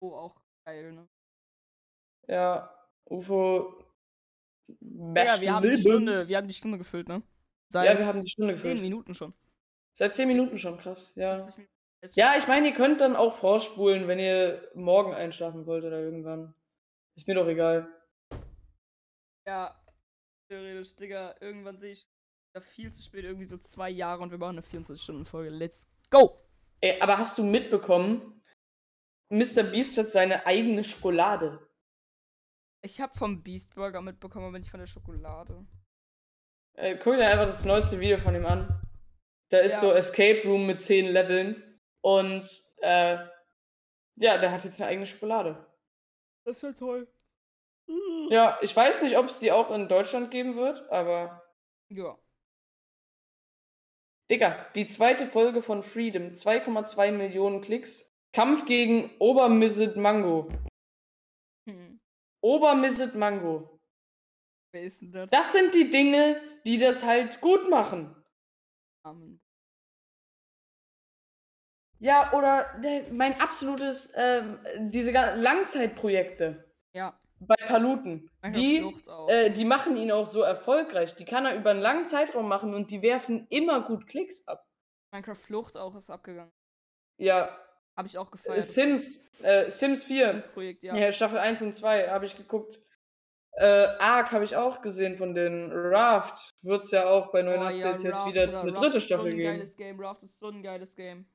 [0.02, 0.36] Oh, auch
[0.66, 1.08] geil, ne?
[2.28, 2.74] Ja,
[3.06, 3.84] UFO.
[4.80, 5.78] Ja, wir haben die.
[5.78, 7.22] Stunde, wir haben die Stunde gefüllt, ne?
[7.72, 8.82] Seit Ja, wir haben die Stunde 10 gefüllt.
[8.82, 9.34] Minuten schon.
[9.96, 11.14] Seit 10 Minuten schon, krass.
[11.16, 11.40] Ja.
[12.04, 12.08] 50 Minuten.
[12.08, 16.00] Jetzt Ja, ich meine, ihr könnt dann auch vorspulen, wenn ihr morgen einschlafen wollt oder
[16.00, 16.54] irgendwann.
[17.16, 17.88] Ist mir doch egal.
[19.48, 19.80] Ja,
[20.50, 21.36] theoretisch, Digga.
[21.42, 22.08] Irgendwann sehe ich
[22.56, 25.50] ja viel zu spät, irgendwie so zwei Jahre und wir machen eine 24-Stunden-Folge.
[25.50, 26.40] Let's go!
[26.82, 28.42] Ey, aber hast du mitbekommen,
[29.30, 29.64] Mr.
[29.64, 31.60] Beast hat seine eigene Schokolade.
[32.84, 35.66] Ich habe vom Beast Burger mitbekommen, aber nicht von der Schokolade.
[36.76, 38.82] Äh, guck dir einfach das neueste Video von ihm an.
[39.50, 39.90] Da ist Ja.
[39.90, 41.73] so Escape Room mit 10 Leveln.
[42.04, 42.46] Und
[42.82, 43.18] äh,
[44.16, 45.66] ja, der hat jetzt eine eigene Schokolade.
[46.46, 47.08] Das ist ja toll.
[48.30, 51.44] Ja, ich weiß nicht, ob es die auch in Deutschland geben wird, aber.
[51.90, 52.18] Ja.
[54.30, 58.12] Digga, die zweite Folge von Freedom, 2,2 Millionen Klicks.
[58.34, 60.50] Kampf gegen Obermisset Mango.
[61.70, 62.00] Hm.
[62.42, 63.80] Obermisset Mango.
[64.72, 65.30] Wer ist denn das?
[65.30, 68.16] Das sind die Dinge, die das halt gut machen.
[69.04, 69.43] Amen.
[72.04, 77.18] Ja, oder der, mein absolutes, ähm, diese Langzeitprojekte Ja.
[77.40, 78.84] bei Paluten, die,
[79.30, 81.16] äh, die machen ihn auch so erfolgreich.
[81.16, 84.66] Die kann er über einen langen Zeitraum machen und die werfen immer gut Klicks ab.
[85.14, 86.52] Minecraft Flucht auch ist abgegangen.
[87.18, 87.58] Ja,
[87.96, 88.64] Habe ich auch äh, gefeiert.
[88.64, 90.96] Sims, äh, Sims 4, Das Projekt, ja.
[90.96, 91.12] ja.
[91.14, 92.82] Staffel 1 und 2 habe ich geguckt.
[93.56, 96.50] Äh, Ark habe ich auch gesehen von den Raft.
[96.64, 98.98] Wird es ja auch bei neuen Oh ja, Updates jetzt Raft, wieder eine Raft dritte
[98.98, 99.58] ist so Staffel ein geben.
[99.58, 100.00] geiles Game.
[100.02, 101.28] Raft ist so ein geiles Game.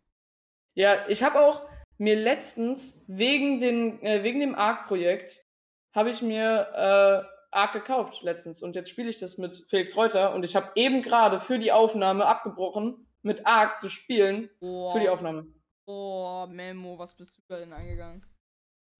[0.78, 1.68] Ja, ich habe auch
[1.98, 5.44] mir letztens wegen, den, äh, wegen dem Arc-Projekt
[5.92, 10.32] habe ich mir äh, Arc gekauft letztens und jetzt spiele ich das mit Felix Reuter
[10.34, 15.00] und ich habe eben gerade für die Aufnahme abgebrochen, mit Arc zu spielen Oh, für
[15.00, 15.52] die Aufnahme.
[15.86, 18.24] oh Memo, was bist du da denn eingegangen?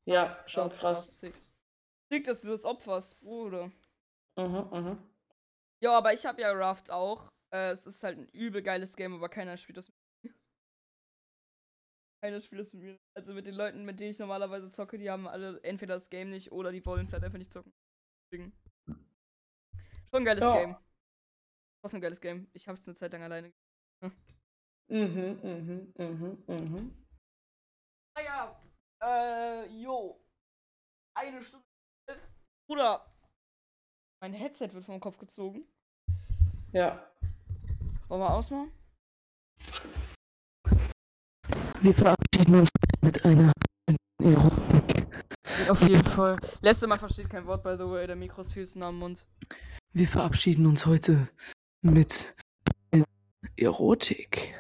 [0.05, 1.20] Ja, schon krass.
[1.20, 1.34] Sick.
[2.10, 3.70] Sick, dass du das opferst, Bruder.
[4.36, 4.98] Mhm, mhm.
[5.80, 7.28] Ja, aber ich habe ja Raft auch.
[7.55, 9.97] Äh, es ist halt ein übel geiles Game, aber keiner spielt das mit.
[12.20, 12.99] Keiner spielt das mit mir.
[13.16, 16.31] Also mit den Leuten, mit denen ich normalerweise zocke, die haben alle entweder das Game
[16.31, 17.73] nicht oder die wollen es halt einfach nicht zocken.
[18.24, 18.53] Deswegen.
[18.86, 20.55] Schon ein geiles Ja.
[20.55, 20.77] Game.
[21.85, 22.49] Was ein geiles Game.
[22.53, 23.53] Ich hab's eine Zeit lang alleine.
[24.90, 27.05] Mhm, mhm, mhm, mhm.
[28.16, 28.59] Naja,
[29.03, 30.19] äh, jo.
[31.15, 31.66] Eine Stunde.
[32.66, 33.05] Bruder.
[34.23, 35.69] Mein Headset wird vom Kopf gezogen.
[36.73, 37.07] Ja.
[38.09, 38.73] Wollen wir ausmachen?
[41.80, 42.68] Wir verabschieden uns
[43.02, 43.52] mit einer
[44.20, 45.06] Erotik.
[45.68, 46.36] Auf jeden Fall.
[46.60, 48.06] Letzte Mal versteht kein Wort, by the way.
[48.06, 49.24] Der Mikro ist viel am Mund.
[49.92, 51.28] Wir verabschieden uns heute
[51.82, 52.34] mit
[53.56, 54.55] Erotik.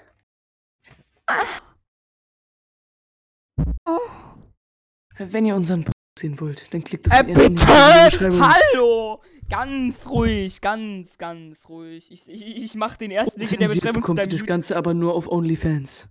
[5.18, 7.66] Wenn ihr unseren Podcast sehen wollt, dann klickt auf Äh, den ersten bitte!
[7.66, 8.54] Link in der Beschreibung.
[8.74, 9.22] Hallo!
[9.50, 12.12] Ganz ruhig, ganz, ganz ruhig.
[12.12, 14.46] Ich, ich, ich mach den ersten Link in der Beschreibung zu bekommt das YouTube.
[14.46, 16.08] Ganze aber nur auf OnlyFans.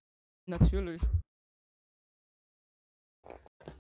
[0.48, 1.02] Natürlich.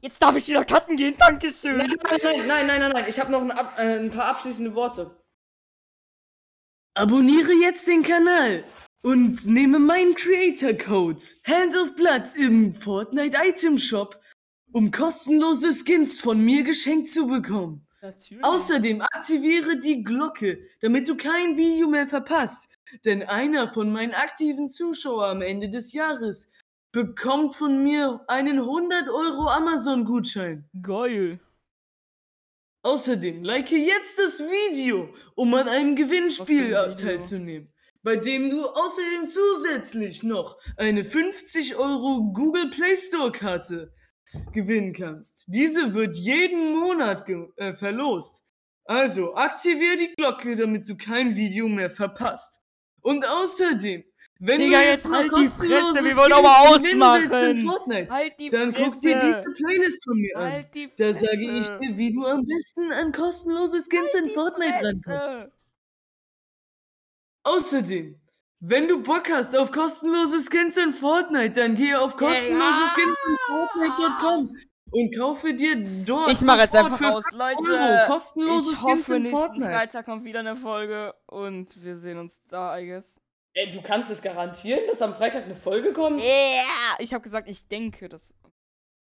[0.01, 1.77] Jetzt darf ich wieder cutten gehen, Dankeschön.
[1.77, 3.05] Nein, nein, nein, nein, nein, nein.
[3.07, 5.23] Ich habe noch ein, ab, äh, ein paar abschließende Worte.
[6.93, 8.65] Abonniere jetzt den Kanal
[9.01, 14.19] und nehme meinen Creator Code Hand of Blood im Fortnite Item Shop,
[14.73, 17.87] um kostenlose Skins von mir geschenkt zu bekommen.
[18.01, 18.43] Natürlich.
[18.43, 22.69] Außerdem aktiviere die Glocke, damit du kein Video mehr verpasst.
[23.05, 26.51] Denn einer von meinen aktiven Zuschauern am Ende des Jahres
[26.91, 30.69] bekommt von mir einen 100 Euro Amazon-Gutschein.
[30.81, 31.39] Geil.
[32.83, 40.23] Außerdem like jetzt das Video, um an einem Gewinnspiel teilzunehmen, bei dem du außerdem zusätzlich
[40.23, 43.93] noch eine 50 Euro Google Play Store Karte
[44.53, 45.45] gewinnen kannst.
[45.47, 47.25] Diese wird jeden Monat
[47.57, 48.45] äh, verlost.
[48.85, 52.61] Also aktivier die Glocke, damit du kein Video mehr verpasst.
[53.01, 54.03] Und außerdem,
[54.39, 57.67] wenn Digga, du jetzt jetzt halt die Fresse, wir wollen willst in ausmachen.
[57.67, 58.91] Fortnite, Halt die dann Fresse.
[58.91, 60.51] guck dir diese Playlist von mir an.
[60.51, 64.29] Halt die Da sage ich dir, wie du am besten an kostenlose Skins in Halt
[64.29, 65.51] die Fortnite rankommst.
[67.43, 68.19] Außerdem,
[68.59, 72.93] wenn du Bock hast auf kostenlose Skins in Fortnite, dann geh auf kostenlose ja.
[72.93, 74.57] Skins in Fortnite.com
[74.89, 77.71] und kaufe dir dort Ich mache jetzt einfach aus, 5 Leute.
[77.71, 79.69] Euro kostenlose ich Skins hoffe, in nächsten Fortnite.
[79.69, 83.21] Freitag kommt wieder eine Folge und wir sehen uns da, I guess.
[83.57, 86.21] Ey, du kannst es garantieren, dass am Freitag eine Folge kommt?
[86.21, 86.95] Yeah!
[86.99, 88.35] Ich habe gesagt, ich denke, das.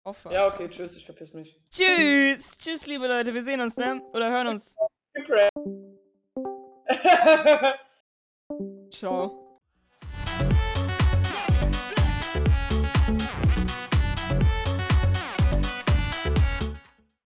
[0.05, 0.31] Hoffe.
[0.31, 1.59] Ja, okay, tschüss, ich verpiss mich.
[1.69, 2.57] Tschüss!
[2.57, 4.01] Tschüss, liebe Leute, wir sehen uns, ne?
[4.13, 4.77] Oder hören uns.
[8.89, 9.46] Ciao.